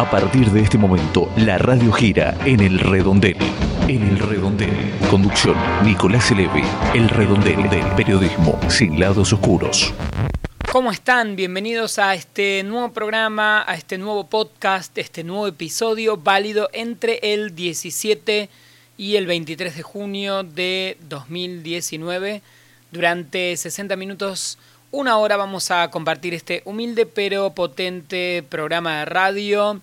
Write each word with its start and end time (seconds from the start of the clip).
A 0.00 0.10
partir 0.10 0.50
de 0.50 0.62
este 0.62 0.78
momento, 0.78 1.30
la 1.36 1.58
radio 1.58 1.92
gira 1.92 2.34
en 2.46 2.60
el 2.60 2.78
redondel. 2.78 3.36
En 3.86 4.02
el 4.02 4.18
redondel. 4.18 4.72
Conducción, 5.10 5.54
Nicolás 5.84 6.30
Eleve. 6.30 6.62
El 6.94 7.06
redondel 7.10 7.68
del 7.68 7.84
periodismo 7.96 8.58
sin 8.70 8.98
lados 8.98 9.30
oscuros. 9.34 9.92
¿Cómo 10.72 10.90
están? 10.90 11.36
Bienvenidos 11.36 11.98
a 11.98 12.14
este 12.14 12.62
nuevo 12.62 12.94
programa, 12.94 13.62
a 13.68 13.74
este 13.74 13.98
nuevo 13.98 14.26
podcast, 14.30 14.96
este 14.96 15.22
nuevo 15.22 15.46
episodio 15.46 16.16
válido 16.16 16.70
entre 16.72 17.20
el 17.34 17.54
17 17.54 18.48
y 18.96 19.16
el 19.16 19.26
23 19.26 19.76
de 19.76 19.82
junio 19.82 20.44
de 20.44 20.96
2019. 21.10 22.40
Durante 22.90 23.54
60 23.54 23.96
minutos 23.96 24.56
una 24.92 25.18
hora 25.18 25.36
vamos 25.36 25.70
a 25.70 25.88
compartir 25.90 26.34
este 26.34 26.62
humilde 26.64 27.06
pero 27.06 27.50
potente 27.54 28.44
programa 28.48 29.00
de 29.00 29.04
radio, 29.04 29.80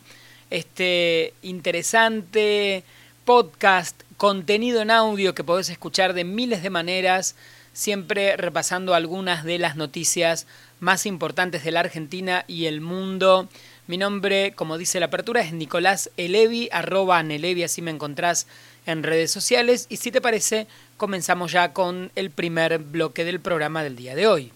este 0.50 1.34
interesante 1.42 2.84
podcast, 3.24 4.02
contenido 4.18 4.82
en 4.82 4.92
audio 4.92 5.34
que 5.34 5.44
podés 5.44 5.70
escuchar 5.70 6.14
de 6.14 6.26
miles 6.26 6.62
de 6.62 6.70
maneras, 6.70 7.36
siempre 7.72 8.36
repasando 8.36 8.96
algunas 8.96 9.44
de 9.46 9.60
las 9.60 9.76
noticias 9.76 10.46
más 10.80 11.06
importantes 11.06 11.64
de 11.64 11.72
la 11.72 11.82
Argentina 11.82 12.44
y 12.48 12.66
el 12.66 12.82
mundo. 12.82 13.48
Mi 13.88 13.98
nombre, 13.98 14.54
como 14.56 14.78
dice 14.78 15.00
la 15.00 15.06
apertura, 15.06 15.42
es 15.42 15.54
Nicolás 15.54 16.10
Elevi, 16.18 16.68
arroba 16.72 17.24
Nelevi, 17.24 17.64
así 17.64 17.82
me 17.82 17.92
encontrás 17.92 18.46
en 18.86 19.04
redes 19.04 19.32
sociales. 19.32 19.86
Y 19.90 19.98
si 19.98 20.12
te 20.12 20.20
parece, 20.20 20.68
comenzamos 20.98 21.54
ya 21.54 21.72
con 21.72 22.12
el 22.16 22.30
primer 22.32 22.80
bloque 22.80 23.24
del 23.24 23.40
programa 23.40 23.84
del 23.84 23.96
día 23.96 24.16
de 24.16 24.28
hoy. 24.28 24.52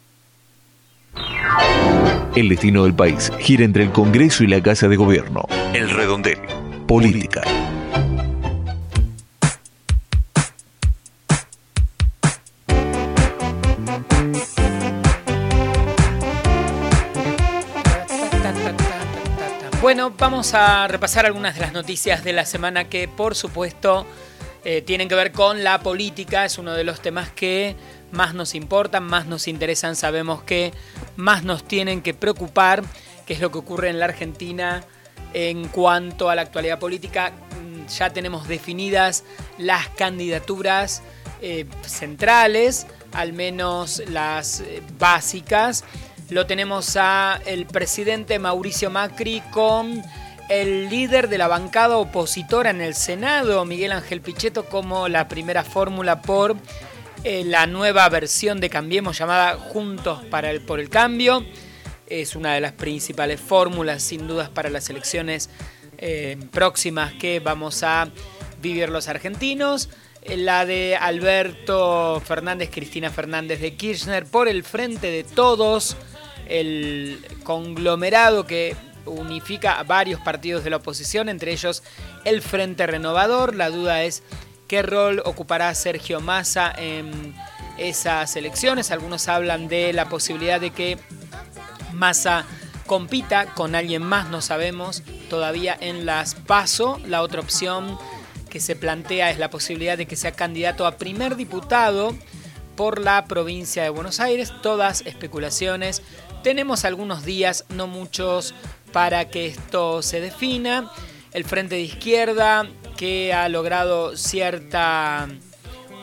El 2.35 2.49
destino 2.49 2.83
del 2.83 2.93
país 2.93 3.31
gira 3.39 3.65
entre 3.65 3.83
el 3.83 3.91
Congreso 3.91 4.43
y 4.43 4.47
la 4.47 4.61
Casa 4.61 4.87
de 4.87 4.95
Gobierno. 4.95 5.45
El 5.73 5.89
redondel. 5.89 6.37
Política. 6.87 7.41
Bueno, 19.81 20.13
vamos 20.17 20.53
a 20.53 20.87
repasar 20.87 21.25
algunas 21.25 21.55
de 21.55 21.61
las 21.61 21.73
noticias 21.73 22.23
de 22.23 22.33
la 22.33 22.45
semana 22.45 22.87
que 22.87 23.07
por 23.07 23.35
supuesto 23.35 24.05
eh, 24.63 24.83
tienen 24.83 25.09
que 25.09 25.15
ver 25.15 25.31
con 25.31 25.63
la 25.63 25.79
política. 25.81 26.45
Es 26.45 26.59
uno 26.59 26.73
de 26.73 26.83
los 26.83 27.01
temas 27.01 27.31
que 27.31 27.75
más 28.11 28.35
nos 28.35 28.53
importan, 28.53 29.03
más 29.03 29.25
nos 29.25 29.47
interesan, 29.47 29.95
sabemos 29.95 30.43
que 30.43 30.71
más 31.21 31.43
nos 31.43 31.63
tienen 31.63 32.01
que 32.01 32.13
preocupar, 32.13 32.83
que 33.25 33.33
es 33.33 33.39
lo 33.39 33.51
que 33.51 33.59
ocurre 33.59 33.89
en 33.89 33.99
la 33.99 34.05
Argentina 34.05 34.83
en 35.33 35.67
cuanto 35.69 36.29
a 36.29 36.35
la 36.35 36.41
actualidad 36.41 36.79
política. 36.79 37.31
Mm, 37.31 37.87
ya 37.87 38.09
tenemos 38.09 38.47
definidas 38.47 39.23
las 39.57 39.87
candidaturas 39.89 41.01
eh, 41.41 41.65
centrales, 41.85 42.87
al 43.13 43.33
menos 43.33 44.01
las 44.09 44.61
eh, 44.61 44.81
básicas. 44.99 45.85
Lo 46.29 46.45
tenemos 46.45 46.97
a 46.97 47.39
el 47.45 47.65
presidente 47.65 48.39
Mauricio 48.39 48.89
Macri 48.89 49.41
con 49.51 50.01
el 50.49 50.89
líder 50.89 51.29
de 51.29 51.37
la 51.37 51.47
bancada 51.47 51.97
opositora 51.97 52.71
en 52.71 52.81
el 52.81 52.93
Senado, 52.93 53.63
Miguel 53.63 53.91
Ángel 53.93 54.21
Pichetto, 54.21 54.65
como 54.65 55.07
la 55.07 55.27
primera 55.27 55.63
fórmula 55.63 56.21
por 56.21 56.57
eh, 57.23 57.43
la 57.45 57.67
nueva 57.67 58.09
versión 58.09 58.59
de 58.59 58.69
Cambiemos 58.69 59.17
llamada 59.17 59.55
Juntos 59.55 60.23
para 60.31 60.49
el, 60.49 60.61
por 60.61 60.79
el 60.79 60.89
Cambio. 60.89 61.45
Es 62.07 62.35
una 62.35 62.55
de 62.55 62.61
las 62.61 62.71
principales 62.71 63.39
fórmulas, 63.39 64.01
sin 64.01 64.27
dudas, 64.27 64.49
para 64.49 64.69
las 64.71 64.89
elecciones 64.89 65.49
eh, 65.99 66.37
próximas 66.51 67.13
que 67.13 67.39
vamos 67.39 67.83
a 67.83 68.09
vivir 68.59 68.89
los 68.89 69.07
argentinos. 69.07 69.89
Eh, 70.23 70.35
la 70.35 70.65
de 70.65 70.95
Alberto 70.95 72.21
Fernández, 72.25 72.71
Cristina 72.71 73.11
Fernández 73.11 73.61
de 73.61 73.75
Kirchner, 73.75 74.25
por 74.25 74.47
el 74.47 74.63
frente 74.63 75.07
de 75.07 75.23
todos, 75.23 75.95
el 76.47 77.23
conglomerado 77.43 78.47
que 78.47 78.75
unifica 79.05 79.79
a 79.79 79.83
varios 79.83 80.19
partidos 80.21 80.63
de 80.63 80.71
la 80.71 80.77
oposición, 80.77 81.29
entre 81.29 81.51
ellos 81.51 81.83
el 82.25 82.41
Frente 82.41 82.87
Renovador. 82.87 83.55
La 83.55 83.69
duda 83.69 84.03
es 84.03 84.23
qué 84.71 84.83
rol 84.83 85.21
ocupará 85.25 85.75
Sergio 85.75 86.21
Massa 86.21 86.73
en 86.77 87.35
esas 87.77 88.37
elecciones. 88.37 88.89
Algunos 88.89 89.27
hablan 89.27 89.67
de 89.67 89.91
la 89.91 90.07
posibilidad 90.07 90.61
de 90.61 90.69
que 90.69 90.97
Massa 91.91 92.45
compita 92.87 93.47
con 93.47 93.75
alguien 93.75 94.01
más, 94.01 94.29
no 94.29 94.39
sabemos 94.41 95.03
todavía 95.29 95.77
en 95.77 96.05
las 96.05 96.35
PASO. 96.35 97.01
La 97.05 97.21
otra 97.21 97.41
opción 97.41 97.99
que 98.49 98.61
se 98.61 98.77
plantea 98.77 99.29
es 99.29 99.39
la 99.39 99.49
posibilidad 99.49 99.97
de 99.97 100.05
que 100.05 100.15
sea 100.15 100.31
candidato 100.31 100.87
a 100.87 100.95
primer 100.95 101.35
diputado 101.35 102.15
por 102.77 103.01
la 103.01 103.25
provincia 103.25 103.83
de 103.83 103.89
Buenos 103.89 104.21
Aires. 104.21 104.53
Todas 104.61 105.01
especulaciones. 105.05 106.01
Tenemos 106.43 106.85
algunos 106.85 107.25
días, 107.25 107.65
no 107.67 107.87
muchos, 107.87 108.55
para 108.93 109.27
que 109.27 109.47
esto 109.47 110.01
se 110.01 110.21
defina. 110.21 110.89
El 111.33 111.43
Frente 111.43 111.75
de 111.75 111.81
Izquierda 111.81 112.69
que 113.01 113.33
ha 113.33 113.49
logrado 113.49 114.15
cierta 114.15 115.27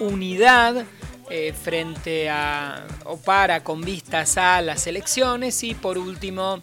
unidad 0.00 0.84
eh, 1.30 1.52
frente 1.52 2.28
a 2.28 2.88
o 3.04 3.18
para 3.18 3.62
con 3.62 3.82
vistas 3.82 4.36
a 4.36 4.60
las 4.62 4.84
elecciones. 4.88 5.62
Y 5.62 5.76
por 5.76 5.96
último 5.96 6.58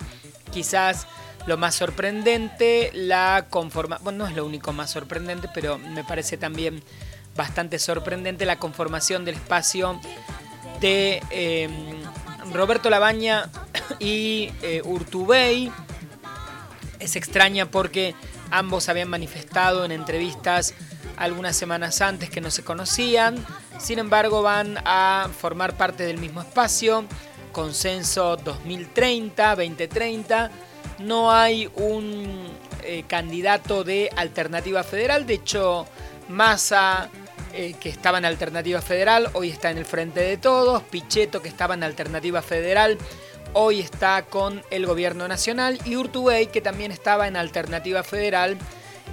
quizás 0.52 1.08
lo 1.48 1.56
más 1.56 1.76
sorprendente 1.76 2.92
la 2.94 3.46
conformación 3.50 4.04
bueno 4.04 4.26
no 4.26 4.30
es 4.30 4.36
lo 4.36 4.46
único 4.46 4.74
más 4.74 4.92
sorprendente 4.92 5.48
pero 5.54 5.78
me 5.78 6.04
parece 6.04 6.36
también 6.36 6.84
bastante 7.38 7.80
sorprendente 7.80 8.46
la 8.46 8.60
conformación 8.60 9.24
del 9.24 9.36
espacio 9.36 10.02
de 10.82 11.22
em, 11.30 12.04
Roberto 12.52 12.90
Labaña 12.90 13.50
y 14.00 14.52
eh, 14.62 14.82
Urtubey. 14.84 15.72
Es 17.00 17.16
extraña 17.16 17.68
porque 17.68 18.16
Ambos 18.52 18.90
habían 18.90 19.10
manifestado 19.10 19.86
en 19.86 19.92
entrevistas 19.92 20.74
algunas 21.18 21.56
semanas 21.56 22.02
antes 22.02 22.30
que 22.30 22.42
no 22.42 22.52
se 22.52 22.64
conocían, 22.64 23.44
sin 23.80 24.00
embargo 24.00 24.42
van 24.42 24.78
a 24.86 25.30
formar 25.38 25.78
parte 25.78 26.06
del 26.06 26.18
mismo 26.18 26.42
espacio, 26.42 27.06
consenso 27.52 28.38
2030-2030, 28.38 30.50
no 31.00 31.32
hay 31.32 31.70
un 31.76 32.48
eh, 32.84 33.04
candidato 33.08 33.84
de 33.84 34.10
alternativa 34.16 34.84
federal, 34.84 35.26
de 35.26 35.36
hecho 35.36 35.88
Massa 36.28 37.10
eh, 37.54 37.76
que 37.80 37.90
estaba 37.90 38.18
en 38.18 38.26
alternativa 38.26 38.82
federal 38.82 39.30
hoy 39.34 39.50
está 39.50 39.72
en 39.72 39.78
el 39.78 39.86
frente 39.86 40.20
de 40.20 40.38
todos, 40.38 40.84
Pichetto 40.84 41.42
que 41.42 41.48
estaba 41.48 41.74
en 41.74 41.84
alternativa 41.84 42.42
federal 42.42 42.98
hoy 43.58 43.80
está 43.80 44.24
con 44.24 44.62
el 44.70 44.86
gobierno 44.86 45.30
nacional 45.30 45.80
y 45.86 45.96
Urtubey, 45.96 46.48
que 46.48 46.60
también 46.60 46.92
estaba 46.92 47.26
en 47.26 47.38
alternativa 47.38 48.04
federal, 48.04 48.58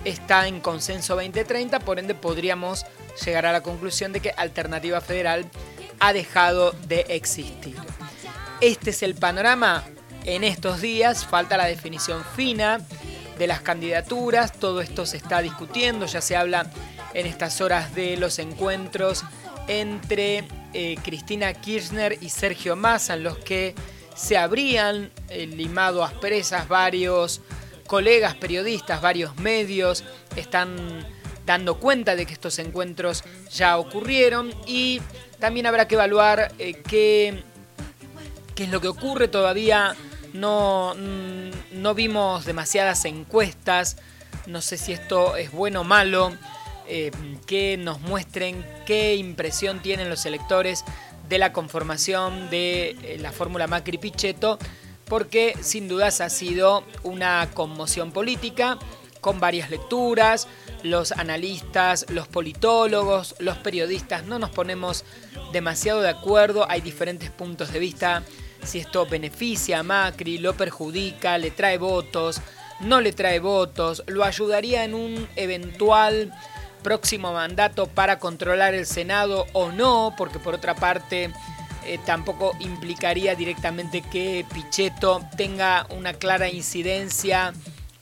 está 0.04 0.48
en 0.48 0.60
consenso 0.60 1.14
2030, 1.14 1.78
por 1.78 2.00
ende 2.00 2.16
podríamos 2.16 2.84
llegar 3.25 3.47
a 3.47 3.52
la 3.52 3.62
conclusión 3.62 4.12
de 4.12 4.19
que 4.19 4.32
alternativa 4.36 5.00
federal 5.00 5.48
ha 6.00 6.12
dejado 6.12 6.72
de 6.88 7.06
existir. 7.08 7.76
Este 8.60 8.91
es 8.91 9.04
el 9.04 9.14
panorama 9.14 9.84
en 10.25 10.42
estos 10.42 10.81
días, 10.81 11.25
falta 11.25 11.56
la 11.56 11.66
definición 11.66 12.25
fina 12.34 12.81
de 13.38 13.47
las 13.47 13.60
candidaturas, 13.60 14.52
todo 14.52 14.81
esto 14.81 15.06
se 15.06 15.19
está 15.19 15.41
discutiendo, 15.41 16.06
ya 16.06 16.20
se 16.20 16.36
habla 16.36 16.69
en 17.14 17.26
estas 17.26 17.60
horas 17.60 17.94
de 17.94 18.16
los 18.16 18.41
encuentros 18.41 19.22
entre 19.69 20.48
eh, 20.75 20.97
Cristina 21.04 21.54
Kirchner 21.54 22.19
y 22.20 22.31
Sergio 22.31 22.75
Massa, 22.75 23.14
en 23.14 23.22
los 23.22 23.38
que 23.38 23.76
se 24.14 24.37
habrían 24.37 25.11
eh, 25.29 25.47
limado 25.47 26.05
asperezas 26.05 26.69
varios 26.69 27.41
colegas 27.87 28.35
periodistas, 28.35 29.00
varios 29.00 29.37
medios 29.37 30.05
están 30.37 31.06
dando 31.44 31.79
cuenta 31.79 32.17
de 32.17 32.26
que 32.26 32.32
estos 32.32 32.59
encuentros 32.59 33.25
ya 33.50 33.79
ocurrieron 33.79 34.55
y 34.67 35.00
también 35.38 35.67
habrá 35.67 35.88
que 35.88 35.97
evaluar 35.97 36.53
eh, 36.59 36.75
qué, 36.87 37.43
qué, 38.55 38.64
es 38.64 38.70
lo 38.70 38.81
que 38.81 38.88
ocurre. 38.88 39.29
Todavía 39.29 39.97
no, 40.32 40.94
mm, 40.97 41.81
no 41.82 41.94
vimos 41.94 42.44
demasiadas 42.44 43.05
encuestas, 43.05 43.97
no 44.47 44.61
sé 44.61 44.79
si 44.79 44.93
esto 44.93 45.37
es 45.37 45.50
bueno 45.53 45.81
o 45.81 45.85
malo, 45.85 46.32
eh, 46.88 47.11
que 47.47 47.76
nos 47.76 48.00
muestren 48.00 48.65
qué 48.87 49.17
impresión 49.17 49.81
tienen 49.81 50.08
los 50.08 50.26
electores 50.26 50.85
de 51.32 51.38
la 51.38 51.55
conformación 51.55 52.50
de 52.50 52.90
eh, 52.90 53.17
la 53.19 53.32
fórmula 53.32 53.67
Macri-Pichetto, 53.67 54.58
porque 55.06 55.56
sin 55.62 55.88
dudas 55.88 56.20
ha 56.20 56.29
sido 56.29 56.84
una 57.05 57.49
conmoción 57.55 58.12
política 58.12 58.79
con 59.23 59.40
varias 59.40 59.70
lecturas, 59.70 60.46
los 60.82 61.11
analistas, 61.12 62.05
los 62.11 62.29
politólogos, 62.29 63.34
los 63.38 63.56
periodistas 63.56 64.26
no 64.26 64.38
nos 64.38 64.50
ponemos 64.50 65.06
demasiado 65.55 66.02
de 66.02 66.11
acuerdo, 66.11 66.67
hay 66.69 66.82
diferentes 66.82 67.31
puntos 67.31 67.73
de 67.73 67.79
vista, 67.79 68.25
si 68.62 68.81
esto 68.81 69.06
beneficia 69.06 69.79
a 69.79 69.82
Macri, 69.82 70.37
lo 70.37 70.55
perjudica, 70.55 71.38
le 71.38 71.50
trae 71.50 71.79
votos, 71.79 72.43
no 72.81 73.00
le 73.00 73.12
trae 73.12 73.40
votos, 73.40 74.02
lo 74.06 74.23
ayudaría 74.23 74.84
en 74.84 74.93
un 74.93 75.26
eventual 75.37 76.31
próximo 76.82 77.32
mandato 77.32 77.87
para 77.87 78.19
controlar 78.19 78.75
el 78.75 78.87
Senado 78.87 79.46
o 79.52 79.73
no, 79.73 80.14
porque 80.17 80.38
por 80.38 80.55
otra 80.55 80.75
parte 80.75 81.31
eh, 81.84 81.99
tampoco 82.05 82.52
implicaría 82.61 83.34
directamente 83.34 84.02
que 84.02 84.46
Pichetto 84.52 85.23
tenga 85.37 85.87
una 85.90 86.12
clara 86.12 86.49
incidencia 86.49 87.52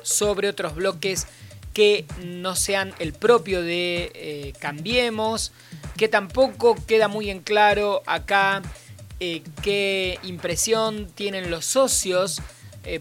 sobre 0.03 0.49
otros 0.49 0.75
bloques 0.75 1.27
que 1.73 2.05
no 2.25 2.56
sean 2.56 2.93
el 2.99 3.15
propio 3.15 3.62
de 3.62 4.11
eh, 4.15 4.53
Cambiemos, 4.59 5.53
que 5.97 6.09
tampoco 6.09 6.77
queda 6.87 7.09
muy 7.09 7.31
en 7.31 7.41
claro 7.41 8.03
acá 8.06 8.61
eh, 9.19 9.43
qué 9.62 10.19
impresión 10.25 11.09
tienen 11.15 11.50
los 11.50 11.65
socios, 11.65 12.43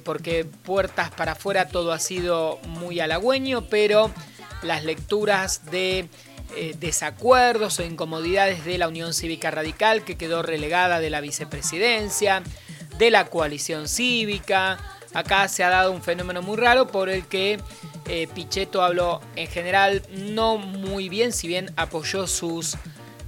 porque 0.04 0.44
puertas 0.44 1.10
para 1.10 1.31
afuera 1.31 1.70
todo 1.70 1.94
ha 1.94 2.00
sido 2.00 2.60
muy 2.68 3.00
halagüeño, 3.00 3.70
pero 3.70 4.12
las 4.62 4.84
lecturas 4.84 5.66
de 5.72 6.10
eh, 6.56 6.76
desacuerdos 6.80 7.80
o 7.80 7.84
incomodidades 7.84 8.66
de 8.66 8.80
la 8.80 8.88
Unión 8.88 9.14
Cívica 9.14 9.52
Radical 9.52 10.04
que 10.04 10.18
quedó 10.18 10.42
relegada 10.42 11.00
de 11.00 11.12
la 11.12 11.22
vicepresidencia, 11.22 12.42
de 12.98 13.12
la 13.12 13.26
coalición 13.28 13.88
cívica. 13.88 14.80
Acá 15.14 15.48
se 15.48 15.64
ha 15.64 15.70
dado 15.70 15.92
un 15.92 16.02
fenómeno 16.02 16.42
muy 16.42 16.58
raro 16.58 16.88
por 16.88 17.10
el 17.10 17.28
que 17.28 17.60
eh, 18.08 18.28
Pichetto 18.34 18.82
habló 18.82 19.22
en 19.36 19.48
general 19.48 20.02
no 20.12 20.58
muy 20.58 21.08
bien, 21.08 21.34
si 21.34 21.48
bien 21.48 21.72
apoyó 21.76 22.26
sus, 22.26 22.78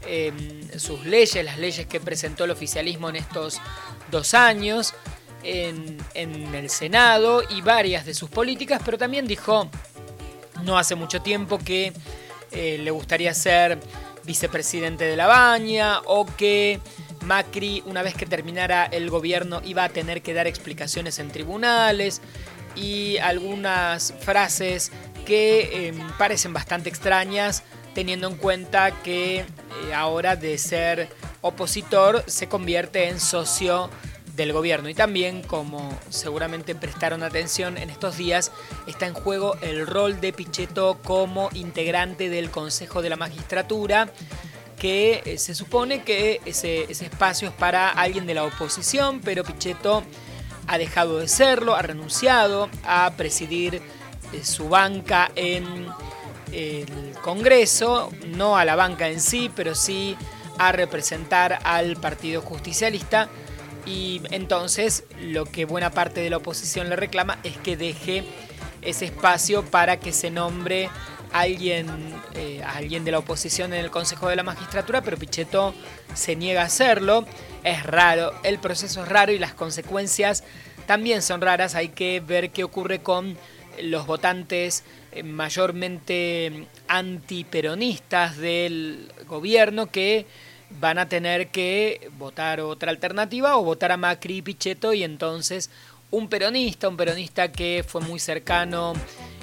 em, 0.07 0.68
sus 0.80 1.06
leyes, 1.06 1.45
las 1.45 1.60
leyes 1.60 1.86
que 1.86 2.00
presentó 2.00 2.45
el 2.45 2.51
oficialismo 2.51 3.07
en 3.10 3.18
estos 3.18 3.62
dos 4.10 4.34
años 4.34 4.95
en, 5.44 5.98
en 6.16 6.56
el 6.56 6.72
Senado 6.72 7.44
y 7.48 7.62
varias 7.62 8.06
de 8.06 8.16
sus 8.16 8.31
políticas, 8.31 8.81
pero 8.84 8.98
también 8.98 9.27
dijo 9.27 9.69
no 10.63 10.78
hace 10.78 10.96
mucho 10.96 11.22
tiempo 11.22 11.58
que 11.58 11.94
eh, 12.52 12.78
le 12.80 12.92
gustaría 12.92 13.34
ser 13.34 13.80
vicepresidente 14.24 15.06
de 15.06 15.16
la 15.16 15.28
Baña 15.28 16.00
o 16.06 16.25
que 16.25 16.80
Macri, 17.25 17.84
una 17.86 18.02
vez 18.02 18.13
que 18.13 18.25
terminara 18.25 18.86
el 18.86 19.10
gobierno, 19.10 19.62
iba 19.63 19.84
a 19.84 19.90
tener 19.90 20.22
que 20.22 20.34
dar 20.34 20.48
explicaciones 20.48 21.19
en 21.19 21.30
tribunales 21.30 22.22
y 22.75 23.18
algunas 23.18 24.13
frases 24.19 24.92
que 25.25 25.88
em, 25.88 25.98
parecen 26.18 26.54
bastante 26.54 26.90
extrañas 26.90 27.63
teniendo 27.94 28.28
en 28.28 28.38
cuenta 28.38 28.92
que 29.04 29.40
eh, 29.40 29.46
ahora 29.94 30.36
de 30.36 30.58
ser 30.58 31.10
opositor 31.42 32.24
se 32.28 32.48
convierte 32.48 33.10
en 33.10 33.19
socio 33.19 33.90
del 34.41 34.53
gobierno. 34.53 34.89
Y 34.89 34.93
también, 34.93 35.41
como 35.41 35.97
seguramente 36.09 36.75
prestaron 36.75 37.23
atención 37.23 37.77
en 37.77 37.89
estos 37.89 38.17
días, 38.17 38.51
está 38.88 39.07
en 39.07 39.13
juego 39.13 39.55
el 39.61 39.88
rol 39.88 40.19
de 40.19 40.33
Pichetto 40.33 40.99
como 41.03 41.49
integrante 41.53 42.29
del 42.29 42.49
Consejo 42.49 43.01
de 43.01 43.09
la 43.09 43.15
Magistratura 43.15 44.11
que 44.81 45.21
eh, 45.25 45.38
se 45.38 45.53
supone 45.53 46.01
que 46.01 46.41
ese, 46.45 46.91
espacio 46.91 47.49
es 47.49 47.53
para 47.53 47.89
alguien 47.89 48.25
de 48.25 48.33
la 48.33 48.45
oposición, 48.45 49.21
pero 49.23 49.43
Pichetto 49.43 50.01
ha 50.65 50.79
dejado 50.79 51.19
de 51.19 51.27
serlo, 51.27 51.75
ha 51.75 51.83
renunciado 51.83 52.67
a 52.83 53.13
presidir 53.15 53.75
eh, 53.75 54.43
su 54.43 54.69
banca 54.69 55.31
en 55.35 55.85
el 56.51 57.13
Congreso, 57.21 58.11
no 58.29 58.57
a 58.57 58.65
la 58.65 58.75
banca 58.75 59.07
en 59.07 59.19
sí, 59.21 59.51
pero 59.55 59.75
sí 59.75 60.17
a 60.57 60.71
representar 60.71 61.59
al 61.63 61.95
Partido 61.97 62.41
Justicialista 62.41 63.29
y 63.86 64.22
entonces 64.31 65.04
lo 65.22 65.45
que 65.45 65.66
buena 65.66 65.92
parte 65.92 66.22
de 66.22 66.30
la 66.30 66.38
oposición 66.38 66.89
le 66.89 66.95
reclama 66.95 67.39
es 67.44 67.57
que 67.57 67.78
deje 67.78 68.24
ese 68.81 69.06
espacio 69.06 69.63
para 69.63 70.00
que 70.00 70.13
se 70.13 70.30
nombre 70.30 70.89
alguien, 71.31 71.88
eh, 72.36 72.62
alguien 72.66 73.06
de 73.06 73.12
la 73.12 73.19
oposición 73.19 73.74
en 73.74 73.80
el 73.80 73.92
Consejo 73.92 74.28
de 74.28 74.36
la 74.36 74.44
Magistratura, 74.44 75.01
pero 75.01 75.18
Pichetto 75.18 75.74
se 76.13 76.36
niega 76.36 76.62
a 76.62 76.66
hacerlo. 76.66 77.25
Es 77.63 77.83
raro, 77.83 78.33
el 78.44 78.60
proceso 78.60 79.04
es 79.04 79.10
raro 79.10 79.31
y 79.31 79.39
las 79.39 79.54
consecuencias 79.54 80.44
también 80.88 81.22
son 81.22 81.42
raras. 81.42 81.75
Hay 81.75 81.89
que 81.89 82.19
ver 82.19 82.51
qué 82.51 82.63
ocurre 82.63 83.01
con 83.01 83.38
los 83.81 84.06
votantes 84.06 84.84
eh, 85.12 85.24
mayormente 85.24 86.68
antiperonistas 86.88 88.38
del 88.38 89.12
gobierno 89.27 89.88
que 89.88 90.25
van 90.79 90.97
a 90.97 91.07
tener 91.07 91.50
que 91.50 92.09
votar 92.18 92.62
otra 92.62 92.91
alternativa 92.91 93.57
o 93.57 93.63
votar 93.63 93.91
a 93.91 93.97
Macri 93.97 94.38
y 94.38 94.41
Pichetto 94.41 94.94
y 94.94 95.03
entonces 95.03 95.69
un 96.12 96.27
peronista, 96.27 96.89
un 96.89 96.97
peronista 96.97 97.51
que 97.51 97.83
fue 97.88 98.01
muy 98.01 98.19
cercano 98.19 98.94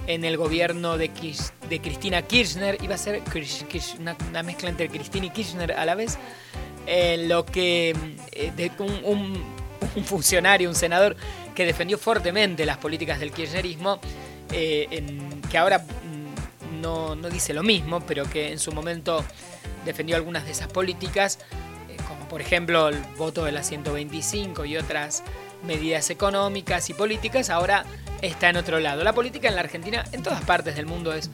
en 0.06 0.24
el 0.24 0.36
gobierno 0.36 0.96
de, 0.96 1.10
de 1.68 1.80
Cristina 1.80 2.22
Kirchner, 2.22 2.78
iba 2.82 2.94
a 2.94 2.98
ser 2.98 3.22
una, 3.98 4.42
mezcla 4.42 4.68
entre 4.68 4.88
Cristina 4.88 5.26
y 5.26 5.30
Kirchner 5.30 5.72
a 5.72 5.84
la 5.84 5.94
vez, 5.94 6.18
en 6.86 7.28
lo 7.28 7.44
que 7.44 7.94
eh, 8.32 8.70
un, 8.78 10.04
funcionario, 10.04 10.68
un 10.68 10.74
senador 10.74 11.16
que 11.54 11.66
defendió 11.66 11.98
fuertemente 11.98 12.64
las 12.64 12.78
políticas 12.78 13.20
del 13.20 13.32
kirchnerismo, 13.32 14.00
eh, 14.52 15.02
que 15.50 15.58
ahora 15.58 15.84
no, 16.80 17.16
dice 17.30 17.52
lo 17.52 17.62
mismo, 17.62 18.00
pero 18.00 18.28
que 18.28 18.52
en 18.52 18.58
su 18.58 18.72
momento 18.72 19.24
defendió 19.84 20.16
algunas 20.16 20.44
de 20.44 20.52
esas 20.52 20.68
políticas, 20.68 21.38
eh, 21.88 21.96
como 22.06 22.28
por 22.28 22.40
ejemplo 22.40 22.88
el 22.88 23.00
voto 23.16 23.44
de 23.44 23.52
la 23.52 23.62
125 23.62 24.64
y 24.64 24.76
otras 24.76 25.22
medidas 25.64 26.10
económicas 26.10 26.88
y 26.90 26.94
políticas, 26.94 27.50
ahora 27.50 27.84
está 28.22 28.48
en 28.48 28.56
otro 28.56 28.80
lado. 28.80 29.02
La 29.04 29.12
política 29.12 29.48
en 29.48 29.54
la 29.54 29.62
Argentina, 29.62 30.04
en 30.12 30.22
todas 30.22 30.42
partes 30.42 30.76
del 30.76 30.86
mundo, 30.86 31.12
es 31.12 31.30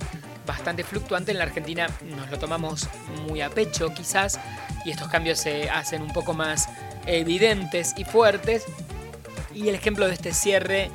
bastante 0.47 0.85
fluctuante. 0.85 1.33
En 1.33 1.39
la 1.39 1.45
Argentina 1.45 1.87
nos 2.03 2.31
lo 2.31 2.39
tomamos 2.39 2.89
muy 3.29 3.41
a 3.41 3.51
pecho 3.51 3.93
quizás 3.95 4.41
y 4.85 4.91
estos 4.91 5.09
cambios 5.09 5.39
se 5.39 5.71
hacen 5.71 6.03
un 6.03 6.13
poco 6.13 6.35
más 6.35 6.69
evidentes 7.07 7.95
y 7.97 8.05
fuertes. 8.05 8.65
Y 9.55 9.69
el 9.69 9.75
ejemplo 9.75 10.07
de 10.07 10.15
este 10.15 10.33
cierre 10.33 10.91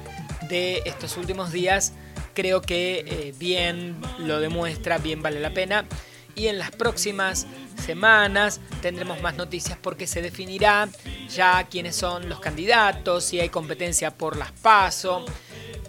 de 0.49 0.81
estos 0.85 1.17
últimos 1.17 1.51
días 1.51 1.93
creo 2.33 2.61
que 2.61 3.05
eh, 3.07 3.33
bien 3.37 3.99
lo 4.19 4.39
demuestra, 4.39 4.97
bien 4.97 5.21
vale 5.21 5.39
la 5.39 5.53
pena 5.53 5.85
y 6.35 6.47
en 6.47 6.57
las 6.57 6.71
próximas 6.71 7.47
semanas 7.85 8.61
tendremos 8.81 9.21
más 9.21 9.35
noticias 9.35 9.77
porque 9.81 10.07
se 10.07 10.21
definirá 10.21 10.87
ya 11.29 11.67
quiénes 11.69 11.95
son 11.95 12.29
los 12.29 12.39
candidatos, 12.39 13.25
si 13.25 13.39
hay 13.39 13.49
competencia 13.49 14.11
por 14.11 14.37
las 14.37 14.51
PASO 14.51 15.25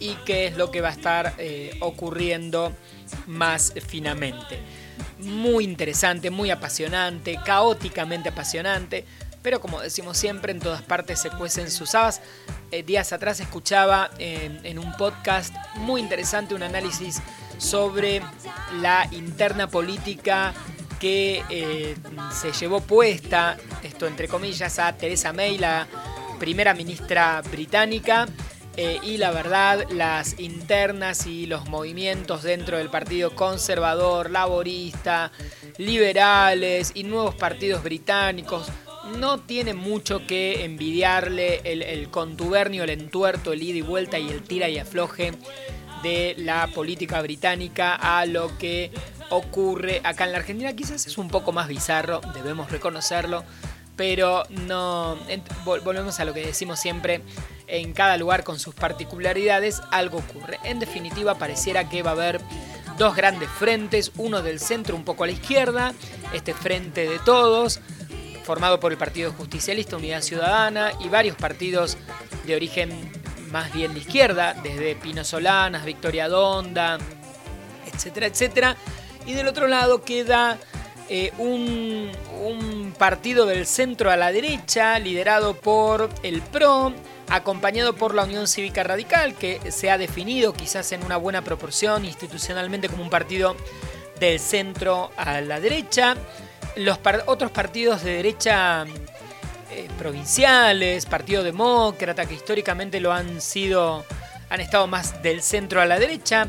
y 0.00 0.14
qué 0.24 0.46
es 0.46 0.56
lo 0.56 0.70
que 0.70 0.80
va 0.80 0.88
a 0.88 0.92
estar 0.92 1.34
eh, 1.38 1.76
ocurriendo 1.80 2.72
más 3.26 3.72
finamente. 3.86 4.58
Muy 5.20 5.64
interesante, 5.64 6.30
muy 6.30 6.50
apasionante, 6.50 7.38
caóticamente 7.44 8.30
apasionante, 8.30 9.04
pero 9.42 9.60
como 9.60 9.80
decimos 9.80 10.16
siempre, 10.16 10.52
en 10.52 10.60
todas 10.60 10.82
partes 10.82 11.20
se 11.20 11.30
cuecen 11.30 11.70
sus 11.70 11.94
habas. 11.94 12.20
Eh, 12.70 12.82
días 12.82 13.12
atrás 13.12 13.40
escuchaba 13.40 14.10
en 14.18 14.78
un 14.78 14.92
podcast 14.96 15.54
muy 15.76 16.00
interesante 16.00 16.54
un 16.54 16.62
análisis 16.62 17.20
sobre 17.58 18.22
la 18.80 19.06
interna 19.12 19.68
política 19.68 20.54
que 21.00 21.42
eh, 21.48 21.96
se 22.32 22.52
llevó 22.52 22.80
puesta, 22.80 23.56
esto 23.82 24.06
entre 24.06 24.28
comillas, 24.28 24.78
a 24.78 24.92
Theresa 24.96 25.32
May, 25.32 25.58
la 25.58 25.86
primera 26.38 26.74
ministra 26.74 27.42
británica, 27.50 28.28
eh, 28.76 28.98
y 29.02 29.16
la 29.16 29.30
verdad, 29.30 29.86
las 29.90 30.38
internas 30.38 31.26
y 31.26 31.46
los 31.46 31.68
movimientos 31.68 32.42
dentro 32.42 32.78
del 32.78 32.90
Partido 32.90 33.34
Conservador, 33.34 34.30
Laborista, 34.30 35.32
Liberales 35.78 36.92
y 36.94 37.04
nuevos 37.04 37.34
partidos 37.34 37.82
británicos 37.82 38.68
no 39.18 39.40
tienen 39.40 39.76
mucho 39.76 40.26
que 40.26 40.64
envidiarle 40.64 41.60
el 41.64 42.10
contubernio, 42.10 42.84
el 42.84 42.90
entuerto, 42.90 43.52
el 43.52 43.62
ida 43.62 43.78
y 43.78 43.82
vuelta 43.82 44.18
y 44.18 44.28
el 44.28 44.42
tira 44.42 44.68
y 44.68 44.78
afloje 44.78 45.32
de 46.02 46.34
la 46.38 46.66
política 46.68 47.20
británica 47.20 47.94
a 47.94 48.24
lo 48.26 48.56
que 48.58 48.90
ocurre 49.28 50.00
acá 50.04 50.24
en 50.24 50.32
la 50.32 50.38
Argentina. 50.38 50.74
Quizás 50.74 51.06
es 51.06 51.18
un 51.18 51.28
poco 51.28 51.52
más 51.52 51.68
bizarro, 51.68 52.20
debemos 52.34 52.70
reconocerlo, 52.70 53.44
pero 53.96 54.44
no 54.48 55.18
volvemos 55.64 56.20
a 56.20 56.24
lo 56.24 56.32
que 56.32 56.44
decimos 56.44 56.80
siempre, 56.80 57.22
en 57.66 57.92
cada 57.92 58.16
lugar 58.16 58.44
con 58.44 58.58
sus 58.58 58.74
particularidades 58.74 59.80
algo 59.90 60.18
ocurre. 60.18 60.58
En 60.64 60.80
definitiva, 60.80 61.36
pareciera 61.36 61.88
que 61.88 62.02
va 62.02 62.10
a 62.10 62.14
haber 62.14 62.40
dos 62.98 63.14
grandes 63.14 63.48
frentes, 63.48 64.12
uno 64.16 64.42
del 64.42 64.58
centro 64.58 64.96
un 64.96 65.04
poco 65.04 65.24
a 65.24 65.26
la 65.26 65.32
izquierda, 65.32 65.94
este 66.32 66.54
frente 66.54 67.08
de 67.08 67.18
todos, 67.20 67.80
formado 68.50 68.80
por 68.80 68.90
el 68.90 68.98
Partido 68.98 69.30
Justicialista, 69.30 69.96
Unidad 69.96 70.22
Ciudadana 70.22 70.90
y 70.98 71.08
varios 71.08 71.36
partidos 71.36 71.96
de 72.44 72.56
origen 72.56 72.90
más 73.52 73.72
bien 73.72 73.94
de 73.94 74.00
izquierda, 74.00 74.54
desde 74.60 74.96
Pino 74.96 75.22
Solanas, 75.22 75.84
Victoria 75.84 76.26
Donda, 76.26 76.98
etcétera, 77.86 78.26
etcétera. 78.26 78.76
Y 79.24 79.34
del 79.34 79.46
otro 79.46 79.68
lado 79.68 80.02
queda 80.02 80.58
eh, 81.08 81.32
un, 81.38 82.10
un 82.44 82.92
partido 82.98 83.46
del 83.46 83.66
centro 83.66 84.10
a 84.10 84.16
la 84.16 84.32
derecha, 84.32 84.98
liderado 84.98 85.54
por 85.54 86.08
el 86.24 86.42
PRO, 86.42 86.92
acompañado 87.28 87.92
por 87.94 88.16
la 88.16 88.24
Unión 88.24 88.48
Cívica 88.48 88.82
Radical, 88.82 89.36
que 89.36 89.60
se 89.70 89.92
ha 89.92 89.96
definido 89.96 90.54
quizás 90.54 90.90
en 90.90 91.04
una 91.04 91.18
buena 91.18 91.42
proporción 91.42 92.04
institucionalmente 92.04 92.88
como 92.88 93.04
un 93.04 93.10
partido 93.10 93.54
del 94.18 94.40
centro 94.40 95.12
a 95.16 95.40
la 95.40 95.60
derecha. 95.60 96.16
Los 96.80 96.98
otros 97.26 97.50
partidos 97.50 98.02
de 98.02 98.14
derecha 98.14 98.86
eh, 99.70 99.86
provinciales, 99.98 101.04
Partido 101.04 101.42
Demócrata, 101.42 102.24
que 102.24 102.32
históricamente 102.32 103.00
lo 103.00 103.12
han 103.12 103.42
sido, 103.42 104.02
han 104.48 104.60
estado 104.62 104.86
más 104.86 105.22
del 105.22 105.42
centro 105.42 105.82
a 105.82 105.84
la 105.84 105.98
derecha. 105.98 106.48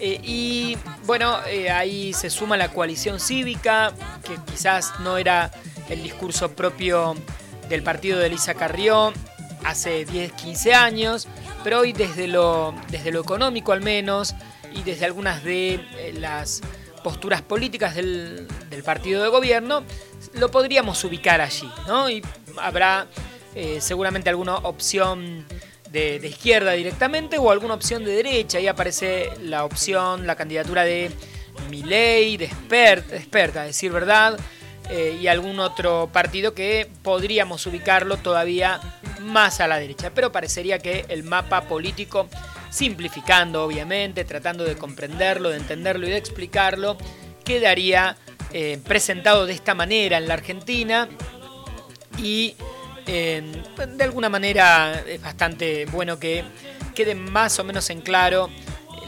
Eh, 0.00 0.20
y 0.24 0.76
bueno, 1.06 1.38
eh, 1.46 1.70
ahí 1.70 2.12
se 2.12 2.30
suma 2.30 2.56
la 2.56 2.72
coalición 2.72 3.20
cívica, 3.20 3.92
que 4.24 4.38
quizás 4.50 4.98
no 4.98 5.18
era 5.18 5.52
el 5.88 6.02
discurso 6.02 6.50
propio 6.50 7.14
del 7.68 7.84
partido 7.84 8.18
de 8.18 8.26
Elisa 8.26 8.54
Carrió 8.54 9.12
hace 9.64 10.04
10, 10.04 10.32
15 10.32 10.74
años, 10.74 11.28
pero 11.62 11.78
hoy 11.78 11.92
desde 11.92 12.26
lo, 12.26 12.74
desde 12.88 13.12
lo 13.12 13.20
económico 13.20 13.70
al 13.70 13.82
menos 13.82 14.34
y 14.74 14.82
desde 14.82 15.04
algunas 15.04 15.44
de 15.44 15.80
las 16.18 16.60
posturas 17.02 17.42
políticas 17.42 17.94
del, 17.94 18.46
partido 18.84 19.22
de 19.22 19.28
gobierno, 19.28 19.84
lo 20.34 20.50
podríamos 20.50 21.02
ubicar 21.04 21.40
allí, 21.40 21.70
¿no? 21.86 22.08
Y 22.08 22.22
habrá 22.58 23.06
eh, 23.54 23.80
seguramente 23.80 24.30
alguna 24.30 24.56
opción 24.56 25.44
de, 25.90 26.16
izquierda 26.26 26.72
directamente 26.72 27.38
o 27.38 27.50
alguna 27.50 27.74
opción 27.74 28.04
de 28.04 28.12
derecha. 28.12 28.58
Ahí 28.58 28.68
aparece 28.68 29.30
la 29.42 29.64
opción, 29.64 30.26
la 30.26 30.36
candidatura 30.36 30.84
de 30.84 31.10
Milei, 31.68 32.36
de 32.36 32.50
a 33.56 33.62
decir 33.64 33.92
verdad, 33.92 34.38
eh, 34.88 35.18
y 35.20 35.26
algún 35.26 35.60
otro 35.60 36.08
partido 36.12 36.54
que 36.54 36.90
podríamos 37.02 37.66
ubicarlo 37.66 38.16
todavía 38.16 38.80
más 39.20 39.60
a 39.60 39.68
la 39.68 39.78
derecha. 39.78 40.10
Pero 40.14 40.32
parecería 40.32 40.78
que 40.78 41.04
el 41.08 41.22
mapa 41.22 41.62
político 41.62 42.28
simplificando 42.70 43.64
obviamente, 43.64 44.24
tratando 44.24 44.64
de 44.64 44.76
comprenderlo, 44.76 45.50
de 45.50 45.58
entenderlo 45.58 46.06
y 46.06 46.10
de 46.10 46.16
explicarlo, 46.16 46.96
quedaría 47.44 48.16
eh, 48.52 48.80
presentado 48.84 49.46
de 49.46 49.52
esta 49.52 49.74
manera 49.74 50.18
en 50.18 50.28
la 50.28 50.34
Argentina 50.34 51.08
y 52.18 52.54
eh, 53.06 53.42
de 53.96 54.04
alguna 54.04 54.28
manera 54.28 55.02
es 55.06 55.20
bastante 55.20 55.86
bueno 55.86 56.18
que 56.18 56.44
quede 56.94 57.14
más 57.14 57.58
o 57.58 57.64
menos 57.64 57.90
en 57.90 58.00
claro 58.00 58.48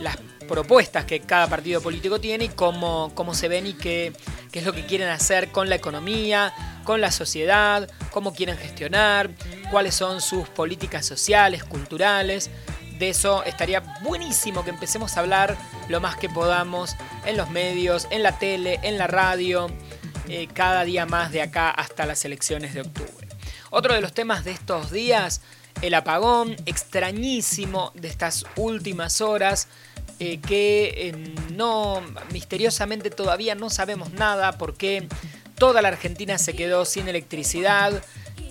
las 0.00 0.16
propuestas 0.48 1.04
que 1.04 1.20
cada 1.20 1.46
partido 1.46 1.80
político 1.80 2.20
tiene 2.20 2.44
y 2.44 2.48
cómo, 2.48 3.12
cómo 3.14 3.34
se 3.34 3.48
ven 3.48 3.66
y 3.66 3.74
qué, 3.74 4.12
qué 4.50 4.58
es 4.58 4.64
lo 4.64 4.72
que 4.72 4.84
quieren 4.86 5.08
hacer 5.08 5.48
con 5.48 5.68
la 5.68 5.76
economía, 5.76 6.52
con 6.84 7.00
la 7.00 7.10
sociedad, 7.10 7.88
cómo 8.10 8.34
quieren 8.34 8.56
gestionar, 8.56 9.30
cuáles 9.70 9.94
son 9.94 10.20
sus 10.20 10.48
políticas 10.48 11.06
sociales, 11.06 11.64
culturales 11.64 12.50
de 12.98 13.10
eso 13.10 13.44
estaría 13.44 13.80
buenísimo 14.02 14.64
que 14.64 14.70
empecemos 14.70 15.16
a 15.16 15.20
hablar 15.20 15.56
lo 15.88 16.00
más 16.00 16.16
que 16.16 16.28
podamos 16.28 16.96
en 17.26 17.36
los 17.36 17.50
medios, 17.50 18.06
en 18.10 18.22
la 18.22 18.38
tele, 18.38 18.80
en 18.82 18.98
la 18.98 19.06
radio, 19.06 19.68
eh, 20.28 20.48
cada 20.52 20.84
día 20.84 21.06
más 21.06 21.32
de 21.32 21.42
acá 21.42 21.70
hasta 21.70 22.06
las 22.06 22.24
elecciones 22.24 22.74
de 22.74 22.82
octubre. 22.82 23.28
Otro 23.70 23.94
de 23.94 24.00
los 24.00 24.12
temas 24.12 24.44
de 24.44 24.52
estos 24.52 24.90
días, 24.90 25.40
el 25.80 25.94
apagón 25.94 26.56
extrañísimo 26.66 27.92
de 27.94 28.08
estas 28.08 28.44
últimas 28.56 29.20
horas, 29.20 29.68
eh, 30.18 30.40
que 30.40 31.08
eh, 31.08 31.34
no, 31.54 32.00
misteriosamente 32.32 33.10
todavía 33.10 33.54
no 33.54 33.70
sabemos 33.70 34.12
nada 34.12 34.58
porque 34.58 35.08
toda 35.56 35.82
la 35.82 35.88
Argentina 35.88 36.38
se 36.38 36.54
quedó 36.54 36.84
sin 36.84 37.08
electricidad 37.08 38.02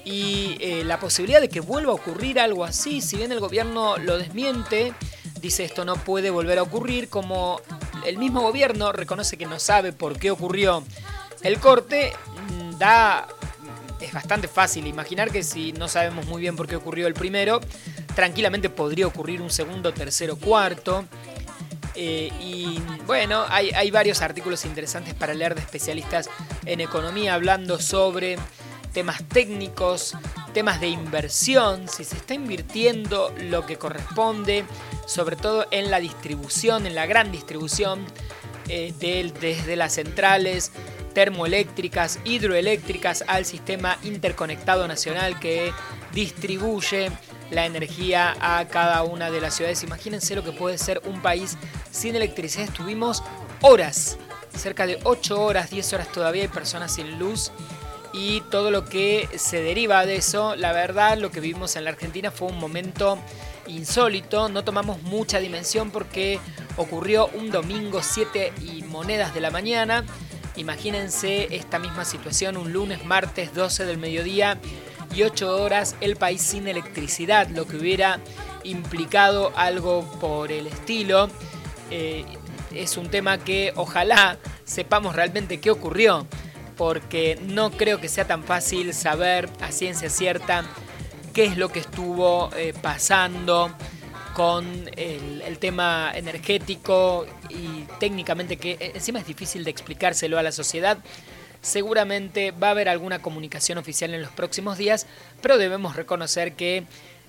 y 0.06 0.58
eh, 0.60 0.84
la 0.84 1.00
posibilidad 1.00 1.42
de 1.42 1.50
que 1.50 1.60
vuelva 1.60 1.92
a 1.92 1.96
ocurrir 1.96 2.40
algo 2.40 2.64
así, 2.64 3.02
si 3.02 3.18
bien 3.18 3.32
el 3.32 3.40
gobierno 3.40 3.98
lo 3.98 4.18
desmiente, 4.18 4.94
dice 5.42 5.64
esto 5.64 5.86
no 5.86 5.96
puede 5.96 6.30
volver 6.30 6.60
a 6.60 6.64
ocurrir, 6.64 7.10
como 7.10 7.62
el 8.06 8.18
mismo 8.18 8.42
gobierno 8.42 8.92
reconoce 8.92 9.38
que 9.38 9.46
no 9.46 9.60
sabe 9.60 9.94
por 9.94 10.18
qué 10.18 10.32
ocurrió 10.32 10.84
el 11.44 11.60
corte, 11.60 12.14
mm, 12.50 12.78
da 12.78 13.28
es 14.00 14.14
bastante 14.14 14.48
fácil 14.48 14.88
imaginar 14.88 15.32
que 15.32 15.44
si 15.44 15.74
no 15.74 15.88
sabemos 15.88 16.26
muy 16.26 16.42
bien 16.42 16.56
por 16.56 16.68
qué 16.68 16.76
ocurrió 16.76 17.08
el 17.08 17.14
primero, 17.14 17.62
tranquilamente 18.16 18.70
podría 18.70 19.08
ocurrir 19.08 19.42
un 19.42 19.52
segundo, 19.52 19.94
tercero, 19.94 20.36
cuarto. 20.38 21.06
Eh, 21.94 22.32
y 22.40 22.82
bueno, 23.06 23.46
hay, 23.50 23.70
hay 23.72 23.92
varios 23.92 24.22
artículos 24.22 24.66
interesantes 24.66 25.14
para 25.14 25.34
leer 25.34 25.56
de 25.56 25.62
especialistas 25.62 26.30
en 26.66 26.82
economía 26.82 27.36
hablando 27.36 27.80
sobre 27.80 28.38
temas 28.94 29.24
técnicos, 29.28 30.16
temas 30.54 30.82
de 30.82 30.88
inversión, 30.88 31.88
si 31.88 32.04
se 32.04 32.18
está 32.18 32.34
invirtiendo 32.34 33.34
lo 33.40 33.66
que 33.66 33.78
corresponde, 33.78 34.66
sobre 35.06 35.36
todo 35.36 35.66
en 35.72 35.92
la 35.92 36.00
distribución, 36.00 36.86
en 36.86 36.96
la 36.96 37.06
gran 37.06 37.32
distribución, 37.32 38.06
eh, 38.68 38.94
desde 39.00 39.76
las 39.76 39.94
centrales 39.94 40.72
termoeléctricas, 41.14 42.20
hidroeléctricas 42.24 43.24
al 43.28 43.46
sistema 43.46 43.98
interconectado 44.04 44.88
nacional 44.88 45.40
que 45.40 45.74
distribuye 46.14 47.12
la 47.50 47.66
energía 47.66 48.34
a 48.40 48.66
cada 48.68 49.04
una 49.04 49.30
de 49.30 49.42
las 49.42 49.56
ciudades. 49.56 49.84
Imagínense 49.84 50.36
lo 50.36 50.44
que 50.44 50.54
puede 50.54 50.78
ser 50.78 51.02
un 51.06 51.22
país 51.22 51.58
sin 51.92 52.16
electricidad. 52.16 52.66
Estuvimos 52.66 53.24
horas, 53.62 54.18
cerca 54.56 54.86
de 54.86 55.00
8 55.04 55.42
horas, 55.42 55.70
10 55.70 55.94
horas 55.94 56.12
todavía 56.12 56.44
hay 56.44 56.48
personas 56.48 56.94
sin 56.94 57.20
luz 57.20 57.52
y 58.14 58.42
todo 58.42 58.72
lo 58.72 58.86
que 58.86 59.28
se 59.38 59.62
deriva 59.62 60.06
de 60.06 60.18
eso. 60.18 60.56
La 60.56 60.74
verdad, 60.74 61.18
lo 61.18 61.32
que 61.32 61.40
vivimos 61.40 61.76
en 61.76 61.86
la 61.86 61.92
Argentina 61.92 62.32
fue 62.32 62.50
un 62.50 62.60
momento 62.60 63.18
insólito, 63.68 64.50
no 64.50 64.64
tomamos 64.64 65.02
mucha 65.04 65.40
dimensión 65.40 65.92
porque 65.92 66.40
ocurrió 66.78 67.28
un 67.34 67.52
domingo 67.52 68.02
7 68.04 68.54
y 68.62 68.84
monedas 68.84 69.34
de 69.34 69.42
la 69.42 69.52
mañana. 69.52 70.04
Imagínense 70.56 71.56
esta 71.56 71.80
misma 71.80 72.04
situación 72.04 72.58
un 72.58 72.74
lunes, 72.74 73.06
martes 73.06 73.54
12 73.54 73.86
del 73.86 73.98
mediodía 73.98 74.60
y 75.16 75.24
8 75.24 75.62
horas 75.62 75.96
el 76.02 76.18
país 76.18 76.42
sin 76.42 76.68
electricidad, 76.68 77.48
lo 77.50 77.66
que 77.66 77.78
hubiera 77.78 78.20
implicado 78.64 79.52
algo 79.56 80.04
por 80.20 80.52
el 80.52 80.68
estilo. 80.68 81.30
Eh, 81.90 82.26
es 82.74 82.98
un 82.98 83.10
tema 83.10 83.38
que 83.38 83.74
ojalá 83.76 84.38
sepamos 84.66 85.16
realmente 85.16 85.60
qué 85.60 85.72
ocurrió 85.72 86.28
porque 86.82 87.38
no 87.44 87.70
creo 87.70 88.02
que 88.02 88.10
sea 88.10 88.26
tan 88.26 88.44
fácil 88.44 88.96
saber 88.96 89.48
a 89.60 89.72
ciencia 89.72 90.10
cierta 90.10 90.66
qué 91.32 91.46
es 91.46 91.56
lo 91.56 91.72
que 91.72 91.78
estuvo 91.78 92.50
eh, 92.56 92.74
pasando 92.82 93.72
con 94.34 94.90
el, 94.98 95.60
tema 95.60 96.12
energético 96.16 97.28
y 97.50 97.84
técnicamente 98.00 98.58
que 98.58 98.72
eh, 98.80 98.94
encima 98.96 99.20
es 99.20 99.28
difícil 99.28 99.64
de 99.64 99.70
explicárselo 99.70 100.40
a 100.40 100.42
la 100.42 100.52
sociedad. 100.52 100.98
Seguramente 101.62 102.50
va 102.50 102.70
a 102.70 102.72
haber 102.72 102.90
alguna 102.90 103.22
comunicación 103.22 103.78
oficial 103.78 104.16
en 104.16 104.24
los 104.24 104.32
próximos 104.32 104.80
días, 104.80 105.06
pero 105.40 105.60
debemos 105.60 105.96
reconocer 105.96 106.54
que 106.54 106.86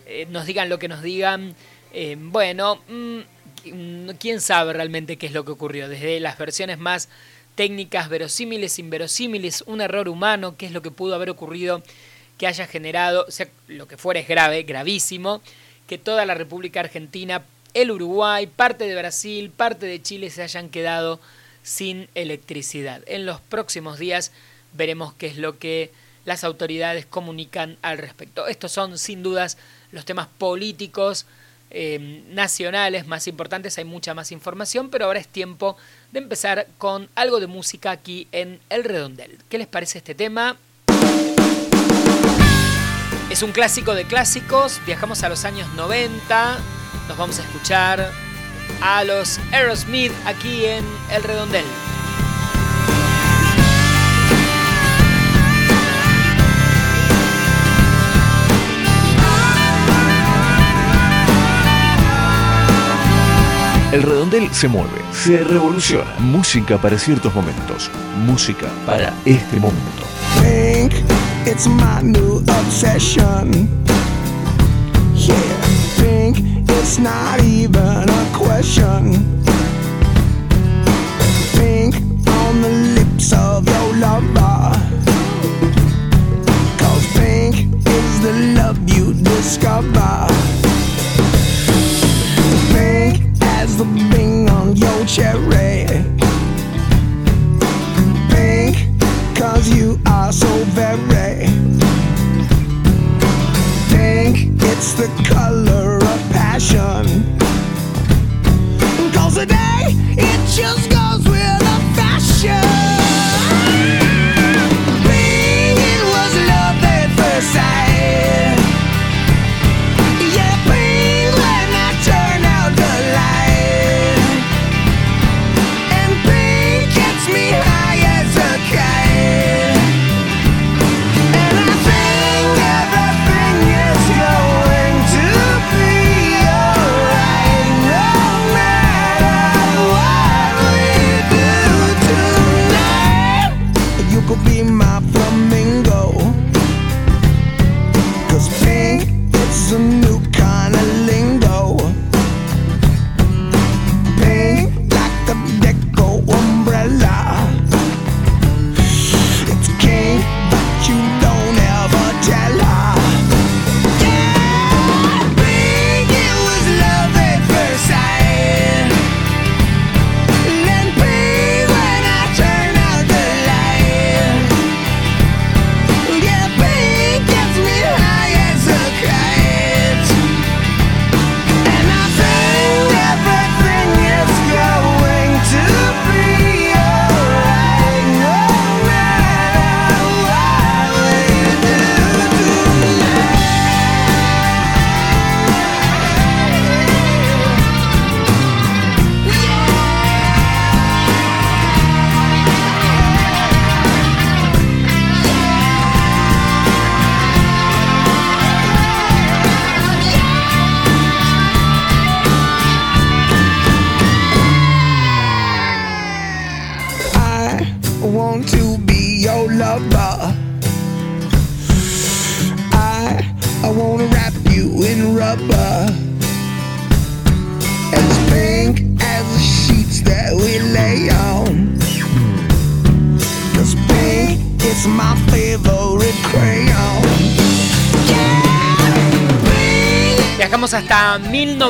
eh, 0.07 0.27
nos 0.31 0.47
digan 0.47 0.71
lo 0.71 0.79
que 0.79 0.89
nos 0.89 1.03
digan. 1.03 1.55
bueno, 2.17 2.81
mm, 2.89 3.21
quién 4.19 4.41
sabe 4.41 4.73
realmente 4.73 5.19
qué 5.19 5.27
es 5.27 5.33
lo 5.33 5.45
que 5.45 5.53
ocurrió. 5.53 5.91
Desde 5.91 6.21
las 6.21 6.39
versiones 6.39 6.79
más 6.79 7.11
técnicas 7.55 8.09
verosímiles, 8.09 8.79
inverosímiles, 8.79 9.63
un 9.67 9.81
error 9.81 10.09
humano, 10.09 10.57
qué 10.57 10.67
es 10.67 10.73
lo 10.73 10.83
que 10.83 10.91
pudo 10.91 11.15
haber 11.15 11.31
ocurrido 11.31 11.83
que 12.39 12.47
haya 12.47 12.67
generado, 12.67 13.31
sea, 13.31 13.49
lo 13.69 13.87
que 13.87 13.97
fuera 13.97 14.21
es 14.21 14.29
grave, 14.29 14.63
gravísimo, 14.63 15.43
que 15.87 15.99
toda 15.99 16.27
la 16.27 16.35
República 16.35 16.81
Argentina, 16.81 17.45
el 17.75 17.91
Uruguay, 17.91 18.47
parte 18.47 18.87
de 18.87 18.97
Brasil, 18.97 19.51
parte 19.51 19.87
de 19.87 20.03
Chile 20.03 20.31
se 20.31 20.43
hayan 20.43 20.69
quedado 20.69 21.21
sin 21.63 22.09
electricidad. 22.15 23.03
En 23.07 23.27
los 23.27 23.41
próximos 23.41 23.99
días 23.99 24.33
veremos 24.73 25.15
qué 25.15 25.27
es 25.27 25.37
lo 25.37 25.59
que 25.59 25.91
las 26.25 26.45
autoridades 26.45 27.07
comunican 27.07 27.77
al 27.83 27.99
respecto. 27.99 28.47
Estos 28.47 28.73
son 28.73 28.99
sin 28.99 29.23
dudas 29.23 29.59
los 29.91 30.05
temas 30.05 30.29
políticos 30.39 31.27
eh, 31.75 32.23
nacionales 32.29 33.07
más 33.07 33.27
importantes, 33.27 33.79
hay 33.79 33.85
mucha 33.85 34.13
más 34.13 34.31
información, 34.31 34.91
pero 34.91 35.07
ahora 35.07 35.19
es 35.19 35.27
tiempo 35.27 35.77
de 36.13 36.19
empezar 36.19 36.67
con 36.79 37.09
algo 37.15 37.41
de 37.41 37.47
música 37.47 37.91
aquí 37.91 38.29
en 38.31 38.61
El 38.69 38.85
Redondel. 38.85 39.39
¿Qué 39.49 39.59
les 39.59 39.67
parece 39.67 39.99
este 39.99 40.15
tema? 40.15 40.57
Es 43.31 43.43
un 43.43 43.53
clásico 43.53 43.95
de 43.95 44.05
clásicos, 44.05 44.81
viajamos 44.85 45.23
a 45.23 45.31
los 45.31 45.47
años 45.47 45.67
90, 45.75 46.59
nos 47.09 47.17
vamos 47.17 47.39
a 47.39 47.43
escuchar 47.43 48.13
a 48.83 49.05
los 49.05 49.39
Aerosmith 49.53 50.13
aquí 50.27 50.67
en 50.67 50.85
El 51.11 51.23
Redondel. 51.23 51.65
El 63.93 64.03
redondel 64.03 64.49
se 64.55 64.69
mueve, 64.69 65.03
se 65.13 65.45
revoluciona. 65.45 66.11
Música 66.19 66.79
para 66.79 66.97
ciertos 66.97 67.35
momentos, 67.35 67.91
música 68.27 68.67
para 68.87 69.13
este 69.27 69.61
momento. 69.61 70.03
Think 70.41 70.95
it's 71.45 71.67
my 71.67 72.03
new 72.03 72.39
obsession. 72.39 73.69
Yeah, 75.15 75.37
think 75.99 76.39
it's 76.71 76.99
not 76.99 77.42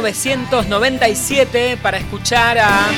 1997 0.03 1.79
para 1.81 1.99
escuchar 1.99 2.59
a 2.59 2.89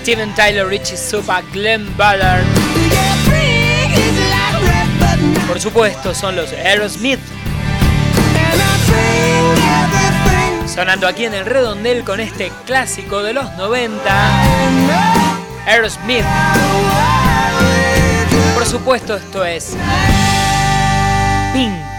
Steven 0.00 0.32
Tyler, 0.36 0.68
Richie 0.68 0.96
Supa, 0.96 1.42
Glenn 1.52 1.96
Ballard. 1.96 2.44
Por 5.48 5.60
supuesto, 5.60 6.14
son 6.14 6.36
los 6.36 6.52
Aerosmith. 6.52 7.18
Sonando 10.72 11.08
aquí 11.08 11.24
en 11.24 11.34
el 11.34 11.44
redondel 11.44 12.04
con 12.04 12.20
este 12.20 12.52
clásico 12.66 13.24
de 13.24 13.32
los 13.32 13.50
90. 13.56 14.42
Aerosmith. 15.66 16.24
Por 18.54 18.64
supuesto, 18.64 19.16
esto 19.16 19.44
es 19.44 19.76
Pink. 21.52 21.89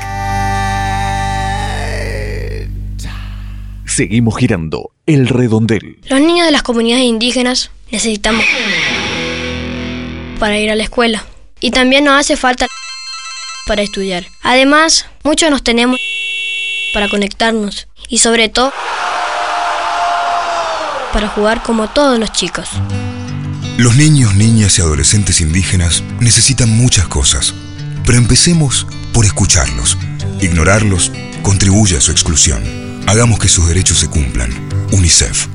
Seguimos 4.01 4.35
girando 4.35 4.93
el 5.05 5.27
redondel. 5.27 5.99
Los 6.09 6.19
niños 6.19 6.47
de 6.47 6.51
las 6.51 6.63
comunidades 6.63 7.05
indígenas 7.05 7.69
necesitamos 7.91 8.43
para 10.39 10.57
ir 10.57 10.71
a 10.71 10.75
la 10.75 10.81
escuela. 10.81 11.23
Y 11.59 11.69
también 11.69 12.05
nos 12.05 12.19
hace 12.19 12.35
falta 12.35 12.65
para 13.67 13.83
estudiar. 13.83 14.25
Además, 14.41 15.05
muchos 15.23 15.51
nos 15.51 15.61
tenemos 15.61 15.99
para 16.95 17.09
conectarnos 17.09 17.87
y 18.09 18.17
sobre 18.17 18.49
todo 18.49 18.73
para 21.13 21.27
jugar 21.27 21.61
como 21.61 21.87
todos 21.87 22.17
los 22.17 22.31
chicos. 22.31 22.69
Los 23.77 23.97
niños, 23.97 24.33
niñas 24.33 24.79
y 24.79 24.81
adolescentes 24.81 25.41
indígenas 25.41 26.01
necesitan 26.19 26.75
muchas 26.75 27.07
cosas, 27.07 27.53
pero 28.03 28.17
empecemos 28.17 28.87
por 29.13 29.27
escucharlos. 29.27 29.95
Ignorarlos 30.39 31.11
contribuye 31.43 31.97
a 31.97 32.01
su 32.01 32.11
exclusión. 32.11 32.80
Hagamos 33.07 33.39
que 33.39 33.47
sus 33.47 33.67
derechos 33.67 33.99
se 33.99 34.09
cumplan. 34.09 34.51
UNICEF. 34.91 35.47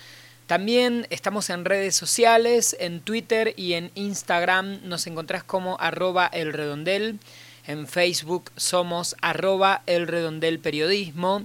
También 0.47 1.07
estamos 1.09 1.49
en 1.49 1.63
redes 1.63 1.95
sociales, 1.95 2.75
en 2.79 2.99
Twitter 2.99 3.53
y 3.55 3.73
en 3.73 3.91
Instagram 3.95 4.81
nos 4.83 5.07
encontrás 5.07 5.43
como 5.43 5.77
arroba 5.79 6.27
elredondel. 6.27 7.19
En 7.65 7.87
Facebook 7.87 8.51
somos 8.57 9.15
arroba 9.21 9.83
elredondel 9.85 10.59
periodismo. 10.59 11.43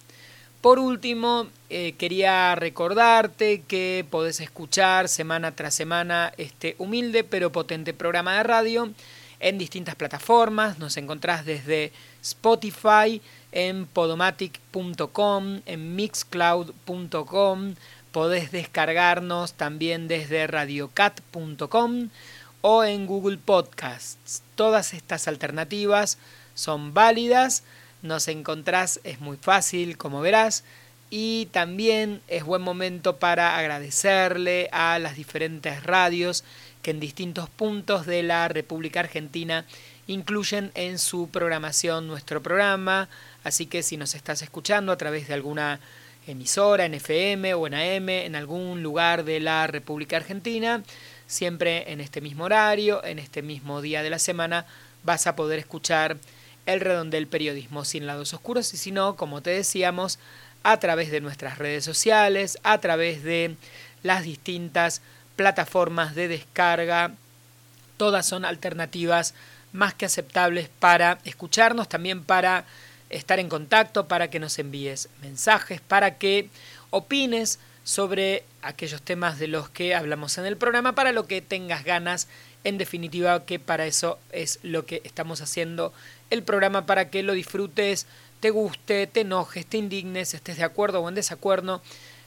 Por 0.60 0.80
último, 0.80 1.46
eh, 1.70 1.94
quería 1.96 2.56
recordarte 2.56 3.62
que 3.62 4.04
podés 4.10 4.40
escuchar 4.40 5.08
semana 5.08 5.54
tras 5.54 5.76
semana 5.76 6.32
este 6.38 6.74
humilde 6.78 7.22
pero 7.22 7.52
potente 7.52 7.94
programa 7.94 8.38
de 8.38 8.42
radio 8.42 8.90
en 9.38 9.58
distintas 9.58 9.94
plataformas. 9.94 10.80
Nos 10.80 10.96
encontrás 10.96 11.46
desde 11.46 11.92
Spotify, 12.20 13.22
en 13.56 13.86
podomatic.com, 13.86 15.60
en 15.64 15.96
mixcloud.com. 15.96 17.74
Podés 18.12 18.52
descargarnos 18.52 19.54
también 19.54 20.08
desde 20.08 20.46
radiocat.com 20.46 22.10
o 22.60 22.84
en 22.84 23.06
Google 23.06 23.38
Podcasts. 23.38 24.42
Todas 24.56 24.92
estas 24.92 25.26
alternativas 25.26 26.18
son 26.54 26.92
válidas. 26.92 27.62
Nos 28.02 28.28
encontrás, 28.28 29.00
es 29.04 29.20
muy 29.20 29.38
fácil, 29.38 29.96
como 29.96 30.20
verás. 30.20 30.62
Y 31.08 31.46
también 31.46 32.20
es 32.28 32.44
buen 32.44 32.60
momento 32.60 33.16
para 33.16 33.56
agradecerle 33.56 34.68
a 34.70 34.98
las 34.98 35.16
diferentes 35.16 35.82
radios 35.82 36.44
que 36.82 36.90
en 36.90 37.00
distintos 37.00 37.48
puntos 37.48 38.04
de 38.04 38.22
la 38.22 38.48
República 38.48 39.00
Argentina 39.00 39.64
incluyen 40.06 40.70
en 40.74 40.98
su 40.98 41.28
programación 41.28 42.06
nuestro 42.06 42.42
programa. 42.42 43.08
Así 43.44 43.66
que 43.66 43.82
si 43.82 43.96
nos 43.96 44.14
estás 44.14 44.42
escuchando 44.42 44.92
a 44.92 44.96
través 44.96 45.28
de 45.28 45.34
alguna 45.34 45.80
emisora 46.26 46.84
en 46.84 46.94
FM 46.94 47.54
o 47.54 47.66
en 47.66 47.74
AM 47.74 48.08
en 48.08 48.36
algún 48.36 48.82
lugar 48.82 49.24
de 49.24 49.40
la 49.40 49.66
República 49.66 50.16
Argentina, 50.16 50.82
siempre 51.26 51.92
en 51.92 52.00
este 52.00 52.20
mismo 52.20 52.44
horario, 52.44 53.04
en 53.04 53.18
este 53.18 53.42
mismo 53.42 53.80
día 53.80 54.02
de 54.02 54.10
la 54.10 54.18
semana, 54.18 54.66
vas 55.04 55.26
a 55.26 55.36
poder 55.36 55.58
escuchar 55.58 56.16
el 56.66 56.80
redondel 56.80 57.28
periodismo 57.28 57.84
sin 57.84 58.06
lados 58.06 58.34
oscuros 58.34 58.74
y 58.74 58.76
si 58.76 58.90
no, 58.90 59.16
como 59.16 59.40
te 59.40 59.50
decíamos, 59.50 60.18
a 60.64 60.78
través 60.78 61.12
de 61.12 61.20
nuestras 61.20 61.58
redes 61.58 61.84
sociales, 61.84 62.58
a 62.64 62.78
través 62.78 63.22
de 63.22 63.54
las 64.02 64.24
distintas 64.24 65.00
plataformas 65.36 66.16
de 66.16 66.26
descarga. 66.26 67.12
Todas 67.96 68.26
son 68.26 68.44
alternativas 68.44 69.34
más 69.76 69.94
que 69.94 70.06
aceptables 70.06 70.68
para 70.68 71.18
escucharnos, 71.24 71.88
también 71.88 72.24
para 72.24 72.64
estar 73.10 73.38
en 73.38 73.48
contacto, 73.48 74.08
para 74.08 74.28
que 74.28 74.40
nos 74.40 74.58
envíes 74.58 75.08
mensajes, 75.22 75.80
para 75.80 76.18
que 76.18 76.48
opines 76.90 77.60
sobre 77.84 78.42
aquellos 78.62 79.00
temas 79.02 79.38
de 79.38 79.46
los 79.46 79.68
que 79.68 79.94
hablamos 79.94 80.38
en 80.38 80.46
el 80.46 80.56
programa, 80.56 80.94
para 80.94 81.12
lo 81.12 81.26
que 81.26 81.40
tengas 81.40 81.84
ganas, 81.84 82.26
en 82.64 82.78
definitiva, 82.78 83.46
que 83.46 83.60
para 83.60 83.86
eso 83.86 84.18
es 84.32 84.58
lo 84.64 84.86
que 84.86 85.02
estamos 85.04 85.40
haciendo 85.40 85.92
el 86.30 86.42
programa, 86.42 86.84
para 86.84 87.10
que 87.10 87.22
lo 87.22 87.32
disfrutes, 87.34 88.06
te 88.40 88.50
guste, 88.50 89.06
te 89.06 89.20
enojes, 89.20 89.66
te 89.66 89.76
indignes, 89.76 90.34
estés 90.34 90.56
de 90.56 90.64
acuerdo 90.64 91.00
o 91.00 91.08
en 91.08 91.14
desacuerdo, 91.14 91.80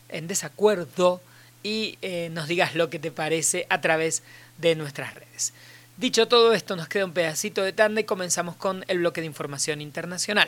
en 0.07 0.27
desacuerdo 0.27 1.21
y 1.61 1.97
eh, 2.01 2.29
nos 2.31 2.47
digas 2.47 2.75
lo 2.75 2.89
que 2.89 2.99
te 2.99 3.11
parece 3.11 3.67
a 3.69 3.81
través 3.81 4.23
de 4.57 4.75
nuestras 4.75 5.13
redes. 5.13 5.53
Dicho 5.99 6.29
todo 6.29 6.53
esto, 6.53 6.77
nos 6.77 6.87
queda 6.87 7.03
un 7.03 7.11
pedacito 7.11 7.61
de 7.61 7.73
tanda 7.73 7.99
y 7.99 8.05
comenzamos 8.05 8.55
con 8.55 8.85
el 8.87 8.99
bloque 8.99 9.19
de 9.19 9.27
información 9.27 9.81
internacional. 9.81 10.47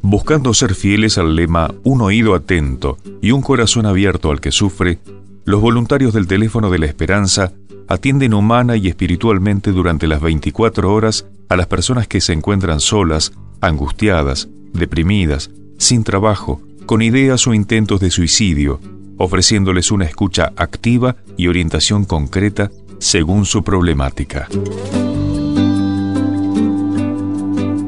Buscando 0.00 0.54
ser 0.54 0.76
fieles 0.76 1.18
al 1.18 1.34
lema 1.34 1.74
Un 1.82 2.02
oído 2.02 2.36
atento 2.36 2.98
y 3.20 3.32
un 3.32 3.42
corazón 3.42 3.84
abierto 3.84 4.30
al 4.30 4.40
que 4.40 4.52
sufre, 4.52 5.00
los 5.44 5.60
voluntarios 5.60 6.14
del 6.14 6.28
teléfono 6.28 6.70
de 6.70 6.78
la 6.78 6.86
esperanza 6.86 7.52
atienden 7.88 8.32
humana 8.32 8.76
y 8.76 8.86
espiritualmente 8.86 9.72
durante 9.72 10.06
las 10.06 10.20
24 10.20 10.94
horas 10.94 11.26
a 11.48 11.56
las 11.56 11.66
personas 11.66 12.06
que 12.06 12.20
se 12.20 12.32
encuentran 12.32 12.78
solas, 12.78 13.32
angustiadas, 13.60 14.48
deprimidas, 14.72 15.50
sin 15.78 16.04
trabajo, 16.04 16.62
con 16.86 17.02
ideas 17.02 17.44
o 17.48 17.54
intentos 17.54 17.98
de 17.98 18.12
suicidio, 18.12 18.78
ofreciéndoles 19.18 19.90
una 19.90 20.04
escucha 20.04 20.52
activa 20.56 21.16
y 21.36 21.48
orientación 21.48 22.04
concreta 22.04 22.70
según 22.98 23.44
su 23.44 23.62
problemática. 23.62 24.48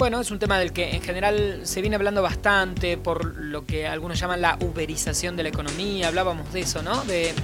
bueno, 0.00 0.18
es 0.18 0.30
un 0.30 0.38
tema 0.38 0.58
del 0.58 0.72
que 0.72 0.96
en 0.96 1.02
general 1.02 1.60
se 1.64 1.82
viene 1.82 1.94
hablando 1.94 2.22
bastante 2.22 2.96
por 2.96 3.36
lo 3.36 3.66
que 3.66 3.86
algunos 3.86 4.18
llaman 4.18 4.40
la 4.40 4.56
uberización 4.62 5.36
de 5.36 5.42
la 5.42 5.50
economía. 5.50 6.08
Hablábamos 6.08 6.54
de 6.54 6.60
eso, 6.60 6.82
¿no? 6.82 7.04
De 7.04 7.34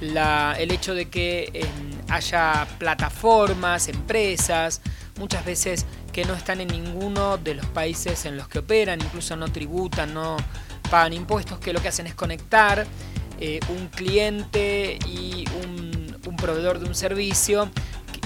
el 0.00 0.70
hecho 0.72 0.92
de 0.92 1.08
que 1.08 1.52
em, 1.54 2.00
haya 2.08 2.66
plataformas, 2.80 3.86
empresas, 3.86 4.80
muchas 5.20 5.44
veces 5.44 5.86
que 6.12 6.24
no 6.24 6.34
están 6.34 6.60
en 6.60 6.66
ninguno 6.66 7.38
de 7.38 7.54
los 7.54 7.66
países 7.66 8.24
en 8.24 8.36
los 8.36 8.48
que 8.48 8.58
operan, 8.58 9.00
incluso 9.00 9.36
no 9.36 9.52
tributan, 9.52 10.12
no 10.12 10.36
pagan 10.90 11.12
impuestos, 11.12 11.60
que 11.60 11.72
lo 11.72 11.80
que 11.80 11.86
hacen 11.86 12.08
es 12.08 12.14
conectar 12.16 12.84
eh, 13.38 13.60
un 13.68 13.86
cliente 13.86 14.98
y 15.06 15.44
un 15.62 16.36
proveedor 16.36 16.80
de 16.80 16.86
un 16.86 16.96
servicio 16.96 17.70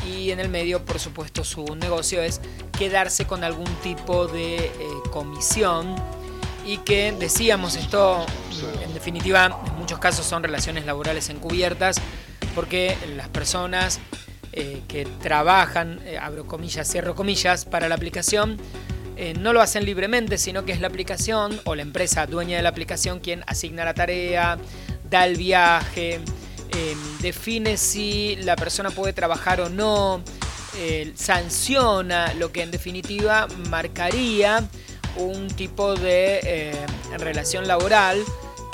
y 0.09 0.31
en 0.31 0.41
el 0.41 0.49
medio, 0.49 0.85
por 0.85 0.99
supuesto, 0.99 1.45
su 1.45 1.77
negocio 1.77 2.23
es 2.23 2.41
quedarse 2.77 3.27
con 3.27 3.45
algún 3.45 3.73
tipo 3.83 4.27
de 4.27 4.57
eh, 4.57 4.73
comisión 5.11 5.95
y 6.65 6.79
que 6.79 7.13
decíamos 7.13 7.77
esto, 7.77 8.25
en 8.83 8.95
definitiva, 8.95 9.61
en 9.67 9.75
muchos 9.79 9.99
casos 9.99 10.27
son 10.27 10.43
relaciones 10.43 10.87
laborales 10.87 11.29
encubiertas 11.31 12.01
porque 12.55 12.97
las 13.17 13.29
personas 13.29 14.01
eh, 14.53 14.83
que 14.89 15.07
trabajan, 15.23 16.01
eh, 16.05 16.19
abro 16.19 16.47
comillas, 16.47 16.91
cierro 16.91 17.15
comillas, 17.15 17.65
para 17.65 17.89
la 17.89 17.95
aplicación, 17.95 18.59
no 19.41 19.53
lo 19.53 19.61
hacen 19.61 19.85
libremente, 19.85 20.39
sino 20.39 20.65
que 20.65 20.71
es 20.71 20.81
la 20.81 20.87
aplicación 20.87 21.61
o 21.65 21.75
la 21.75 21.83
empresa 21.83 22.25
dueña 22.29 22.57
de 22.57 22.63
la 22.63 22.69
aplicación 22.69 23.19
quien 23.19 23.43
asigna 23.49 23.85
la 23.85 23.93
tarea, 23.93 24.59
da 25.11 25.27
el 25.27 25.35
viaje, 25.35 26.21
Em, 26.73 27.19
define 27.19 27.77
si 27.77 28.37
la 28.37 28.57
persona 28.57 28.91
puede 28.91 29.13
trabajar 29.13 29.61
o 29.61 29.69
no, 29.69 30.23
eh, 30.77 31.13
sanciona 31.17 32.35
lo 32.35 32.53
que 32.53 32.63
en 32.63 32.71
definitiva 32.71 33.49
marcaría 33.69 34.69
un 35.17 35.49
tipo 35.49 35.95
de 35.95 36.41
eh, 36.43 36.87
relación 37.19 37.67
laboral. 37.67 38.23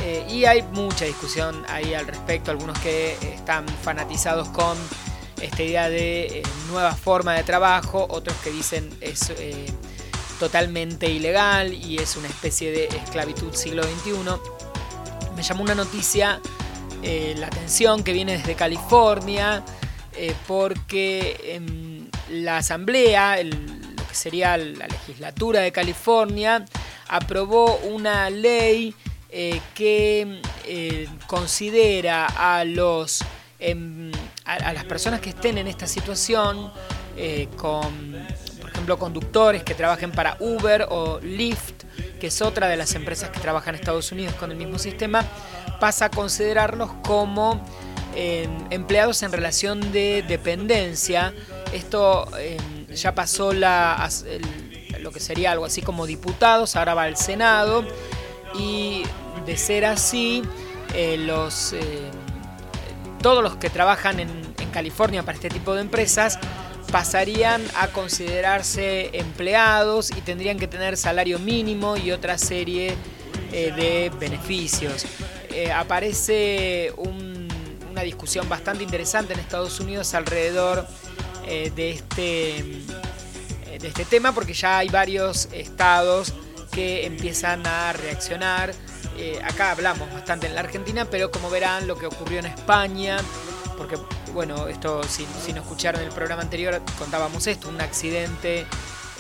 Eh, 0.03 0.27
y 0.29 0.45
hay 0.45 0.63
mucha 0.63 1.07
discusión 1.07 1.65
ahí 1.69 1.95
al 1.95 2.07
respecto, 2.07 2.51
algunos 2.51 2.79
que 2.81 3.17
están 3.35 3.67
fanatizados 3.69 4.49
con 4.49 4.77
esta 5.41 5.63
idea 5.63 5.89
de 5.89 6.43
nueva 6.69 6.95
forma 6.95 7.35
de 7.35 7.43
trabajo, 7.43 8.07
otros 8.11 8.37
que 8.39 8.51
dicen 8.51 8.91
es 9.01 9.33
totalmente 10.39 11.07
ilegal 11.07 11.73
y 11.73 11.99
es 11.99 12.17
una 12.17 12.29
especie 12.29 12.71
de 12.71 12.85
esclavitud 12.89 13.55
siglo 13.55 13.83
XXI. 13.83 14.13
Me 15.37 15.43
llamó 15.43 15.63
una 15.63 15.75
noticia 15.75 16.41
eh, 17.07 17.35
la 17.37 17.49
atención 17.49 18.03
que 18.03 18.15
viene 18.15 18.39
desde 18.39 18.55
California 18.55 19.63
eh, 20.17 20.35
porque 20.47 21.61
la 22.31 22.59
Asamblea, 22.59 23.43
lo 23.43 24.07
que 24.09 24.15
sería 24.15 24.57
la 24.57 24.87
legislatura 24.87 25.61
de 25.61 25.71
California, 25.71 26.65
aprobó 27.09 27.77
una 27.79 28.31
ley 28.31 28.95
eh, 29.29 29.61
que 29.75 30.41
considera 31.27 32.27
a 32.27 32.65
los 32.65 33.23
em, 33.59 34.11
a, 34.47 34.73
las 34.73 34.85
personas 34.85 35.21
que 35.21 35.29
estén 35.31 35.59
en 35.59 35.67
esta 35.67 35.87
situación 35.87 36.73
con 37.57 38.15
ejemplo, 38.75 38.99
conductores 38.99 39.63
que 39.63 39.75
trabajen 39.75 40.11
para 40.11 40.37
Uber 40.41 40.87
o 40.91 41.21
Lyft, 41.21 41.85
que 42.21 42.27
es 42.27 42.43
otra 42.43 42.67
de 42.67 42.77
las 42.77 42.95
empresas 42.95 43.31
que 43.31 43.39
trabajan 43.39 43.75
en 43.75 43.81
Estados 43.81 44.11
Unidos 44.13 44.35
con 44.35 44.51
el 44.51 44.57
mismo 44.57 44.79
sistema, 44.79 45.25
pasa 45.85 46.07
a 46.07 46.11
considerarlos 46.11 46.91
como 47.03 47.61
eh, 48.17 48.49
empleados 48.71 49.23
en 49.23 49.31
relación 49.31 49.93
de 49.93 50.25
dependencia. 50.27 51.35
Esto 51.75 52.27
eh, 52.39 52.57
ya 52.95 53.15
pasó 53.15 53.53
la, 53.53 54.09
lo 55.01 55.13
que 55.13 55.21
sería 55.21 55.53
algo 55.53 55.67
así 55.67 55.83
como 55.83 56.07
diputados, 56.07 56.75
ahora 56.75 56.95
va 56.95 57.03
al 57.03 57.19
Senado 57.19 57.85
y 58.59 59.03
de 59.45 59.59
ser 59.59 59.85
así, 59.85 60.43
eh, 60.95 61.19
los, 61.19 61.75
todos 63.21 63.43
los 63.43 63.57
que 63.57 63.69
trabajan 63.69 64.21
en, 64.21 64.31
en 64.59 64.71
California 64.71 65.23
para 65.23 65.37
este 65.37 65.51
tipo 65.51 65.75
de 65.75 65.83
empresas 65.83 66.39
pasarían 66.91 67.61
a 67.77 67.89
considerarse 67.89 69.11
empleados 69.13 70.13
y 70.13 70.23
tendrían 70.23 70.59
que 70.59 70.67
tener 70.67 70.97
salario 70.97 71.39
mínimo 71.39 71.99
y 71.99 72.11
otra 72.11 72.39
serie 72.39 72.95
eh, 73.57 73.73
de 73.77 74.11
beneficios. 74.19 75.07
Eh, 75.55 75.71
aparece 75.71 76.93
una 76.99 78.03
discusión 78.03 78.49
bastante 78.49 78.83
interesante 78.83 79.35
en 79.35 79.39
Estados 79.39 79.79
Unidos 79.79 80.13
alrededor 80.15 80.85
eh, 81.47 81.71
de, 81.77 81.91
este, 81.91 82.83
de 83.81 83.89
este 83.89 84.05
tema 84.05 84.33
porque 84.33 84.53
ya 84.53 84.79
hay 84.79 84.89
varios 84.89 85.49
estados 85.53 86.35
que 86.73 87.07
empiezan 87.07 87.65
a 87.67 87.93
reaccionar. 87.93 88.75
acá 89.45 89.71
hablamos 89.71 90.13
bastante 90.13 90.49
en 90.49 90.57
la 90.57 90.61
Argentina, 90.63 91.05
pero 91.05 91.31
como 91.31 91.49
verán 91.51 91.87
lo 91.87 91.97
que 91.97 92.07
ocurrió 92.07 92.41
en 92.41 92.47
España, 92.47 93.19
porque 93.79 93.97
bueno, 94.33 94.67
esto 94.67 95.03
si, 95.05 95.25
no 95.53 95.61
escucharon 95.61 96.03
el 96.03 96.11
programa 96.11 96.43
anterior 96.43 96.83
contábamos 96.99 97.47
esto, 97.47 97.69
un 97.69 97.81
accidente 97.81 98.67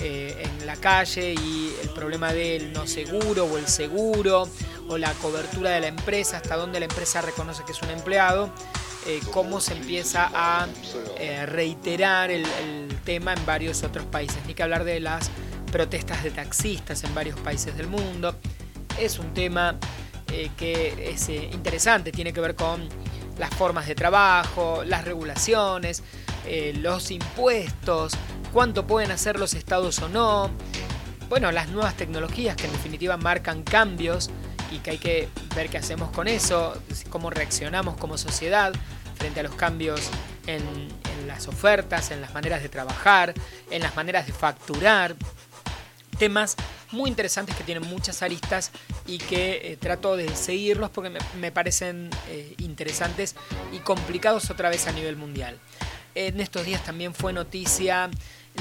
eh, 0.00 0.42
en 0.44 0.66
la 0.66 0.74
calle 0.74 1.34
y 1.34 1.72
el 1.80 1.88
problema 1.90 2.32
del 2.32 2.72
no 2.72 2.84
seguro 2.84 3.44
o 3.44 3.58
el 3.58 3.68
seguro 3.68 4.48
o 4.88 4.98
la 4.98 5.12
cobertura 5.14 5.70
de 5.70 5.80
la 5.80 5.86
empresa, 5.86 6.38
hasta 6.38 6.56
dónde 6.56 6.80
la 6.80 6.86
empresa 6.86 7.22
reconoce 7.22 7.62
que 7.64 7.70
es 7.72 7.80
un 7.80 7.90
empleado, 7.90 8.50
eh, 9.06 9.20
cómo 9.30 9.60
se 9.60 9.74
empieza 9.74 10.30
a 10.34 10.66
eh, 11.18 11.46
reiterar 11.46 12.32
el, 12.32 12.44
tema 13.04 13.34
en 13.34 13.46
varios 13.46 13.82
otros 13.82 14.06
países, 14.06 14.38
ni 14.46 14.54
que 14.54 14.62
hablar 14.62 14.82
de 14.82 14.98
las 14.98 15.30
protestas 15.70 16.24
de 16.24 16.30
taxistas 16.30 17.04
en 17.04 17.14
varios 17.14 17.38
países 17.38 17.76
del 17.76 17.86
mundo. 17.86 18.34
Es 18.98 19.18
un 19.18 19.34
tema 19.34 19.78
que 20.56 21.10
es 21.12 21.28
interesante, 21.28 22.12
tiene 22.12 22.32
que 22.32 22.40
ver 22.40 22.54
con 22.54 22.88
las 23.36 23.50
formas 23.50 23.86
de 23.86 23.94
trabajo, 23.94 24.82
las 24.84 25.04
regulaciones, 25.04 26.02
los 26.76 27.10
impuestos, 27.10 28.14
cuánto 28.54 28.86
pueden 28.86 29.10
hacer 29.10 29.40
los 29.40 29.52
estados 29.54 29.98
o 29.98 30.08
no. 30.08 30.48
Bueno, 31.28 31.50
las 31.50 31.70
nuevas 31.70 31.96
tecnologías 31.96 32.54
que 32.54 32.66
en 32.66 32.72
definitiva 32.72 33.16
marcan 33.16 33.64
cambios 33.64 34.30
y 34.70 34.78
que 34.78 34.92
hay 34.92 34.98
que 34.98 35.28
ver 35.56 35.68
qué 35.68 35.78
hacemos 35.78 36.10
con 36.12 36.28
eso, 36.28 36.80
cómo 37.10 37.30
reaccionamos 37.30 37.96
como 37.96 38.16
sociedad 38.16 38.72
frente 39.16 39.40
a 39.40 39.42
los 39.42 39.56
cambios 39.56 40.08
en, 40.46 40.62
las 41.26 41.48
ofertas, 41.48 42.12
en 42.12 42.20
las 42.20 42.32
maneras 42.32 42.62
de 42.62 42.68
trabajar, 42.68 43.34
en 43.72 43.82
las 43.82 43.96
maneras 43.96 44.26
de 44.28 44.32
facturar. 44.32 45.16
Temas 46.16 46.54
muy 46.92 47.10
interesantes 47.10 47.56
que 47.56 47.64
tienen 47.64 47.88
muchas 47.88 48.22
aristas 48.22 48.70
y 49.04 49.18
que 49.18 49.72
eh, 49.72 49.76
trato 49.80 50.16
de 50.16 50.28
seguirlos 50.36 50.90
porque 50.90 51.10
me, 51.40 51.50
parecen 51.50 52.08
eh, 52.28 52.54
interesantes 52.58 53.34
y 53.72 53.78
complicados 53.78 54.48
otra 54.50 54.68
vez 54.68 54.86
a 54.86 54.92
nivel 54.92 55.16
mundial. 55.16 55.58
En 56.14 56.40
estos 56.40 56.64
días 56.64 56.84
también 56.84 57.12
fue 57.12 57.32
noticia 57.32 58.08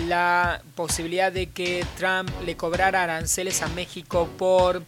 la 0.08 0.62
posibilidad 0.76 1.32
de 1.32 1.48
que 1.48 1.86
Trump 1.98 2.30
le 2.46 2.58
cobrara 2.58 3.04
aranceles 3.04 3.62
a 3.62 3.68
México 3.70 4.30
por 4.38 4.84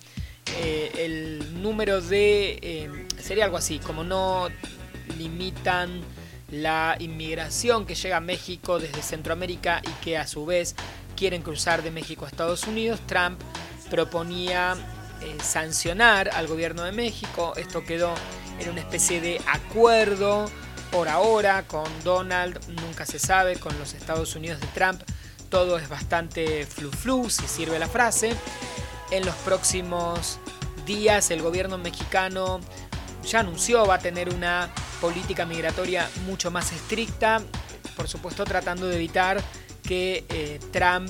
eh, 0.60 0.92
el 0.98 1.62
número 1.62 2.02
de... 2.02 3.08
sería 3.22 3.46
algo 3.46 3.58
así, 3.58 3.80
como 3.80 4.04
no 4.04 4.48
limitan 5.18 6.02
la 6.52 6.96
inmigración 7.00 7.86
que 7.86 7.96
llega 7.96 8.18
a 8.18 8.22
México 8.22 8.80
desde 8.80 9.02
Centroamérica 9.02 9.82
y 9.84 10.04
que 10.04 10.18
a 10.18 10.28
su 10.28 10.46
vez 10.46 10.76
quieren 11.16 11.42
cruzar 11.42 11.82
de 11.84 11.92
México 11.92 12.26
a 12.26 12.28
Estados 12.28 12.66
Unidos, 12.66 13.00
Trump 13.08 13.40
proponía 13.90 14.76
eh, 15.22 15.38
sancionar 15.42 16.30
al 16.34 16.48
gobierno 16.48 16.84
de 16.84 16.92
México. 16.92 17.54
Esto 17.56 17.84
quedó 17.84 18.14
en 18.60 18.70
una 18.70 18.82
especie 18.82 19.22
de 19.22 19.42
acuerdo 19.48 20.50
por 20.92 21.10
ahora 21.10 21.68
con 21.68 21.86
Donald, 22.04 22.60
nunca 22.82 23.06
se 23.06 23.20
sabe, 23.20 23.58
con 23.58 23.78
los 23.80 23.94
Estados 23.94 24.36
Unidos 24.36 24.60
de 24.62 24.68
Trump. 24.68 25.02
Todo 25.50 25.78
es 25.78 25.90
bastante 25.90 26.66
flu-flu, 26.66 27.30
si 27.30 27.48
sirve 27.48 27.80
la 27.80 27.88
frase. 27.88 28.36
En 29.12 29.26
los 29.26 29.36
próximos 29.36 30.40
días 30.86 31.32
el 31.32 31.42
gobierno 31.42 31.78
mexicano 31.78 32.60
ya 33.26 33.40
anunció 33.40 33.86
va 33.86 33.96
a 33.96 34.00
tener 34.00 34.30
una 34.30 34.70
política 35.02 35.46
migratoria 35.46 36.10
mucho 36.26 36.52
más 36.52 36.72
estricta, 36.72 37.42
por 37.96 38.08
supuesto 38.08 38.44
tratando 38.44 38.88
de 38.88 38.96
evitar 38.96 39.44
que 39.84 40.26
eh, 40.30 40.60
Trump 40.72 41.10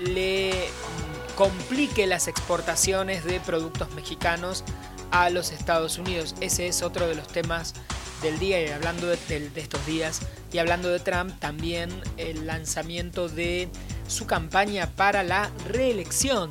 le 0.00 0.50
mm, 0.50 1.34
complique 1.36 2.06
las 2.06 2.28
exportaciones 2.28 3.24
de 3.24 3.40
productos 3.40 3.90
mexicanos 3.92 4.64
a 5.10 5.30
los 5.30 5.52
Estados 5.52 5.98
Unidos. 5.98 6.34
Ese 6.40 6.66
es 6.66 6.82
otro 6.82 7.06
de 7.06 7.14
los 7.14 7.28
temas 7.28 7.74
del 8.22 8.38
día 8.38 8.62
y 8.62 8.68
hablando 8.68 9.08
de, 9.08 9.50
estos 9.56 9.84
días 9.86 10.20
y 10.52 10.58
hablando 10.58 10.88
de 10.88 11.00
Trump 11.00 11.38
también 11.40 11.90
el 12.16 12.46
lanzamiento 12.46 13.28
de 13.28 13.68
su 14.06 14.26
campaña 14.26 14.88
para 14.96 15.22
la 15.22 15.50
reelección. 15.66 16.50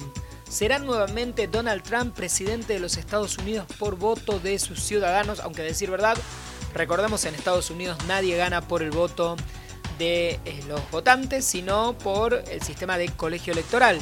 ¿Será 0.49 0.79
nuevamente 0.79 1.47
Donald 1.47 1.81
Trump 1.83 2.13
presidente 2.13 2.73
de 2.73 2.79
los 2.79 2.97
Estados 2.97 3.37
Unidos 3.37 3.67
por 3.79 3.95
voto 3.95 4.39
de 4.39 4.59
sus 4.59 4.81
ciudadanos? 4.83 5.39
Aunque 5.39 5.61
decir 5.61 5.89
verdad, 5.89 6.17
recordemos 6.73 7.23
en 7.25 7.35
Estados 7.35 7.69
Unidos 7.69 7.97
nadie 8.07 8.35
gana 8.35 8.67
por 8.67 8.83
el 8.83 8.91
voto 8.91 9.37
de 9.97 10.39
eh, 10.45 10.63
los 10.67 10.81
votantes, 10.91 11.45
sino 11.45 11.97
por 11.97 12.33
el 12.33 12.61
sistema 12.61 12.97
de 12.97 13.09
colegio 13.09 13.53
electoral. 13.53 13.99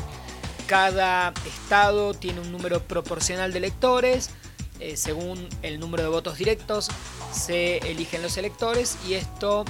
Cada 0.66 1.34
estado 1.46 2.14
tiene 2.14 2.40
un 2.42 2.52
número 2.52 2.82
proporcional 2.82 3.52
de 3.52 3.60
electores, 3.60 4.32
eh, 4.80 4.98
según 4.98 5.48
el 5.62 5.80
número 5.80 6.04
de 6.04 6.10
votos 6.10 6.38
directos 6.38 6.90
se 7.32 7.78
eligen 7.80 8.22
los 8.22 8.38
electores 8.38 8.98
y 9.08 9.14
esto 9.14 9.66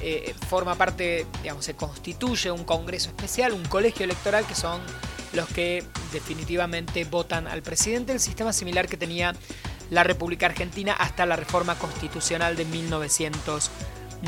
eh, 0.00 0.34
forma 0.48 0.74
parte, 0.74 1.26
digamos, 1.42 1.64
se 1.64 1.74
constituye 1.74 2.50
un 2.50 2.64
congreso 2.64 3.08
especial, 3.08 3.52
un 3.52 3.64
colegio 3.64 4.04
electoral 4.04 4.46
que 4.46 4.54
son 4.54 4.80
los 5.32 5.48
que 5.48 5.84
definitivamente 6.12 7.04
votan 7.04 7.46
al 7.46 7.62
presidente, 7.62 8.12
el 8.12 8.20
sistema 8.20 8.52
similar 8.52 8.88
que 8.88 8.96
tenía 8.96 9.34
la 9.90 10.04
República 10.04 10.46
Argentina 10.46 10.92
hasta 10.92 11.26
la 11.26 11.36
reforma 11.36 11.78
constitucional 11.78 12.56
de 12.56 12.64
1900. 12.64 13.70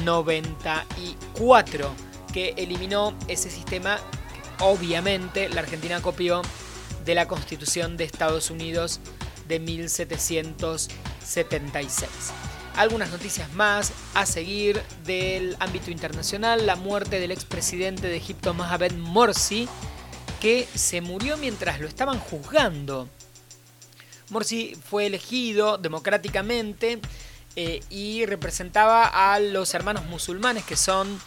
94, 0.02 1.94
que 2.32 2.54
eliminó 2.56 3.14
ese 3.28 3.50
sistema. 3.50 3.98
Obviamente, 4.60 5.48
la 5.48 5.60
Argentina 5.60 6.00
copió 6.00 6.42
de 7.04 7.14
la 7.14 7.28
Constitución 7.28 7.96
de 7.96 8.04
Estados 8.04 8.50
Unidos 8.50 9.00
de 9.48 9.60
1776. 9.60 12.10
Algunas 12.76 13.10
noticias 13.10 13.52
más 13.52 13.92
a 14.14 14.26
seguir 14.26 14.82
del 15.04 15.56
ámbito 15.60 15.92
internacional. 15.92 16.66
La 16.66 16.76
muerte 16.76 17.20
del 17.20 17.30
expresidente 17.30 18.08
de 18.08 18.16
Egipto 18.16 18.52
Mohamed 18.52 18.94
Morsi, 18.94 19.68
que 20.40 20.66
se 20.74 21.00
murió 21.00 21.36
mientras 21.36 21.80
lo 21.80 21.86
estaban 21.86 22.18
juzgando. 22.18 23.08
Morsi 24.30 24.74
fue 24.74 25.06
elegido 25.06 25.78
democráticamente 25.78 27.00
eh, 27.56 27.80
y 27.88 28.26
representaba 28.26 29.32
a 29.32 29.38
los 29.38 29.74
hermanos 29.74 30.04
musulmanes, 30.06 30.64
que 30.64 30.76
son 30.76 31.20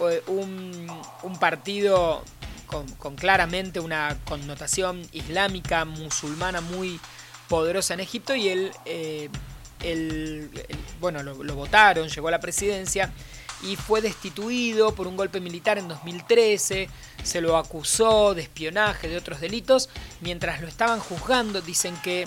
eh, 0.00 0.22
un, 0.26 1.38
partido 1.38 2.24
con, 2.66 3.16
claramente 3.16 3.80
una 3.80 4.16
connotación 4.24 5.06
islámica, 5.12 5.84
musulmana 5.84 6.62
muy 6.62 6.98
poderosa 7.54 7.94
en 7.94 8.00
Egipto, 8.00 8.34
y 8.34 8.48
él, 8.48 8.72
eh, 8.84 9.28
bueno, 10.98 11.22
lo, 11.22 11.54
votaron, 11.54 12.08
llegó 12.08 12.26
a 12.26 12.32
la 12.32 12.40
presidencia, 12.40 13.12
y 13.62 13.76
fue 13.76 14.00
destituido 14.00 14.92
por 14.92 15.06
un 15.06 15.16
golpe 15.16 15.40
militar 15.40 15.78
en 15.78 15.86
2013. 15.86 16.88
Se 17.22 17.40
lo 17.40 17.56
acusó 17.56 18.34
de 18.34 18.42
espionaje, 18.42 19.08
de 19.08 19.16
otros 19.16 19.40
delitos. 19.40 19.88
Mientras 20.20 20.60
lo 20.60 20.66
estaban 20.66 20.98
juzgando, 20.98 21.60
dicen 21.62 21.96
que 22.02 22.26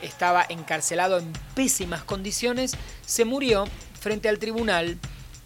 estaba 0.00 0.46
encarcelado 0.48 1.18
en 1.18 1.32
pésimas 1.56 2.04
condiciones. 2.04 2.76
Se 3.04 3.24
murió 3.24 3.64
frente 4.00 4.28
al 4.28 4.38
tribunal 4.38 4.96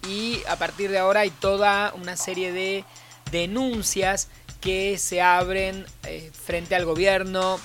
y 0.07 0.40
a 0.47 0.57
partir 0.57 0.90
de 0.90 0.99
ahora 0.99 1.21
hay 1.21 1.31
toda 1.31 1.95
una 1.95 2.16
serie 2.16 2.53
de 2.53 2.85
denuncias 3.33 4.29
que 4.61 4.99
se 4.99 5.23
abren 5.23 5.87
eh, 6.05 6.31
frente 6.33 6.77
al 6.77 6.85
gobierno 6.85 7.59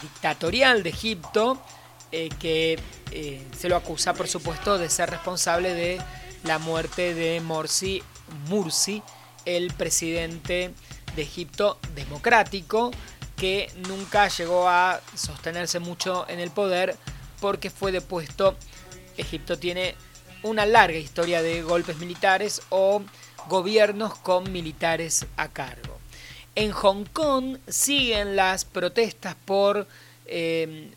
dictatorial 0.00 0.82
de 0.82 0.90
Egipto, 0.90 1.60
eh, 2.12 2.28
que 2.40 2.78
se 3.56 3.68
lo 3.68 3.76
acusa, 3.76 4.14
por 4.14 4.28
supuesto, 4.28 4.78
de 4.78 4.88
ser 4.88 5.10
responsable 5.10 5.74
de 5.74 6.00
la 6.44 6.58
muerte 6.58 7.14
de 7.14 7.40
Morsi 7.40 8.02
Mursi, 8.48 9.02
el 9.44 9.72
presidente 9.74 10.72
de 11.16 11.22
Egipto 11.22 11.78
democrático, 11.94 12.90
que 13.36 13.70
nunca 13.88 14.28
llegó 14.28 14.68
a 14.68 15.00
sostenerse 15.14 15.78
mucho 15.78 16.28
en 16.28 16.40
el 16.40 16.50
poder 16.50 16.96
porque 17.40 17.70
fue 17.70 17.92
depuesto. 17.92 18.56
Egipto 19.16 19.58
tiene 19.58 19.94
una 20.42 20.66
larga 20.66 20.98
historia 20.98 21.42
de 21.42 21.62
golpes 21.62 21.98
militares 21.98 22.62
o 22.68 23.02
gobiernos 23.48 24.16
con 24.18 24.52
militares 24.52 25.26
a 25.36 25.48
cargo. 25.48 25.87
En 26.58 26.72
Hong 26.72 27.04
Kong 27.04 27.58
siguen 27.68 28.34
las 28.34 28.64
protestas 28.64 29.36
por 29.44 29.86
eh, 30.26 30.88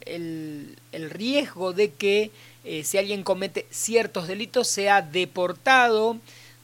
el, 0.00 0.76
riesgo 1.10 1.72
de 1.72 1.92
que 1.92 2.32
eh, 2.64 2.82
si 2.82 2.98
alguien 2.98 3.22
comete 3.22 3.64
ciertos 3.70 4.26
delitos 4.26 4.66
sea 4.66 5.02
deportado 5.02 6.18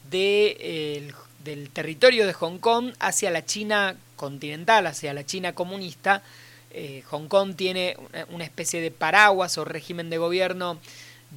de, 0.09 1.13
del 1.45 1.69
territorio 1.69 2.27
de 2.27 2.33
Hong 2.33 2.57
Kong 2.57 2.91
hacia 2.99 3.31
la 3.31 3.45
China 3.45 3.95
continental, 4.17 4.85
hacia 4.85 5.13
la 5.13 5.25
China 5.25 5.55
comunista. 5.55 6.21
Eh, 6.71 7.03
Hong 7.09 7.29
Kong 7.29 7.55
tiene 7.55 7.95
una 8.31 8.43
especie 8.43 8.81
de 8.81 8.91
paraguas 8.91 9.57
o 9.57 9.63
régimen 9.63 10.09
de 10.09 10.17
gobierno 10.17 10.77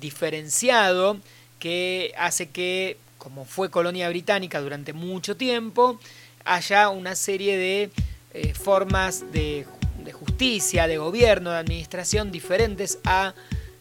diferenciado 0.01 1.21
que 1.61 2.13
hace 2.19 2.49
que, 2.49 2.97
como 3.19 3.45
fue 3.45 3.71
colonia 3.71 4.09
británica 4.09 4.61
durante 4.61 4.93
mucho 4.93 5.37
tiempo, 5.37 6.01
haya 6.45 6.89
una 6.89 7.15
serie 7.15 7.57
de 7.57 7.91
eh, 8.33 8.55
formas 8.55 9.25
de, 9.33 9.67
justicia, 10.13 10.87
de 10.87 10.99
gobierno, 10.99 11.51
de 11.51 11.59
administración 11.59 12.31
diferentes 12.31 12.99
a 13.05 13.35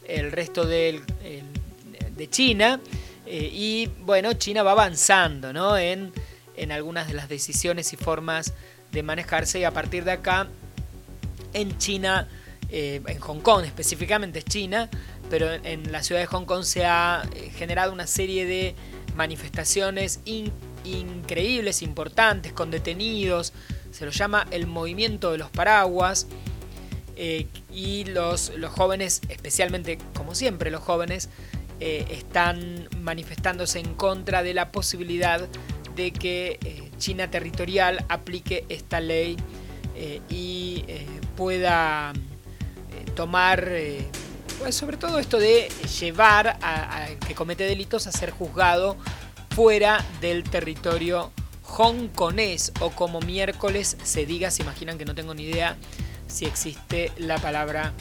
el 0.07 0.31
resto 0.31 0.65
de 0.65 1.01
China. 2.29 2.79
Eh, 3.25 3.49
y 3.51 3.89
bueno, 4.01 4.33
China 4.33 4.63
va 4.63 4.71
avanzando 4.71 5.53
¿no? 5.53 5.77
en, 5.77 6.11
en 6.55 6.71
algunas 6.71 7.07
de 7.07 7.13
las 7.13 7.29
decisiones 7.29 7.93
y 7.93 7.97
formas 7.97 8.53
de 8.91 9.01
manejarse 9.01 9.59
y 9.59 9.63
a 9.63 9.71
partir 9.71 10.03
de 10.03 10.11
acá 10.11 10.47
en 11.53 11.77
China, 11.77 12.27
eh, 12.69 13.01
en 13.07 13.19
Hong 13.19 13.39
Kong 13.39 13.63
específicamente 13.63 14.39
es 14.39 14.45
China, 14.45 14.89
pero 15.29 15.51
en 15.51 15.91
la 15.91 16.03
ciudad 16.03 16.21
de 16.21 16.27
Hong 16.27 16.45
Kong 16.45 16.63
se 16.63 16.85
ha 16.85 17.23
generado 17.55 17.93
una 17.93 18.07
serie 18.07 18.45
de 18.45 18.75
manifestaciones 19.15 20.19
increíbles, 20.83 21.81
importantes, 21.81 22.53
con 22.53 22.71
detenidos, 22.71 23.53
se 23.91 24.05
lo 24.05 24.11
llama 24.11 24.47
el 24.51 24.67
movimiento 24.67 25.31
de 25.31 25.37
los 25.37 25.49
paraguas. 25.49 26.27
Eh, 27.15 27.47
y 27.71 28.05
los, 28.05 28.51
los, 28.57 28.71
jóvenes, 28.71 29.21
especialmente 29.29 29.99
como 30.15 30.33
siempre 30.33 30.71
los 30.71 30.81
jóvenes, 30.81 31.29
eh, 31.79 32.05
están 32.09 32.89
manifestándose 33.01 33.79
en 33.79 33.93
contra 33.93 34.41
de 34.41 34.55
la 34.55 34.71
posibilidad 34.71 35.47
de 35.95 36.11
que 36.11 36.57
eh, 36.65 36.89
China 36.97 37.29
territorial 37.29 38.03
aplique 38.09 38.65
esta 38.69 38.99
ley 38.99 39.37
y 40.27 40.83
pueda 41.37 42.13
tomar, 43.15 43.69
pues 44.57 44.73
sobre 44.73 44.97
todo 44.97 45.19
esto 45.19 45.37
de 45.37 45.69
llevar 45.99 46.57
al 46.63 47.19
que 47.19 47.35
comete 47.35 47.65
delitos 47.65 48.07
a 48.07 48.11
ser 48.11 48.31
juzgado 48.31 48.97
fuera 49.55 50.03
del 50.19 50.43
territorio 50.43 51.31
hongkonés 51.77 52.71
o 52.79 52.89
como 52.89 53.19
miércoles 53.19 53.97
se 54.03 54.25
diga, 54.25 54.49
se 54.49 54.63
imaginan 54.63 54.97
que 54.97 55.05
no 55.05 55.13
tengo 55.13 55.35
ni 55.35 55.43
idea 55.43 55.77
si 56.27 56.45
existe 56.45 57.11
la 57.17 57.37
palabra 57.37 57.93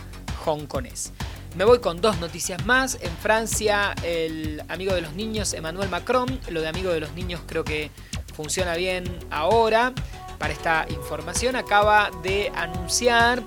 hongkonés. 0.46 1.12
Me 1.54 1.64
voy 1.64 1.80
con 1.80 2.00
dos 2.00 2.18
noticias 2.18 2.64
más. 2.64 2.96
En 3.02 3.14
Francia, 3.18 3.94
el 4.02 4.62
amigo 4.68 4.94
de 4.94 5.02
los 5.02 5.12
niños, 5.12 5.52
Emmanuel 5.52 5.90
Macron, 5.90 6.40
lo 6.48 6.62
de 6.62 6.68
amigo 6.68 6.90
de 6.90 7.00
los 7.00 7.12
niños 7.12 7.42
creo 7.46 7.64
que 7.64 7.90
funciona 8.34 8.74
bien 8.74 9.04
ahora. 9.30 9.92
Para 10.38 10.54
esta 10.54 10.86
información 10.88 11.54
acaba 11.54 12.10
de 12.22 12.50
anunciar 12.54 13.42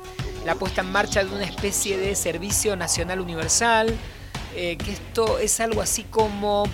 la 0.45 0.53
puesta 0.53 0.81
en 0.81 0.91
marcha 0.91 1.23
de 1.23 1.33
una 1.33 1.45
especie 1.45 1.97
de 1.97 2.15
servicio 2.15 2.75
nacional 2.75 3.19
universal, 3.19 3.97
eh, 4.55 4.77
que 4.77 4.91
esto 4.91 5.39
es 5.39 5.59
algo 5.59 5.81
así 5.81 6.03
como 6.03 6.65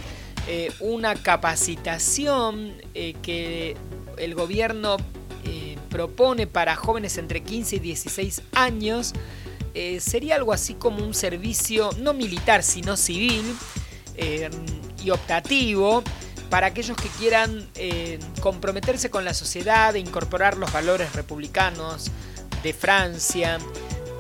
eh, 0.48 0.72
una 0.80 1.16
capacitación 1.16 2.74
eh, 2.96 3.14
que 3.22 3.78
el 4.18 4.34
gobierno 4.34 4.98
eh, 5.44 5.78
propone 5.90 6.48
para 6.48 6.76
jóvenes 6.76 7.18
entre 7.18 7.42
15 7.42 7.76
y 7.76 7.80
16 7.80 8.42
años. 8.54 9.14
sería 10.00 10.36
algo 10.36 10.52
así 10.52 10.74
como 10.74 11.04
un 11.04 11.14
servicio 11.14 11.92
no 12.00 12.14
militar, 12.14 12.62
sino 12.62 12.98
civil 12.98 13.46
y 15.02 15.10
optativo 15.12 16.04
para 16.50 16.68
aquellos 16.68 16.98
que 16.98 17.08
quieran 17.08 17.66
comprometerse 18.42 19.10
con 19.10 19.24
la 19.24 19.34
sociedad 19.34 19.96
e 19.96 20.00
incorporar 20.00 20.58
los 20.58 20.74
valores 20.74 21.14
republicanos 21.14 22.12
de 22.64 22.74
Francia 22.74 23.60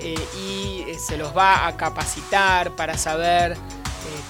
y 0.02 0.86
se 1.06 1.18
los 1.18 1.36
va 1.36 1.68
a 1.68 1.76
capacitar 1.76 2.74
para 2.78 2.98
saber 2.98 3.58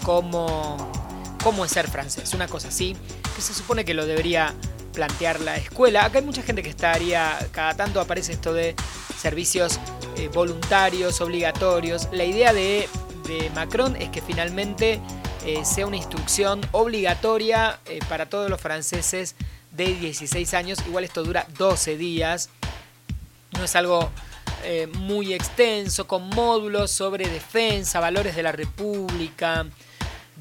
cómo 0.03 1.00
cómo 1.43 1.65
es 1.65 1.71
ser 1.71 1.87
francés, 1.87 2.33
una 2.33 2.47
cosa 2.47 2.69
así, 2.69 2.95
que 3.35 3.41
se 3.41 3.53
supone 3.53 3.85
que 3.85 3.93
lo 3.93 4.05
debería 4.05 4.53
plantear 4.91 5.39
la 5.39 5.57
escuela. 5.57 6.05
Acá 6.05 6.19
hay 6.19 6.25
mucha 6.25 6.43
gente 6.43 6.63
que 6.63 6.69
estaría, 6.69 7.37
cada 7.51 7.73
tanto 7.75 7.99
aparece 7.99 8.33
esto 8.33 8.53
de 8.53 8.75
servicios 9.17 9.79
eh, 10.17 10.29
voluntarios, 10.33 11.21
obligatorios. 11.21 12.09
La 12.11 12.25
idea 12.25 12.53
de, 12.53 12.87
Macron 13.55 13.95
es 13.95 14.09
que 14.09 14.21
finalmente 14.21 14.99
eh, 15.45 15.63
sea 15.63 15.87
una 15.87 15.95
instrucción 15.95 16.59
obligatoria 16.73 17.79
eh, 17.85 17.99
para 18.09 18.25
todos 18.25 18.49
los 18.49 18.59
franceses 18.59 19.35
de 19.71 19.95
16 19.95 20.53
años. 20.53 20.79
Igual 20.85 21.05
esto 21.05 21.23
dura 21.23 21.47
12 21.57 21.97
días. 21.97 22.49
No 23.51 23.63
es 23.63 23.75
algo 23.75 24.11
muy 24.93 25.33
extenso, 25.33 26.05
con 26.05 26.29
módulos 26.29 26.91
sobre 26.91 27.27
defensa, 27.27 27.99
valores 27.99 28.35
de 28.35 28.43
la 28.43 28.51
República, 28.51 29.65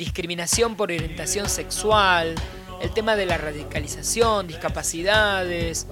discriminación 0.01 0.77
por 0.77 0.91
orientación 0.91 1.49
sexual, 1.49 2.35
el 2.81 2.91
tema 2.93 3.17
de 3.17 3.27
la 3.27 3.37
radicalización, 3.37 4.47
discapacidades. 4.47 5.87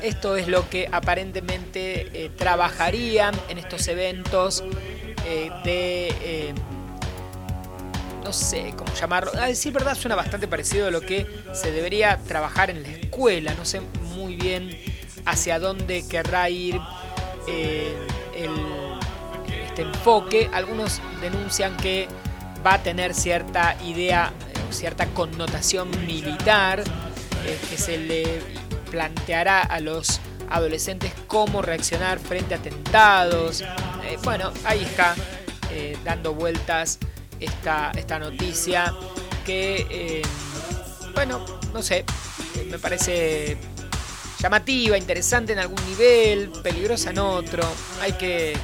Esto 0.00 0.36
es 0.36 0.46
lo 0.46 0.70
que 0.70 0.88
aparentemente 0.90 2.08
eh, 2.12 2.30
trabajarían 2.30 3.34
en 3.48 3.58
estos 3.58 3.86
eventos 3.88 4.62
eh, 5.26 5.50
de... 5.64 6.08
Eh, 6.22 6.54
no 8.22 8.32
sé 8.32 8.74
cómo 8.76 8.94
llamarlo. 8.94 9.32
A 9.40 9.46
decir 9.46 9.72
verdad 9.72 9.96
suena 9.96 10.14
bastante 10.14 10.46
parecido 10.46 10.86
a 10.86 10.90
lo 10.90 11.00
que 11.00 11.26
se 11.52 11.72
debería 11.72 12.18
trabajar 12.28 12.70
en 12.70 12.82
la 12.82 12.90
escuela. 12.90 13.54
No 13.54 13.64
sé 13.64 13.80
muy 14.14 14.36
bien 14.36 14.78
hacia 15.24 15.58
dónde 15.58 16.06
querrá 16.06 16.48
ir 16.50 16.78
este 19.66 19.82
enfoque. 19.82 20.50
Algunos 20.52 21.00
denuncian 21.22 21.74
que 21.78 22.06
va 22.68 22.74
a 22.74 22.82
tener 22.82 23.14
cierta 23.14 23.78
idea, 23.82 24.30
eh, 24.46 24.72
cierta 24.74 25.06
connotación 25.06 25.88
militar, 26.04 26.80
eh, 27.46 27.58
que 27.70 27.78
se 27.78 27.96
le 27.96 28.42
planteará 28.90 29.62
a 29.62 29.80
los 29.80 30.20
adolescentes 30.50 31.14
cómo 31.26 31.62
reaccionar 31.62 32.18
frente 32.18 32.52
a 32.54 32.58
atentados. 32.58 33.62
Eh, 34.04 34.18
bueno, 34.22 34.52
ahí 34.64 34.82
está 34.82 35.14
dando 36.04 36.34
vueltas 36.34 36.98
esta, 37.38 37.92
esta 37.94 38.18
noticia 38.18 38.92
que, 39.46 40.22
bueno, 41.14 41.44
no 41.72 41.82
sé, 41.82 42.04
me 42.68 42.78
parece 42.78 43.56
llamativa, 44.40 44.98
interesante 44.98 45.52
en 45.52 45.60
algún 45.60 45.78
nivel, 45.86 46.50
peligrosa 46.62 47.10
en 47.10 47.18
otro. 47.18 47.62
Hay 48.00 48.12
que, 48.14 48.56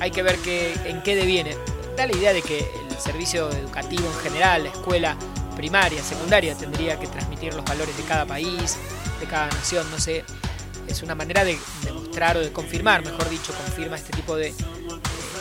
hay 0.00 0.10
que 0.10 0.22
ver 0.22 0.36
que, 0.38 0.74
en 0.84 1.02
qué 1.02 1.16
deviene. 1.16 1.56
Da 1.96 2.06
la 2.06 2.16
idea 2.16 2.34
de 2.34 2.42
que 2.42 2.68
servicio 3.00 3.50
educativo 3.50 4.06
en 4.06 4.18
general, 4.20 4.64
la 4.64 4.70
escuela 4.70 5.16
primaria, 5.56 6.02
secundaria, 6.02 6.54
tendría 6.54 6.98
que 6.98 7.06
transmitir 7.06 7.54
los 7.54 7.64
valores 7.64 7.96
de 7.96 8.02
cada 8.04 8.26
país, 8.26 8.76
de 9.20 9.26
cada 9.26 9.46
nación, 9.48 9.90
no 9.90 9.98
sé. 9.98 10.24
Es 10.86 11.02
una 11.02 11.14
manera 11.14 11.44
de 11.44 11.58
demostrar 11.84 12.36
o 12.36 12.40
de 12.40 12.52
confirmar, 12.52 13.04
mejor 13.04 13.28
dicho, 13.28 13.52
confirma 13.52 13.96
este 13.96 14.12
tipo 14.12 14.36
de 14.36 14.52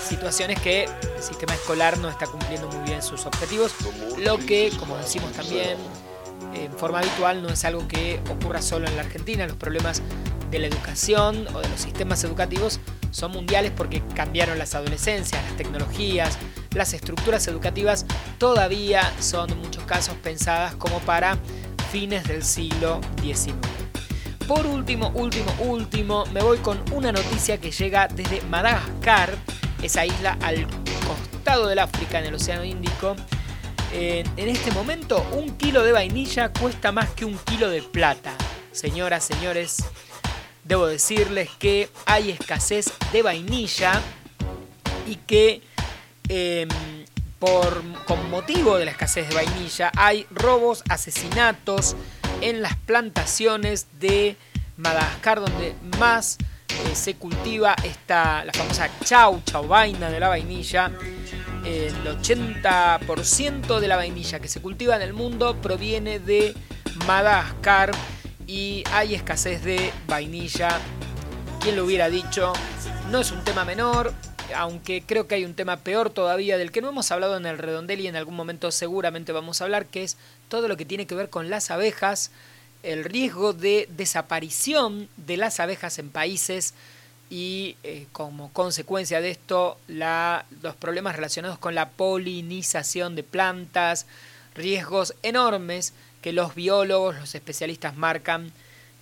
situaciones 0.07 0.59
que 0.59 0.83
el 0.83 1.23
sistema 1.23 1.53
escolar 1.53 1.97
no 1.99 2.09
está 2.09 2.27
cumpliendo 2.27 2.67
muy 2.67 2.83
bien 2.83 3.01
sus 3.01 3.25
objetivos, 3.25 3.73
lo 4.17 4.37
que, 4.37 4.71
como 4.77 4.97
decimos 4.97 5.31
también, 5.33 5.77
en 6.53 6.71
forma 6.73 6.99
habitual 6.99 7.41
no 7.41 7.49
es 7.49 7.63
algo 7.63 7.87
que 7.87 8.19
ocurra 8.29 8.61
solo 8.61 8.87
en 8.87 8.95
la 8.95 9.03
Argentina, 9.03 9.45
los 9.45 9.55
problemas 9.55 10.01
de 10.49 10.59
la 10.59 10.67
educación 10.67 11.47
o 11.53 11.61
de 11.61 11.69
los 11.69 11.79
sistemas 11.79 12.23
educativos 12.23 12.79
son 13.11 13.31
mundiales 13.31 13.71
porque 13.75 14.01
cambiaron 14.15 14.57
las 14.57 14.75
adolescencias, 14.75 15.43
las 15.43 15.57
tecnologías, 15.57 16.37
las 16.73 16.93
estructuras 16.93 17.47
educativas 17.47 18.05
todavía 18.37 19.11
son 19.19 19.51
en 19.51 19.59
muchos 19.59 19.83
casos 19.83 20.15
pensadas 20.21 20.75
como 20.75 20.99
para 20.99 21.37
fines 21.91 22.27
del 22.27 22.43
siglo 22.43 23.01
XIX. 23.21 23.55
Por 24.47 24.65
último, 24.65 25.11
último, 25.13 25.51
último, 25.59 26.25
me 26.33 26.41
voy 26.41 26.57
con 26.57 26.79
una 26.91 27.11
noticia 27.11 27.59
que 27.59 27.71
llega 27.71 28.07
desde 28.07 28.41
Madagascar, 28.41 29.35
esa 29.83 30.05
isla 30.05 30.37
al 30.41 30.67
costado 31.07 31.67
del 31.67 31.79
África 31.79 32.19
en 32.19 32.25
el 32.25 32.35
Océano 32.35 32.63
Índico. 32.63 33.15
En, 33.91 34.27
este 34.37 34.71
momento, 34.71 35.25
un 35.33 35.55
kilo 35.57 35.83
de 35.83 35.91
vainilla 35.91 36.51
cuesta 36.51 36.91
más 36.91 37.09
que 37.09 37.25
un 37.25 37.37
kilo 37.39 37.69
de 37.69 37.81
plata. 37.81 38.33
Señoras, 38.71 39.23
señores, 39.23 39.83
debo 40.63 40.87
decirles 40.87 41.49
que 41.57 41.89
hay 42.05 42.31
escasez 42.31 42.91
de 43.11 43.23
vainilla 43.23 44.01
y 45.07 45.15
que 45.15 45.61
em, 46.29 46.69
por, 47.39 47.83
con 48.05 48.29
motivo 48.29 48.77
de 48.77 48.85
la 48.85 48.91
escasez 48.91 49.27
de 49.29 49.35
vainilla 49.35 49.91
hay 49.95 50.25
robos, 50.31 50.83
asesinatos 50.89 51.95
en 52.41 52.61
las 52.61 52.75
plantaciones 52.75 53.87
de 53.99 54.37
Madagascar 54.77 55.41
donde 55.41 55.75
más 55.97 56.37
eh, 56.69 56.95
se 56.95 57.15
cultiva 57.15 57.75
esta, 57.83 58.45
la 58.45 58.53
famosa 58.53 58.89
chau, 59.03 59.41
chau 59.43 59.67
vaina 59.67 60.09
de 60.09 60.19
la 60.19 60.29
vainilla. 60.29 60.91
El 61.65 61.93
80% 62.05 63.79
de 63.79 63.87
la 63.87 63.97
vainilla 63.97 64.39
que 64.39 64.47
se 64.47 64.61
cultiva 64.61 64.95
en 64.95 65.01
el 65.01 65.13
mundo 65.13 65.57
proviene 65.61 66.19
de 66.19 66.53
Madagascar 67.05 67.91
y 68.47 68.83
hay 68.91 69.15
escasez 69.15 69.63
de 69.63 69.91
vainilla. 70.07 70.79
¿Quién 71.59 71.75
lo 71.75 71.83
hubiera 71.83 72.09
dicho? 72.09 72.53
No 73.11 73.19
es 73.19 73.31
un 73.31 73.43
tema 73.43 73.65
menor, 73.65 74.13
aunque 74.55 75.03
creo 75.05 75.27
que 75.27 75.35
hay 75.35 75.45
un 75.45 75.53
tema 75.53 75.77
peor 75.77 76.09
todavía 76.09 76.57
del 76.57 76.71
que 76.71 76.81
no 76.81 76.89
hemos 76.89 77.11
hablado 77.11 77.37
en 77.37 77.45
el 77.45 77.57
redondel 77.57 78.01
y 78.01 78.07
en 78.07 78.15
algún 78.15 78.35
momento 78.35 78.71
seguramente 78.71 79.31
vamos 79.31 79.61
a 79.61 79.65
hablar, 79.65 79.85
que 79.85 80.03
es 80.03 80.17
todo 80.47 80.67
lo 80.67 80.77
que 80.77 80.85
tiene 80.85 81.07
que 81.07 81.15
ver 81.15 81.29
con 81.29 81.49
las 81.49 81.71
abejas, 81.71 82.31
el 82.83 83.03
riesgo 83.03 83.53
de 83.53 83.87
desaparición 83.95 85.09
de 85.17 85.37
las 85.37 85.59
abejas 85.59 85.99
en 85.99 86.09
países 86.09 86.73
y 87.29 87.75
eh, 87.83 88.07
como 88.11 88.51
consecuencia 88.53 89.21
de 89.21 89.29
esto 89.29 89.77
los 89.87 90.75
problemas 90.79 91.15
relacionados 91.15 91.59
con 91.59 91.75
la 91.75 91.89
polinización 91.89 93.15
de 93.15 93.23
plantas, 93.23 94.05
riesgos 94.55 95.13
enormes 95.21 95.93
que 96.21 96.33
los 96.33 96.55
biólogos, 96.55 97.15
los 97.15 97.35
especialistas 97.35 97.95
marcan, 97.95 98.51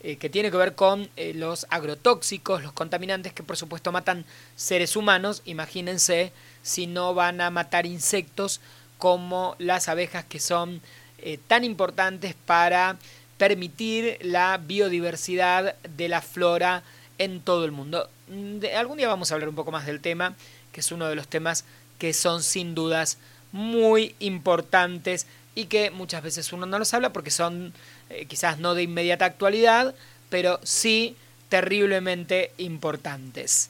eh, 0.02 0.18
que 0.18 0.30
tiene 0.30 0.52
que 0.52 0.58
ver 0.58 0.76
con 0.76 1.10
eh, 1.16 1.34
los 1.34 1.66
agrotóxicos, 1.70 2.62
los 2.62 2.72
contaminantes 2.72 3.34
que 3.34 3.44
por 3.44 3.58
supuesto 3.58 3.92
matan 3.92 4.26
seres 4.56 4.96
humanos. 4.96 5.42
Imagínense 5.46 6.32
si 6.62 6.86
no 6.86 7.14
van 7.14 7.42
a 7.42 7.50
matar 7.50 7.86
insectos 7.86 8.62
como 9.00 9.56
las 9.58 9.90
abejas 9.90 10.24
que 10.26 10.40
son 10.40 10.82
eh, 11.20 11.40
tan 11.48 11.64
importantes 11.64 12.36
para 12.46 12.98
permitir 13.38 14.20
la 14.22 14.58
biodiversidad 14.58 15.76
de 15.84 16.10
la 16.10 16.22
flora 16.22 16.84
en 17.18 17.42
todo 17.42 17.66
el 17.66 17.72
mundo. 17.72 18.08
Mm, 18.28 18.60
algún 18.78 18.98
día 18.98 19.08
vamos 19.08 19.32
a 19.32 19.34
hablar 19.34 19.50
un 19.50 19.56
poco 19.56 19.72
más 19.72 19.88
del 19.88 20.00
tema, 20.00 20.36
que 20.72 20.82
es 20.82 20.92
uno 20.92 21.08
de 21.08 21.16
los 21.16 21.28
temas 21.28 21.66
que 21.98 22.14
son 22.14 22.44
sin 22.44 22.76
dudas 22.76 23.18
muy 23.52 24.16
importantes 24.20 25.26
y 25.56 25.66
que 25.66 25.90
muchas 25.90 26.22
veces 26.22 26.54
uno 26.54 26.68
no 26.68 26.78
los 26.78 26.94
habla 26.94 27.12
porque 27.14 27.32
son 27.32 27.74
eh, 28.10 28.26
quizás 28.26 28.60
no 28.60 28.76
de 28.76 28.84
inmediata 28.84 29.26
actualidad, 29.26 29.96
pero 30.30 30.60
sí 30.64 31.16
terriblemente 31.50 32.52
importantes. 32.58 33.70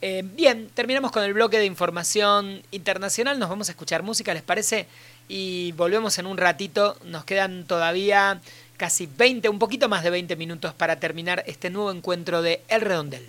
Eh, 0.00 0.22
bien, 0.24 0.68
terminamos 0.74 1.12
con 1.12 1.22
el 1.22 1.32
bloque 1.32 1.58
de 1.58 1.66
información 1.66 2.62
internacional, 2.72 3.38
nos 3.38 3.48
vamos 3.48 3.68
a 3.68 3.72
escuchar 3.72 4.02
música, 4.02 4.34
¿les 4.34 4.42
parece? 4.42 4.86
Y 5.28 5.72
volvemos 5.72 6.18
en 6.18 6.26
un 6.26 6.38
ratito, 6.38 6.96
nos 7.04 7.24
quedan 7.24 7.64
todavía 7.66 8.40
casi 8.76 9.06
20, 9.06 9.48
un 9.48 9.60
poquito 9.60 9.88
más 9.88 10.02
de 10.02 10.10
20 10.10 10.34
minutos 10.34 10.74
para 10.74 10.96
terminar 10.96 11.44
este 11.46 11.70
nuevo 11.70 11.92
encuentro 11.92 12.42
de 12.42 12.62
El 12.66 12.80
Redondel. 12.80 13.28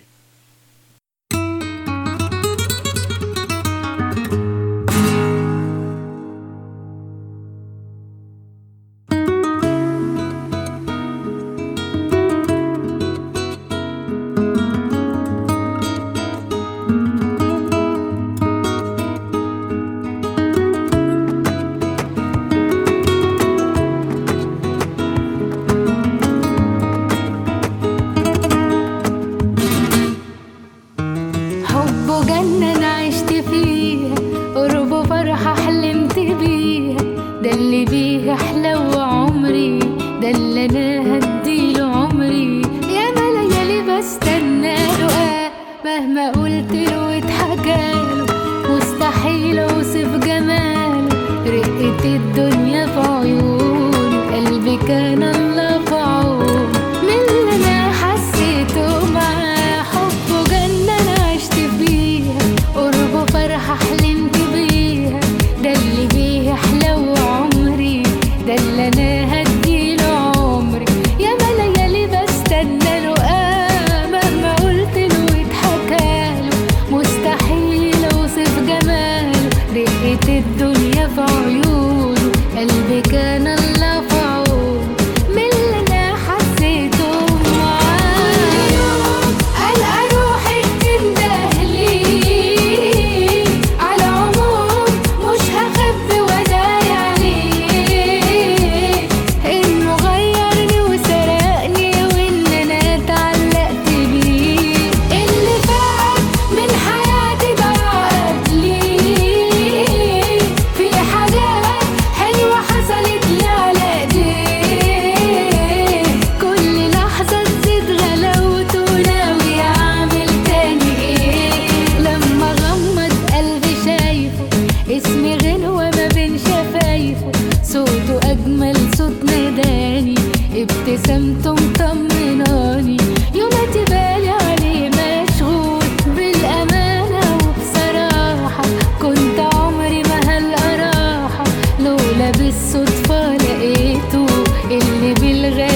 दिल 145.12 145.44
रे 145.54 145.73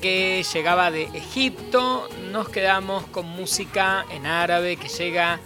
que 0.00 0.44
llegaba 0.54 0.92
de 0.92 1.04
Egipto, 1.12 2.08
nos 2.30 2.48
quedamos 2.48 3.04
con 3.06 3.26
música 3.26 4.06
en 4.12 4.24
árabe 4.24 4.76
que 4.76 4.86
llega 4.86 5.40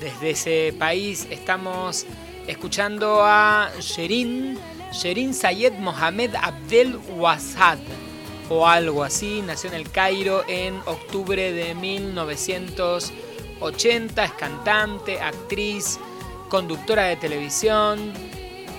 desde 0.00 0.32
ese 0.32 0.74
país. 0.78 1.26
Estamos 1.30 2.04
escuchando 2.46 3.22
a 3.24 3.70
Sherin, 3.80 4.58
Sherin 4.92 5.32
Sayed 5.32 5.72
Mohamed 5.78 6.34
Abdel 6.34 6.98
Wasad 7.16 7.78
o 8.50 8.66
algo 8.66 9.02
así. 9.02 9.40
Nació 9.40 9.70
en 9.70 9.76
el 9.76 9.90
Cairo 9.90 10.44
en 10.46 10.78
octubre 10.84 11.50
de 11.50 11.74
1980. 11.74 14.24
Es 14.24 14.32
cantante, 14.32 15.22
actriz, 15.22 15.98
conductora 16.50 17.04
de 17.04 17.16
televisión. 17.16 18.12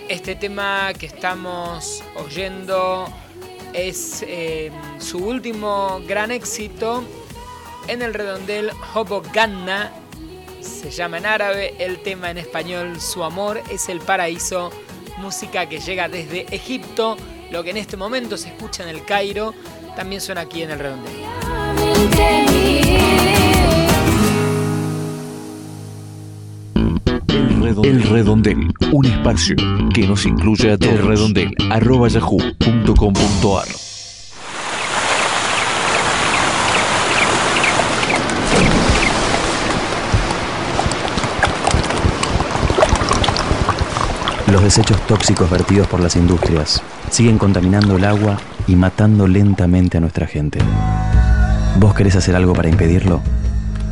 Este 0.10 0.36
tema 0.36 0.94
que 0.94 1.08
estamos 1.08 2.04
oyendo 2.18 3.12
es 3.76 4.24
eh, 4.28 4.72
su 5.00 5.18
último 5.20 6.02
gran 6.08 6.32
éxito 6.32 7.04
en 7.88 8.02
el 8.02 8.14
redondel 8.14 8.72
Hobo 8.94 9.22
Ganna. 9.34 9.92
Se 10.62 10.90
llama 10.90 11.18
en 11.18 11.26
árabe, 11.26 11.76
el 11.78 12.02
tema 12.02 12.32
en 12.32 12.40
español 12.40 13.00
Su 13.00 13.24
amor 13.24 13.62
es 13.70 13.90
el 13.90 14.00
paraíso. 14.00 14.72
Música 15.18 15.70
que 15.70 15.80
llega 15.80 16.10
desde 16.10 16.46
Egipto 16.54 17.18
lo 17.52 17.64
que 17.64 17.70
en 17.70 17.78
este 17.78 17.96
momento 17.96 18.38
se 18.38 18.50
escucha 18.50 18.84
en 18.84 18.90
el 18.90 19.06
Cairo 19.06 19.54
también 19.96 20.22
suena 20.22 20.42
aquí 20.42 20.64
en 20.64 20.72
el 20.72 20.80
redondel. 20.80 21.14
El 27.84 28.04
Redondel, 28.04 28.74
un 28.92 29.06
espacio 29.06 29.56
que 29.94 30.08
nos 30.08 30.26
incluye 30.26 30.72
a 30.72 30.78
todos. 30.78 30.94
El 30.94 31.06
redondel, 31.06 31.56
arroba 31.70 32.08
yahoo.com.ar. 32.08 33.68
Los 44.52 44.64
desechos 44.64 45.00
tóxicos 45.08 45.50
vertidos 45.50 45.88
por 45.88 46.00
las 46.00 46.16
industrias 46.16 46.82
siguen 47.10 47.38
contaminando 47.38 47.98
el 47.98 48.06
agua 48.06 48.38
y 48.68 48.76
matando 48.76 49.28
lentamente 49.28 49.98
a 49.98 50.02
nuestra 50.02 50.28
gente. 50.28 50.60
¿Vos 51.80 51.94
querés 51.94 52.16
hacer 52.16 52.36
algo 52.36 52.54
para 52.54 52.70
impedirlo? 52.70 53.22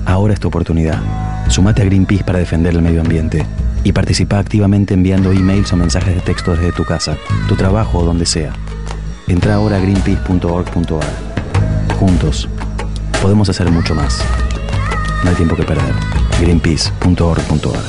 Ahora 0.05 0.33
es 0.33 0.39
tu 0.39 0.47
oportunidad. 0.47 1.01
Sumate 1.49 1.81
a 1.81 1.85
Greenpeace 1.85 2.23
para 2.23 2.39
defender 2.39 2.73
el 2.73 2.81
medio 2.81 3.01
ambiente 3.01 3.45
y 3.83 3.91
participa 3.91 4.39
activamente 4.39 4.93
enviando 4.93 5.31
emails 5.31 5.73
o 5.73 5.77
mensajes 5.77 6.15
de 6.15 6.21
texto 6.21 6.51
desde 6.51 6.71
tu 6.71 6.85
casa, 6.85 7.17
tu 7.47 7.55
trabajo 7.55 7.99
o 7.99 8.05
donde 8.05 8.25
sea. 8.25 8.53
Entra 9.27 9.55
ahora 9.55 9.77
a 9.77 9.79
greenpeace.org.ar. 9.79 11.05
Juntos 11.99 12.49
podemos 13.21 13.49
hacer 13.49 13.71
mucho 13.71 13.95
más. 13.95 14.23
No 15.23 15.29
hay 15.29 15.35
tiempo 15.35 15.55
que 15.55 15.63
perder. 15.63 15.93
greenpeace.org.ar. 16.39 17.83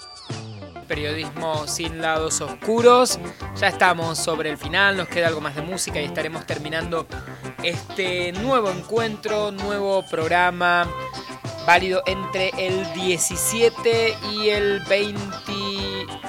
periodismo 0.82 1.66
sin 1.66 2.00
lados 2.00 2.40
oscuros. 2.40 3.18
Ya 3.56 3.68
estamos 3.68 4.18
sobre 4.18 4.50
el 4.50 4.58
final, 4.58 4.96
nos 4.96 5.08
queda 5.08 5.28
algo 5.28 5.40
más 5.40 5.54
de 5.54 5.62
música 5.62 6.00
y 6.00 6.04
estaremos 6.04 6.46
terminando 6.46 7.06
este 7.62 8.32
nuevo 8.32 8.70
encuentro, 8.70 9.50
nuevo 9.50 10.04
programa 10.10 10.86
válido 11.66 12.02
entre 12.06 12.50
el 12.58 12.92
17 12.94 14.16
y 14.32 14.48
el 14.48 14.80
20, 14.88 15.20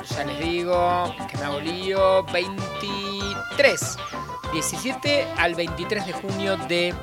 ya 0.10 0.26
les 0.26 0.40
digo, 0.40 1.16
que 1.30 1.38
me 1.38 1.44
hago 1.44 1.60
lío, 1.60 2.24
23. 2.26 3.98
17 4.54 5.28
al 5.38 5.56
23 5.56 6.06
de 6.06 6.14
junio 6.14 6.58
de 6.68 6.94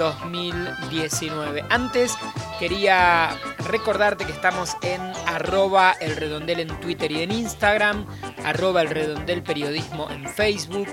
2019. 0.00 1.64
Antes 1.68 2.16
quería 2.58 3.36
recordarte 3.58 4.24
que 4.24 4.32
estamos 4.32 4.74
en 4.80 5.02
arroba 5.26 5.92
el 6.00 6.16
redondel 6.16 6.60
en 6.60 6.80
Twitter 6.80 7.12
y 7.12 7.20
en 7.20 7.32
Instagram, 7.32 8.06
arroba 8.42 8.80
el 8.80 8.88
redondel 8.88 9.42
periodismo 9.42 10.08
en 10.10 10.26
Facebook, 10.26 10.88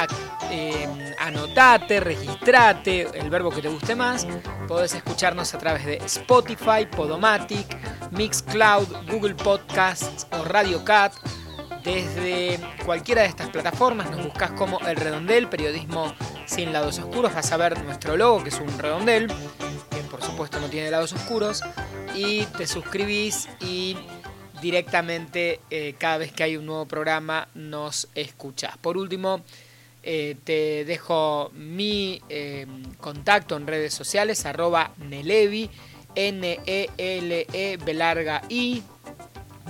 eh, 0.50 1.14
anotate, 1.18 2.00
registrate, 2.00 3.10
el 3.12 3.28
verbo 3.28 3.50
que 3.50 3.60
te 3.60 3.68
guste 3.68 3.94
más. 3.94 4.26
Podés 4.66 4.94
escucharnos 4.94 5.52
a 5.52 5.58
través 5.58 5.84
de 5.84 5.96
Spotify, 5.96 6.86
Podomatic, 6.90 7.76
Mixcloud, 8.12 8.88
Google 9.06 9.34
Podcasts 9.34 10.26
o 10.30 10.44
Radio 10.44 10.82
Cat 10.82 11.12
desde 11.86 12.58
cualquiera 12.84 13.22
de 13.22 13.28
estas 13.28 13.48
plataformas 13.48 14.10
nos 14.10 14.24
buscas 14.24 14.50
como 14.50 14.80
El 14.80 14.96
Redondel, 14.96 15.48
periodismo 15.48 16.12
sin 16.44 16.72
lados 16.72 16.98
oscuros. 16.98 17.32
Vas 17.32 17.52
a 17.52 17.56
ver 17.56 17.80
nuestro 17.84 18.16
logo, 18.16 18.42
que 18.42 18.48
es 18.48 18.58
un 18.58 18.76
redondel, 18.76 19.28
que 19.28 20.00
por 20.10 20.20
supuesto 20.20 20.58
no 20.58 20.68
tiene 20.68 20.90
lados 20.90 21.12
oscuros. 21.12 21.62
Y 22.12 22.42
te 22.58 22.66
suscribís 22.66 23.48
y 23.60 23.96
directamente 24.60 25.60
eh, 25.70 25.94
cada 25.96 26.18
vez 26.18 26.32
que 26.32 26.42
hay 26.42 26.56
un 26.56 26.66
nuevo 26.66 26.86
programa 26.86 27.46
nos 27.54 28.08
escuchas. 28.16 28.76
Por 28.78 28.96
último, 28.96 29.42
eh, 30.02 30.34
te 30.42 30.84
dejo 30.84 31.52
mi 31.54 32.20
eh, 32.28 32.66
contacto 32.98 33.56
en 33.56 33.64
redes 33.64 33.94
sociales, 33.94 34.44
arroba 34.44 34.90
Nelevi, 34.98 35.70
N-E-L-E, 36.16 37.76
B 37.76 37.94
larga 37.94 38.42
I, 38.48 38.82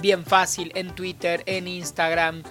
bien 0.01 0.25
fácil 0.25 0.73
en 0.75 0.95
Twitter, 0.95 1.43
en 1.47 1.69
Instagram, 1.69 2.43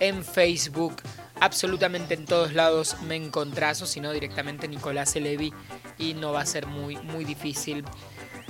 en 0.00 0.24
Facebook, 0.24 1.02
absolutamente 1.40 2.14
en 2.14 2.24
todos 2.24 2.52
lados 2.54 2.96
me 3.02 3.16
encontrás 3.16 3.82
o 3.82 3.86
si 3.86 4.00
no 4.00 4.12
directamente 4.12 4.68
Nicolás 4.68 5.16
Elevi 5.16 5.52
y 5.98 6.14
no 6.14 6.32
va 6.32 6.42
a 6.42 6.46
ser 6.46 6.66
muy, 6.66 6.96
muy 6.96 7.24
difícil 7.24 7.84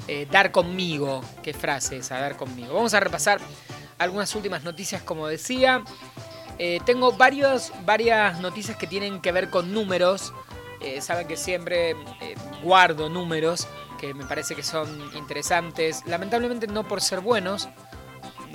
eh, 0.09 0.27
dar 0.31 0.53
conmigo. 0.53 1.23
¿Qué 1.43 1.55
frase 1.55 1.99
esa? 1.99 2.19
Dar 2.19 2.37
conmigo. 2.37 2.75
Vamos 2.75 2.95
a 2.95 3.01
repasar 3.01 3.41
algunas 3.99 4.35
últimas 4.35 4.65
noticias 4.65 5.03
como 5.03 5.27
decía. 5.27 5.83
Eh, 6.59 6.81
tengo 6.85 7.13
varios, 7.13 7.73
varias 7.85 8.41
noticias 8.41 8.77
que 8.77 8.87
tienen 8.87 9.21
que 9.21 9.33
ver 9.33 9.51
con 9.51 9.73
números. 9.73 10.33
eh, 10.81 11.01
saben 11.01 11.29
que 11.29 11.37
siempre 11.37 11.95
guardo 12.63 13.09
números 13.09 13.69
que 14.03 14.15
me 14.15 14.25
parece 14.25 14.57
que 14.57 14.65
son 14.65 14.89
interesantes, 15.15 16.03
lamentablemente 16.07 16.67
no 16.67 16.89
por 16.89 17.01
ser 17.01 17.21
buenos, 17.21 17.69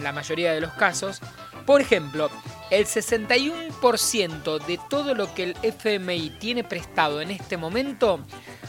la 0.02 0.12
mayoría 0.12 0.54
de 0.54 0.62
los 0.62 0.74
casos. 0.74 1.22
Por 1.66 1.82
ejemplo, 1.82 2.30
el 2.70 2.86
61% 2.86 4.66
de 4.66 4.80
todo 4.90 5.14
lo 5.16 5.34
que 5.34 5.44
el 5.44 5.56
FMI 5.62 6.32
tiene 6.40 6.64
prestado 6.64 7.22
en 7.22 7.32
este 7.32 7.58
momento 7.58 8.20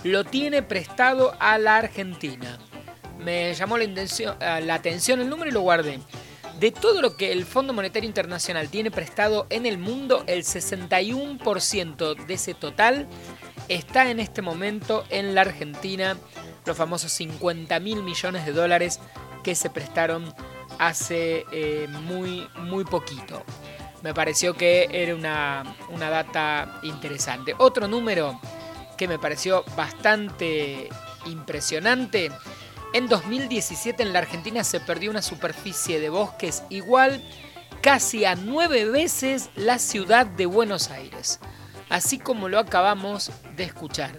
lo 0.04 0.24
tiene 0.24 0.62
prestado 0.62 1.34
a 1.40 1.58
la 1.58 1.76
Argentina. 1.76 2.58
Me 3.18 3.52
llamó 3.54 3.76
la, 3.78 4.60
la 4.60 4.74
atención 4.74 5.20
el 5.20 5.28
número 5.28 5.50
y 5.50 5.52
lo 5.54 5.60
guardé. 5.60 5.98
De 6.60 6.72
todo 6.72 7.02
lo 7.02 7.16
que 7.16 7.30
el 7.30 7.44
Fondo 7.44 7.72
Monetario 7.72 8.08
Internacional 8.08 8.68
tiene 8.68 8.90
prestado 8.90 9.46
en 9.50 9.64
el 9.66 9.78
mundo, 9.78 10.24
el 10.26 10.42
61% 10.42 12.26
de 12.26 12.34
ese 12.34 12.54
total 12.54 13.06
está 13.68 14.10
en 14.10 14.18
este 14.18 14.42
momento 14.42 15.04
en 15.10 15.34
la 15.34 15.42
Argentina, 15.42 16.16
los 16.66 16.76
famosos 16.76 17.12
50 17.12 17.78
mil 17.80 18.02
millones 18.02 18.44
de 18.44 18.52
dólares 18.52 18.98
que 19.44 19.54
se 19.54 19.70
prestaron 19.70 20.34
hace 20.78 21.44
eh, 21.52 21.88
muy, 21.88 22.48
muy 22.56 22.84
poquito. 22.84 23.42
Me 24.02 24.14
pareció 24.14 24.54
que 24.54 24.88
era 24.90 25.14
una, 25.14 25.76
una 25.90 26.08
data 26.08 26.80
interesante. 26.82 27.54
Otro 27.58 27.88
número 27.88 28.40
que 28.96 29.08
me 29.08 29.18
pareció 29.18 29.64
bastante 29.76 30.88
impresionante 31.26 32.30
en 32.94 33.06
2017 33.06 34.02
en 34.02 34.14
la 34.14 34.20
Argentina 34.20 34.64
se 34.64 34.80
perdió 34.80 35.10
una 35.10 35.20
superficie 35.20 36.00
de 36.00 36.08
bosques 36.08 36.62
igual 36.70 37.22
casi 37.82 38.24
a 38.24 38.34
nueve 38.34 38.86
veces 38.86 39.50
la 39.56 39.78
ciudad 39.78 40.24
de 40.24 40.46
Buenos 40.46 40.90
Aires, 40.90 41.38
así 41.90 42.18
como 42.18 42.48
lo 42.48 42.58
acabamos 42.58 43.30
de 43.56 43.64
escuchar. 43.64 44.18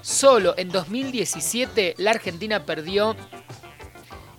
Solo 0.00 0.54
en 0.56 0.68
2017 0.68 1.96
la 1.98 2.12
Argentina 2.12 2.64
perdió 2.64 3.16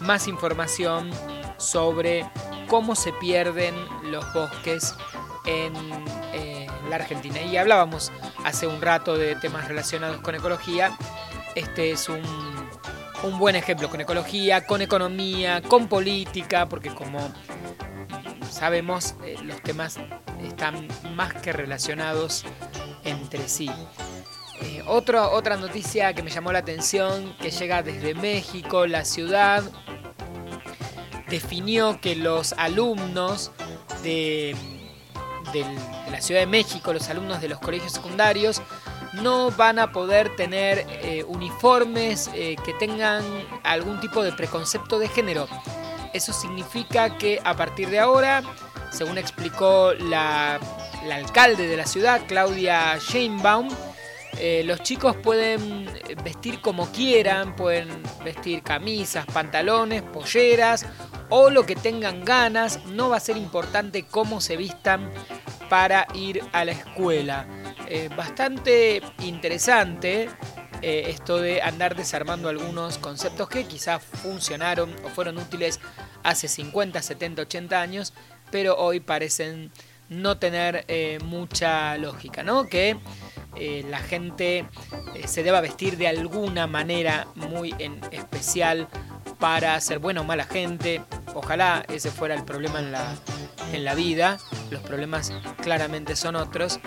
más 0.00 0.28
información 0.28 1.10
sobre 1.58 2.28
cómo 2.68 2.94
se 2.94 3.12
pierden 3.14 3.74
los 4.10 4.32
bosques 4.32 4.94
en 5.44 5.74
eh, 6.32 6.66
la 6.88 6.96
Argentina. 6.96 7.40
Y 7.42 7.56
hablábamos 7.56 8.12
hace 8.44 8.66
un 8.66 8.80
rato 8.80 9.16
de 9.16 9.36
temas 9.36 9.68
relacionados 9.68 10.20
con 10.20 10.34
ecología. 10.34 10.96
Este 11.54 11.90
es 11.90 12.08
un, 12.08 12.22
un 13.22 13.38
buen 13.38 13.56
ejemplo 13.56 13.88
con 13.88 14.00
ecología, 14.00 14.66
con 14.66 14.82
economía, 14.82 15.62
con 15.62 15.88
política, 15.88 16.68
porque 16.68 16.90
como 16.90 17.18
sabemos 18.50 19.14
eh, 19.24 19.36
los 19.44 19.62
temas 19.62 19.98
están 20.42 20.88
más 21.14 21.34
que 21.34 21.52
relacionados 21.52 22.44
entre 23.04 23.48
sí. 23.48 23.70
Eh, 24.62 24.82
otra 24.86 25.56
noticia 25.56 26.12
que 26.12 26.22
me 26.22 26.30
llamó 26.30 26.52
la 26.52 26.58
atención, 26.58 27.34
que 27.40 27.50
llega 27.50 27.82
desde 27.82 28.14
México, 28.14 28.86
la 28.86 29.04
ciudad 29.04 29.62
definió 31.30 32.00
que 32.00 32.16
los 32.16 32.52
alumnos 32.54 33.52
de, 34.02 34.54
la 36.10 36.20
Ciudad 36.20 36.40
de 36.40 36.46
México, 36.46 36.92
los 36.92 37.08
alumnos 37.08 37.40
de 37.40 37.48
los 37.48 37.60
colegios 37.60 37.92
secundarios, 37.92 38.60
no 39.14 39.50
van 39.50 39.78
a 39.78 39.92
poder 39.92 40.34
tener 40.36 40.86
eh, 40.88 41.24
uniformes 41.26 42.30
eh, 42.34 42.56
que 42.64 42.72
tengan 42.74 43.24
algún 43.64 44.00
tipo 44.00 44.22
de 44.22 44.32
preconcepto 44.32 44.98
de 44.98 45.08
género. 45.08 45.48
Eso 46.12 46.32
significa 46.32 47.16
que 47.18 47.40
a 47.44 47.54
partir 47.56 47.88
de 47.90 47.98
ahora, 47.98 48.42
según 48.90 49.18
explicó 49.18 49.92
la, 49.94 50.60
alcalde 51.10 51.66
de 51.66 51.76
la 51.76 51.86
ciudad, 51.86 52.22
Claudia 52.26 52.98
Sheinbaum, 52.98 53.68
eh, 54.38 54.62
los 54.64 54.82
chicos 54.82 55.16
pueden 55.16 55.90
vestir 56.24 56.60
como 56.60 56.90
quieran, 56.92 57.56
pueden 57.56 57.88
vestir 58.24 58.62
camisas, 58.62 59.26
pantalones, 59.26 60.02
polleras 60.02 60.86
o 61.28 61.50
lo 61.50 61.66
que 61.66 61.76
tengan 61.76 62.24
ganas. 62.24 62.84
No 62.86 63.08
va 63.08 63.16
a 63.16 63.20
ser 63.20 63.36
importante 63.36 64.04
cómo 64.04 64.40
se 64.40 64.56
vistan 64.56 65.10
para 65.68 66.06
ir 66.14 66.42
a 66.52 66.64
la 66.64 66.72
escuela. 66.72 67.46
Eh, 67.92 68.08
bastante 68.16 69.02
interesante 69.18 70.28
eh, 70.80 71.04
esto 71.08 71.38
de 71.38 71.60
andar 71.60 71.96
desarmando 71.96 72.48
algunos 72.48 72.98
conceptos 72.98 73.48
que 73.48 73.64
quizás 73.64 74.02
funcionaron 74.02 74.94
o 75.04 75.08
fueron 75.08 75.38
útiles 75.38 75.80
hace 76.22 76.48
50, 76.48 77.02
70, 77.02 77.42
80 77.42 77.80
años, 77.80 78.12
pero 78.50 78.76
hoy 78.76 79.00
parecen 79.00 79.72
no 80.08 80.38
tener 80.38 80.86
mucha 81.22 81.96
lógica, 81.98 82.42
¿no? 82.42 82.64
Que 82.66 82.96
eh, 83.56 83.84
la 83.88 83.98
gente 83.98 84.64
eh, 85.14 85.26
se 85.26 85.42
deba 85.42 85.60
vestir 85.60 85.96
de 85.96 86.06
alguna 86.06 86.66
manera 86.66 87.26
muy 87.34 87.74
especial 88.12 88.88
para 89.38 89.78
ser 89.80 89.98
buena 89.98 90.20
o 90.20 90.24
mala 90.24 90.44
gente. 90.44 91.02
Ojalá 91.34 91.84
ese 91.88 92.10
fuera 92.10 92.34
el 92.34 92.44
problema 92.44 92.78
en 92.78 92.92
la, 92.92 93.14
en 93.72 93.84
la 93.84 93.94
vida. 93.94 94.38
Los 94.70 94.82
problemas 94.82 95.32
claramente 95.62 96.14
son 96.14 96.36
otros. 96.36 96.78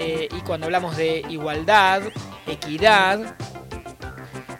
Eh, 0.00 0.28
y 0.30 0.40
cuando 0.42 0.66
hablamos 0.66 0.96
de 0.96 1.24
igualdad, 1.28 2.02
equidad, 2.46 3.34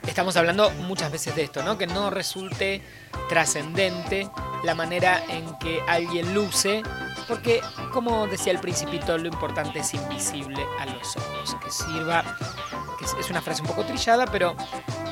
estamos 0.05 0.36
hablando 0.36 0.68
muchas 0.89 1.12
veces 1.12 1.36
de 1.36 1.45
esto, 1.45 1.62
¿no? 1.62 1.78
Que 1.78 1.86
no 1.86 2.11
resulte 2.11 2.82
trascendente 3.28 4.28
la 4.64 4.74
manera 4.74 5.22
en 5.28 5.57
que 5.61 5.80
alguien 5.86 6.34
luce, 6.34 6.82
porque 7.28 7.61
como 7.93 8.26
decía 8.26 8.51
el 8.51 8.59
principito, 8.59 9.16
lo 9.16 9.28
importante 9.28 9.78
es 9.78 9.95
invisible 9.95 10.61
a 10.80 10.86
los 10.86 11.16
ojos, 11.16 11.57
que 11.62 11.70
sirva, 11.70 12.24
es 13.20 13.30
una 13.30 13.41
frase 13.41 13.62
un 13.62 13.68
poco 13.68 13.84
trillada, 13.84 14.26
pero 14.26 14.57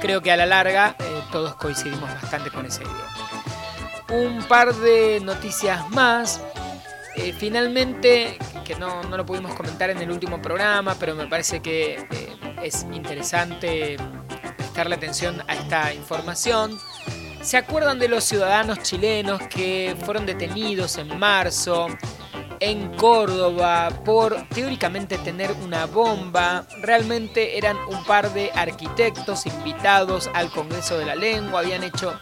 creo 0.00 0.22
que 0.22 0.32
a 0.32 0.36
la 0.36 0.46
larga 0.46 0.96
eh, 0.98 1.22
todos 1.30 1.54
coincidimos 1.54 2.12
bastante 2.20 2.50
con 2.50 2.66
esa 2.66 2.82
idea. 2.82 4.18
Un 4.24 4.42
par 4.42 4.74
de 4.74 5.20
noticias 5.22 5.88
más. 5.90 6.40
Eh, 7.16 7.34
finalmente, 7.36 8.38
que 8.64 8.74
no, 8.76 9.02
no, 9.04 9.16
lo 9.16 9.24
pudimos 9.24 9.54
comentar 9.54 9.88
en 9.88 9.98
el 9.98 10.10
último 10.10 10.40
programa, 10.42 10.96
pero 11.00 11.14
me 11.14 11.26
parece 11.26 11.60
que 11.60 11.94
eh, 11.94 12.36
es 12.62 12.86
interesante 12.92 13.96
prestarle 14.56 14.96
atención 14.96 15.42
a 15.48 15.54
esta 15.54 15.94
información. 15.94 16.78
¿Se 17.40 17.56
acuerdan 17.56 17.98
de 17.98 18.08
los 18.08 18.24
ciudadanos 18.24 18.80
chilenos 18.80 19.40
que 19.48 19.96
fueron 20.04 20.26
detenidos 20.26 20.98
en 20.98 21.18
marzo 21.18 21.86
en 22.60 22.94
Córdoba 22.96 23.90
por 24.04 24.46
teóricamente 24.48 25.16
tener 25.16 25.52
una 25.52 25.86
bomba? 25.86 26.66
Realmente 26.82 27.56
eran 27.56 27.78
un 27.88 28.04
par 28.04 28.32
de 28.34 28.50
arquitectos 28.54 29.46
invitados 29.46 30.28
al 30.34 30.50
Congreso 30.50 30.98
de 30.98 31.06
la 31.06 31.14
Lengua, 31.14 31.60
habían 31.60 31.82
hecho 31.82 32.18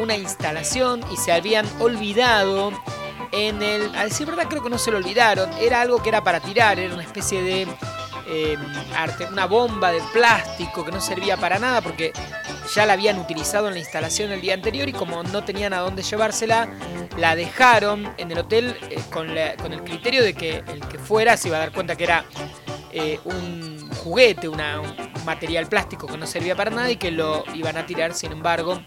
una 0.00 0.16
instalación 0.16 1.00
y 1.12 1.16
se 1.16 1.32
habían 1.32 1.66
olvidado 1.80 2.70
en 3.32 3.62
el... 3.62 3.94
A 3.94 4.04
decir 4.04 4.26
verdad 4.26 4.46
creo 4.48 4.62
que 4.62 4.70
no 4.70 4.78
se 4.78 4.90
lo 4.90 4.98
olvidaron, 4.98 5.50
era 5.60 5.80
algo 5.80 6.02
que 6.02 6.08
era 6.08 6.22
para 6.22 6.40
tirar, 6.40 6.78
era 6.78 6.94
una 6.94 7.04
especie 7.04 7.42
de... 7.42 7.66
Em, 8.30 8.60
arte, 8.94 9.24
una 9.24 9.46
bomba 9.46 9.90
de 9.90 10.02
plástico 10.12 10.84
que 10.84 10.92
no 10.92 11.00
servía 11.00 11.38
para 11.38 11.58
nada 11.58 11.80
porque 11.80 12.12
ya 12.74 12.84
la 12.84 12.92
habían 12.92 13.18
utilizado 13.18 13.68
en 13.68 13.74
la 13.74 13.80
instalación 13.80 14.30
el 14.32 14.42
día 14.42 14.52
anterior 14.52 14.86
y 14.86 14.92
como 14.92 15.22
no 15.22 15.44
tenían 15.44 15.72
a 15.72 15.78
dónde 15.78 16.02
llevársela, 16.02 16.68
la 17.16 17.34
dejaron 17.34 18.12
en 18.18 18.30
el 18.30 18.38
hotel 18.38 18.76
eh, 18.90 19.00
con, 19.10 19.30
el 19.30 19.82
criterio 19.82 20.22
de 20.22 20.34
que 20.34 20.62
el 20.68 20.80
que 20.88 20.98
fuera 20.98 21.36
se 21.36 21.48
iba 21.48 21.56
a 21.56 21.60
dar 21.60 21.72
cuenta 21.72 21.96
que 21.96 22.04
era 22.04 22.24
eh, 22.92 23.18
un 23.24 23.90
juguete, 23.96 24.48
un 24.48 24.60
material 25.24 25.66
plástico 25.66 26.06
que 26.06 26.16
no 26.16 26.26
servía 26.26 26.54
para 26.54 26.70
nada 26.70 26.90
y 26.90 26.96
que 26.96 27.10
lo 27.10 27.44
iban 27.54 27.76
a 27.76 27.86
tirar. 27.86 28.14
Sin 28.14 28.32
embargo, 28.32 28.80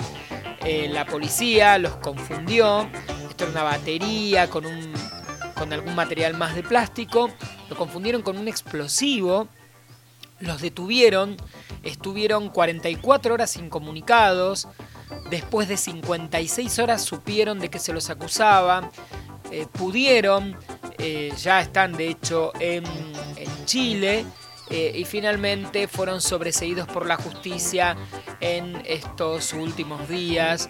eh, 0.63 0.87
la 0.89 1.05
policía 1.05 1.77
los 1.77 1.95
confundió. 1.97 2.89
Era 3.41 3.49
una 3.49 3.63
batería 3.63 4.51
con, 4.51 4.67
un, 4.67 4.93
con 5.55 5.73
algún 5.73 5.95
material 5.95 6.37
más 6.37 6.53
de 6.53 6.61
plástico. 6.61 7.31
Lo 7.71 7.75
confundieron 7.75 8.21
con 8.21 8.37
un 8.37 8.47
explosivo. 8.47 9.47
Los 10.39 10.61
detuvieron, 10.61 11.37
estuvieron 11.81 12.49
44 12.49 13.33
horas 13.33 13.57
incomunicados, 13.57 14.67
después 15.31 15.67
de 15.67 15.77
56 15.77 16.77
horas 16.77 17.03
supieron 17.03 17.57
de 17.57 17.69
que 17.69 17.79
se 17.79 17.93
los 17.93 18.11
acusaba, 18.11 18.91
eh, 19.49 19.65
pudieron, 19.71 20.55
eh, 20.99 21.33
ya 21.35 21.61
están 21.61 21.93
de 21.93 22.09
hecho 22.09 22.53
en, 22.59 22.83
Chile, 23.65 24.23
eh, 24.71 24.93
y 24.95 25.05
finalmente 25.05 25.87
fueron 25.87 26.21
sobreseídos 26.21 26.87
por 26.87 27.05
la 27.05 27.17
justicia 27.17 27.95
en 28.39 28.81
estos 28.85 29.53
últimos 29.53 30.07
días. 30.07 30.69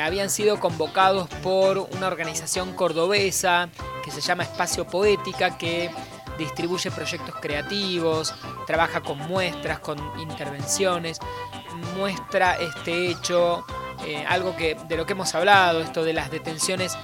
habían 0.00 0.30
sido 0.30 0.58
convocados 0.58 1.28
por 1.42 1.78
una 1.78 2.06
organización 2.06 2.72
cordobesa 2.72 3.68
que 4.02 4.10
se 4.10 4.22
llama 4.22 4.44
Espacio 4.44 4.86
Poética, 4.86 5.58
que 5.58 5.90
distribuye 6.38 6.90
proyectos 6.90 7.34
creativos, 7.40 8.34
trabaja 8.66 9.00
con 9.00 9.18
muestras, 9.18 9.80
con 9.80 9.98
intervenciones, 10.20 11.18
muestra 11.96 12.56
este 12.56 13.08
hecho, 13.10 13.64
eh, 14.06 14.24
algo 14.28 14.56
que 14.56 14.76
de 14.88 14.96
lo 14.96 15.06
que 15.06 15.12
hemos 15.12 15.34
hablado, 15.34 15.80
esto 15.80 16.04
de 16.04 16.12
las 16.12 16.30
detenciones 16.30 16.96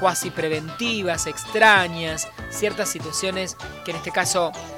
cuasi 0.00 0.30
preventivas, 0.30 1.26
extrañas, 1.26 2.28
ciertas 2.50 2.88
situaciones 2.88 3.56
que 3.84 3.90
en 3.90 3.96
este 3.96 4.12
caso 4.12 4.52
eh, 4.54 4.77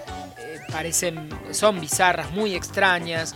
parecen, 0.71 1.29
son 1.53 1.81
bizarras, 1.81 2.31
muy 2.33 2.55
extrañas, 2.55 3.35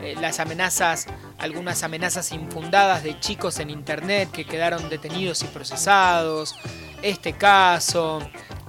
eh, 0.00 0.14
las 0.20 0.40
amenazas, 0.40 1.06
algunas 1.38 1.82
amenazas 1.82 2.32
infundadas 2.32 3.02
de 3.02 3.18
chicos 3.20 3.58
en 3.58 3.70
internet 3.70 4.30
que 4.30 4.44
quedaron 4.44 4.88
detenidos 4.88 5.42
y 5.42 5.46
procesados, 5.46 6.54
este 7.02 7.32
caso 7.32 8.20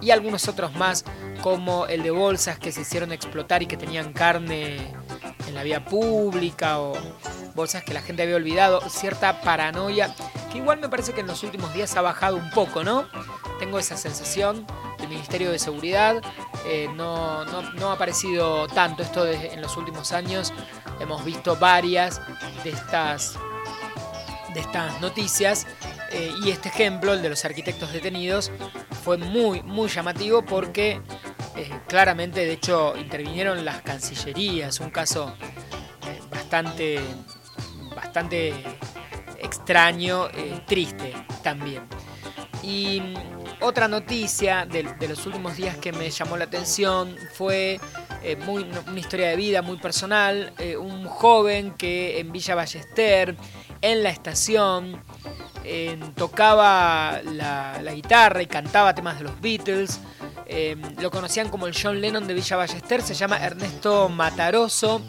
y 0.02 0.12
algunos 0.12 0.48
otros 0.48 0.76
más 0.76 1.06
como 1.42 1.88
el 1.88 2.04
de 2.04 2.12
bolsas 2.12 2.60
que 2.60 2.72
se 2.72 2.82
hicieron 2.82 3.12
explotar 3.12 3.62
y 3.64 3.68
que 3.68 3.78
tenían 3.78 4.14
carne 4.14 4.94
en 5.48 5.56
la 5.56 5.64
vía 5.64 5.86
pública 5.86 6.80
o 6.80 6.94
bolsas 7.56 7.84
que 7.84 7.94
la 7.94 8.02
gente 8.02 8.24
había 8.24 8.36
olvidado, 8.36 8.82
cierta 8.90 9.42
paranoia 9.42 10.14
que 10.52 10.60
igual 10.60 10.80
me 10.80 10.90
parece 10.90 11.14
que 11.14 11.22
en 11.22 11.28
los 11.28 11.44
últimos 11.44 11.74
días 11.74 11.96
ha 11.98 12.02
bajado 12.02 12.38
un 12.38 12.50
poco, 12.52 12.84
¿no? 12.84 13.08
Tengo 13.60 13.80
esa 13.80 13.98
sensación, 13.98 14.66
el 15.00 15.08
Ministerio 15.08 15.52
de 15.52 15.60
Seguridad 15.60 16.22
eh, 16.66 16.88
no, 16.96 17.46
no, 17.46 17.90
ha 17.90 17.94
aparecido 17.94 18.68
tanto 18.68 19.04
esto 19.04 19.26
en 19.26 19.62
los 19.62 19.78
últimos 19.78 20.12
años, 20.12 20.54
hemos 21.00 21.24
visto 21.26 21.56
varias 21.56 22.22
de 22.64 22.70
estas, 22.70 23.34
de 24.54 24.60
estas 24.60 25.02
noticias 25.02 25.66
eh, 26.12 26.32
y 26.44 26.52
este 26.52 26.70
ejemplo, 26.70 27.14
el 27.14 27.22
de 27.22 27.30
los 27.30 27.44
arquitectos 27.46 27.92
detenidos, 27.92 28.52
fue 29.04 29.18
muy, 29.18 29.62
muy 29.64 29.90
llamativo 29.90 30.44
porque 30.44 31.02
eh, 31.58 31.72
claramente, 31.88 32.46
de 32.46 32.54
hecho, 32.54 32.96
intervinieron 32.96 33.66
las 33.66 33.82
cancillerías, 33.82 34.80
un 34.80 34.92
caso 34.92 35.36
eh, 36.06 36.20
bastante, 36.30 37.00
bastante 37.96 38.54
extraño, 39.40 40.28
triste 40.68 41.14
también. 41.42 41.82
Y 42.62 43.02
mm, 43.02 43.64
otra 43.64 43.88
noticia 43.88 44.68
de, 44.68 44.84
los 45.08 45.26
últimos 45.26 45.58
días 45.58 45.78
que 45.78 45.92
me 45.92 46.12
llamó 46.12 46.38
la 46.38 46.46
atención 46.46 47.16
fue 47.34 47.80
muy, 48.46 48.64
una 48.88 49.00
historia 49.00 49.30
de 49.30 49.36
vida 49.36 49.62
muy 49.64 49.78
personal, 49.78 50.54
un 50.80 51.06
joven 51.06 51.72
que 51.72 52.20
en 52.20 52.32
Villa 52.32 52.56
Ballester, 52.56 53.36
en 53.82 54.04
la 54.04 54.10
estación, 54.10 55.02
tocaba 56.16 57.22
la, 57.24 57.82
guitarra 57.94 58.42
y 58.42 58.48
cantaba 58.48 58.94
temas 58.94 59.18
de 59.18 59.24
los 59.24 59.42
Beatles. 59.42 60.00
Em, 60.50 60.82
lo 61.00 61.12
conocían 61.12 61.50
como 61.50 61.68
el 61.68 61.76
John 61.80 62.00
Lennon 62.02 62.28
de 62.28 62.34
Villa 62.34 62.58
Ballester, 62.58 63.02
se 63.02 63.14
llama 63.14 63.38
Ernesto 63.38 64.10
Mataroso. 64.10 65.02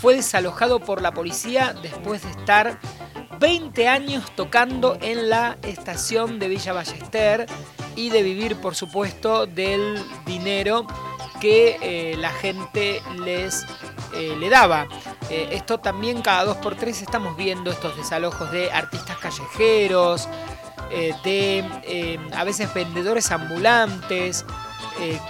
Fue 0.00 0.16
desalojado 0.16 0.80
por 0.80 1.00
la 1.00 1.12
policía 1.12 1.74
después 1.80 2.22
de 2.22 2.30
estar 2.30 2.78
20 3.38 3.88
años 3.88 4.24
tocando 4.34 4.98
en 5.00 5.28
la 5.28 5.58
estación 5.62 6.38
de 6.38 6.48
Villa 6.48 6.72
Ballester 6.72 7.46
y 7.96 8.10
de 8.10 8.22
vivir, 8.22 8.56
por 8.56 8.74
supuesto, 8.74 9.46
del 9.46 10.02
dinero 10.26 10.86
que 11.40 11.76
eh, 11.80 12.16
la 12.16 12.30
gente 12.30 13.02
les 13.24 13.66
eh, 14.14 14.36
le 14.38 14.48
daba. 14.48 14.86
Eh, 15.30 15.48
esto 15.52 15.78
también 15.78 16.22
cada 16.22 16.44
dos 16.44 16.56
por 16.58 16.76
tres 16.76 17.02
estamos 17.02 17.36
viendo 17.36 17.70
estos 17.70 17.96
desalojos 17.96 18.50
de 18.50 18.70
artistas 18.70 19.18
callejeros, 19.18 20.28
de 21.24 22.20
a 22.36 22.44
veces 22.44 22.72
vendedores 22.72 23.32
ambulantes, 23.32 24.44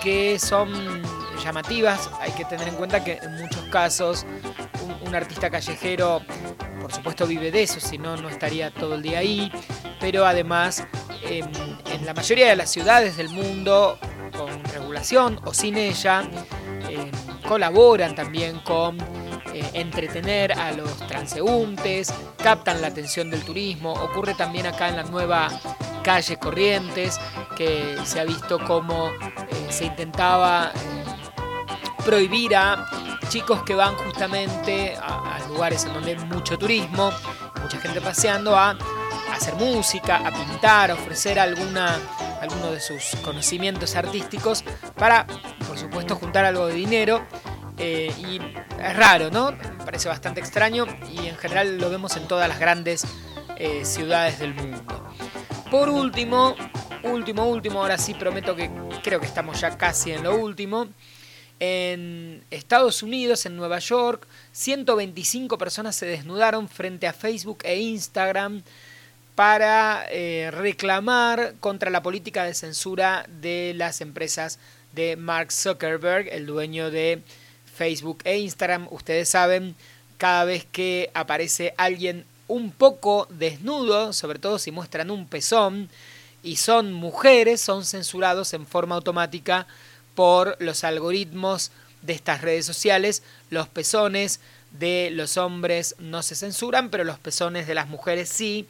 que 0.03 0.39
son 0.39 1.03
llamativas. 1.43 2.11
Hay 2.21 2.33
que 2.33 2.45
tener 2.45 2.69
en 2.69 2.75
cuenta 2.77 3.03
que 3.03 3.19
en 3.23 3.37
muchos 3.37 3.63
casos 3.71 4.27
un, 5.05 5.15
artista 5.15 5.49
callejero, 5.49 6.23
por 6.81 6.93
supuesto, 6.93 7.27
vive 7.27 7.53
de 7.53 7.63
eso, 7.63 7.79
si 7.79 7.99
no, 7.99 8.17
no 8.17 8.29
estaría 8.29 8.73
todo 8.73 8.97
el 8.97 9.03
día 9.03 9.19
ahí. 9.19 9.53
Pero 10.01 10.27
además, 10.27 10.85
en 11.23 12.05
la 12.05 12.15
mayoría 12.15 12.49
de 12.49 12.57
las 12.57 12.71
ciudades 12.71 13.17
del 13.17 13.29
mundo, 13.29 13.99
con 14.37 14.65
regulación 14.65 15.41
o 15.45 15.55
sin 15.55 15.77
ella, 15.77 16.29
eh, 16.89 17.11
colaboran 17.47 18.15
también 18.15 18.59
con 18.61 18.99
eh, 19.53 19.71
entretener 19.75 20.53
a 20.53 20.73
los 20.73 20.97
transeúntes, 21.07 22.13
captan 22.43 22.81
la 22.81 22.89
atención 22.89 23.31
del 23.31 23.45
turismo. 23.45 23.93
Ocurre 23.93 24.35
también 24.35 24.67
acá 24.67 24.89
en 24.89 24.97
la 24.97 25.03
nueva 25.05 25.49
calle 26.03 26.37
Corrientes, 26.39 27.19
que 27.57 27.97
se 28.05 28.21
ha 28.21 28.25
visto 28.25 28.59
como 28.65 29.09
eh, 29.09 29.67
se 29.71 29.87
intentaba 29.87 30.73
prohibir 32.05 32.55
a 32.57 32.87
chicos 33.29 33.63
que 33.63 33.75
van 33.75 33.95
justamente 33.97 34.97
a, 35.01 35.41
lugares 35.49 35.85
en 35.85 35.95
donde 35.95 36.13
hay 36.13 36.19
mucho 36.19 36.59
turismo, 36.59 37.11
mucha 37.63 37.79
gente 37.79 38.01
paseando, 38.01 38.57
a 38.57 38.77
hacer 39.33 39.55
música, 39.55 40.17
a 40.17 40.33
pintar, 40.33 40.91
a 40.91 40.95
ofrecer 40.95 41.39
alguna 41.39 41.99
de 42.71 42.81
sus 42.81 43.17
conocimientos 43.23 43.97
artísticos 43.97 44.65
para, 44.97 45.27
por 45.67 45.79
supuesto, 45.79 46.17
juntar 46.17 46.45
algo 46.45 46.67
de 46.67 46.75
dinero. 46.75 47.23
Eh, 47.79 48.13
y 48.19 48.41
es 48.81 48.97
raro, 48.97 49.31
¿no? 49.31 49.57
Parece 49.85 50.09
bastante 50.09 50.41
extraño 50.41 50.87
y 51.13 51.27
en 51.27 51.37
general 51.37 51.79
lo 51.79 51.91
vemos 51.91 52.17
en 52.17 52.29
todas 52.29 52.49
las 52.49 52.59
grandes 52.59 53.05
eh, 53.57 53.85
ciudades 53.85 54.39
del 54.39 54.55
mundo. 54.55 55.09
Por 55.71 55.89
último, 55.89 56.55
último, 57.03 57.49
último, 57.49 57.81
ahora 57.81 57.99
sí 57.99 58.15
prometo 58.15 58.55
que 58.55 58.71
creo 59.03 59.21
que 59.21 59.27
estamos 59.27 59.61
ya 59.61 59.77
casi 59.77 60.13
en 60.13 60.23
lo 60.23 60.37
último. 60.37 60.87
En 61.61 62.45
Estados 62.51 63.03
Unidos, 63.03 63.47
en 63.47 63.57
Nueva 63.57 63.79
York, 63.79 64.27
125 64.53 65.57
personas 65.57 65.97
se 65.97 66.07
desnudaron 66.07 66.69
frente 66.69 67.07
a 67.07 67.13
Facebook 67.13 67.59
e 67.65 67.79
Instagram 67.79 68.63
para 69.35 70.07
eh, 70.11 70.51
reclamar 70.53 71.55
contra 71.61 71.91
la 71.91 72.03
política 72.03 72.45
de 72.45 72.55
censura 72.55 73.27
de 73.41 73.73
las 73.77 74.01
empresas 74.01 74.59
de 74.93 75.17
Mark 75.17 75.53
Zuckerberg, 75.53 76.29
el 76.31 76.47
dueño 76.47 76.91
de 76.91 77.23
Facebook 77.75 78.19
e 78.25 78.39
Instagram. 78.39 78.89
Ustedes 78.91 79.29
saben, 79.29 79.75
cada 80.19 80.45
vez 80.45 80.65
que 80.65 81.11
aparece 81.15 81.75
alguien 81.77 82.25
un 82.49 82.71
poco 82.71 83.27
desnudo, 83.31 84.13
sobre 84.13 84.39
todo 84.39 84.59
si 84.59 84.71
muestran 84.71 85.11
un 85.11 85.27
pezón, 85.27 85.89
y 86.43 86.57
son 86.57 86.93
mujeres, 86.93 87.61
son 87.61 87.85
censurados 87.85 88.53
en 88.53 88.67
forma 88.67 88.95
automática 88.95 89.67
por 90.15 90.57
los 90.61 90.85
algoritmos 90.85 91.73
de 92.03 92.13
estas 92.13 92.43
redes 92.43 92.67
sociales. 92.67 93.23
Los 93.51 93.67
pezones 93.69 94.41
de 94.79 95.11
los 95.11 95.39
hombres 95.39 95.97
no 95.99 96.23
se 96.23 96.35
censuran, 96.35 96.91
pero 96.91 97.03
los 97.05 97.19
pezones 97.19 97.67
de 97.67 97.75
las 97.75 97.89
mujeres 97.89 98.29
sí. 98.29 98.67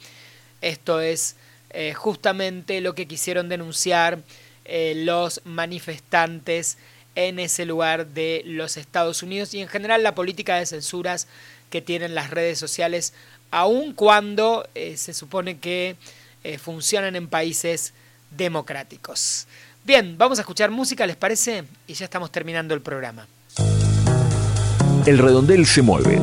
Esto 0.61 1.01
es 1.01 1.35
eh, 1.71 1.93
justamente 1.93 2.79
lo 2.79 2.95
que 2.95 3.07
quisieron 3.07 3.49
denunciar 3.49 4.19
eh, 4.63 4.93
los 4.95 5.41
manifestantes 5.43 6.77
en 7.15 7.39
ese 7.39 7.65
lugar 7.65 8.07
de 8.07 8.43
los 8.45 8.77
Estados 8.77 9.23
Unidos 9.23 9.53
y 9.53 9.61
en 9.61 9.67
general 9.67 10.03
la 10.03 10.15
política 10.15 10.57
de 10.57 10.65
censuras 10.65 11.27
que 11.69 11.81
tienen 11.81 12.15
las 12.15 12.29
redes 12.29 12.59
sociales, 12.59 13.13
aun 13.51 13.93
cuando 13.93 14.67
eh, 14.75 14.97
se 14.97 15.13
supone 15.13 15.57
que 15.57 15.95
funcionan 16.61 17.15
en 17.15 17.27
países 17.27 17.91
democráticos. 18.29 19.47
Bien, 19.83 20.15
vamos 20.15 20.37
a 20.37 20.43
escuchar 20.43 20.69
música, 20.69 21.07
¿les 21.07 21.15
parece? 21.15 21.63
Y 21.87 21.95
ya 21.95 22.05
estamos 22.05 22.31
terminando 22.31 22.75
el 22.75 22.81
programa. 22.81 23.25
El 25.07 25.17
redondel 25.17 25.65
se 25.65 25.81
mueve, 25.81 26.21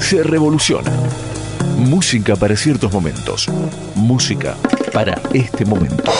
se 0.00 0.24
revoluciona 0.24 0.90
Música 1.80 2.36
para 2.36 2.56
ciertos 2.56 2.92
momentos. 2.92 3.48
Música 3.94 4.54
para 4.92 5.20
este 5.32 5.64
momento. 5.64 6.12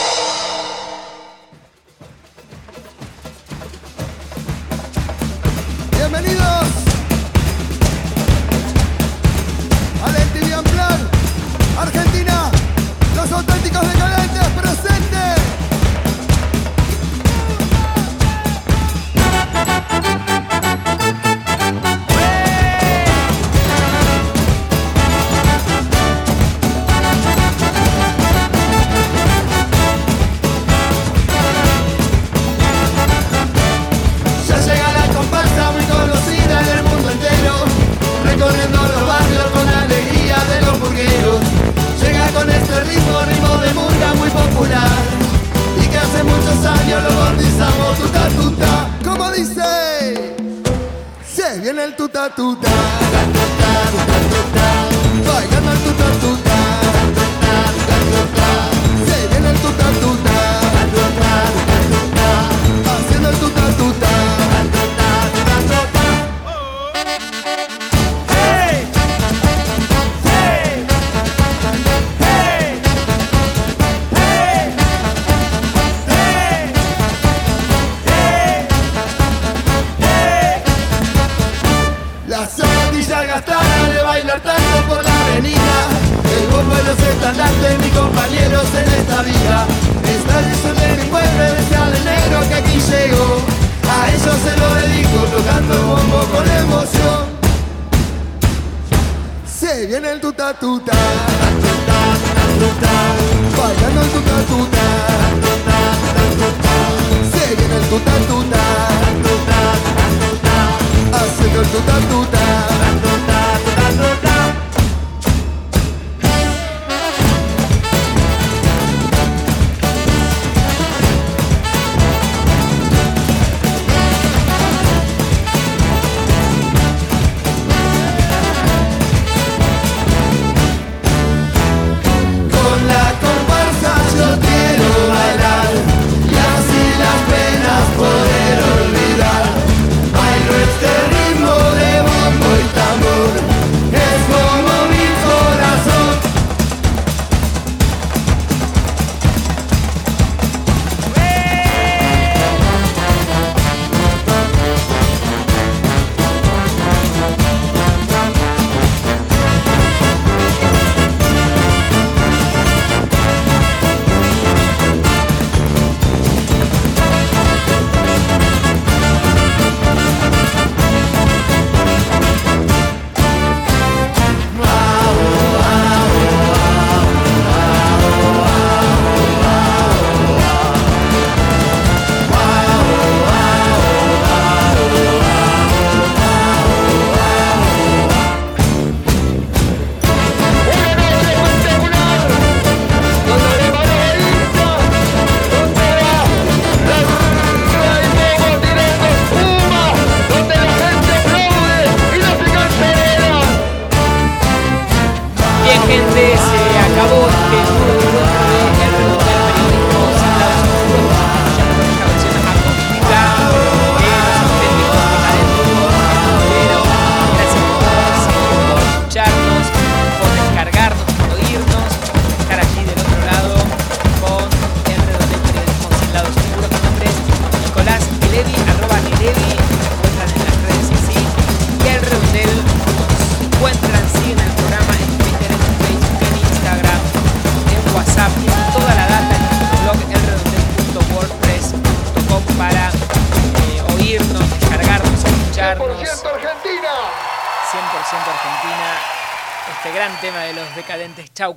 tuta 52.11 52.29
tuta. 52.29 53.40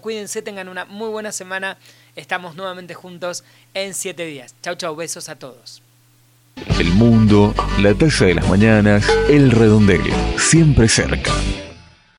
Cuídense, 0.05 0.43
tengan 0.43 0.69
una 0.69 0.85
muy 0.85 1.09
buena 1.09 1.33
semana. 1.33 1.79
Estamos 2.15 2.57
nuevamente 2.57 2.93
juntos 2.93 3.43
en 3.73 3.95
7 3.95 4.27
días. 4.27 4.55
Chau, 4.61 4.75
chau, 4.75 4.95
besos 4.95 5.31
a 5.31 5.37
todos. 5.37 5.81
El 6.79 6.91
mundo, 6.91 7.55
la 7.81 7.95
taza 7.95 8.27
de 8.27 8.35
las 8.35 8.47
mañanas, 8.47 9.09
el 9.31 9.51
redondel, 9.51 10.03
siempre 10.37 10.91
cerca. 10.91 11.33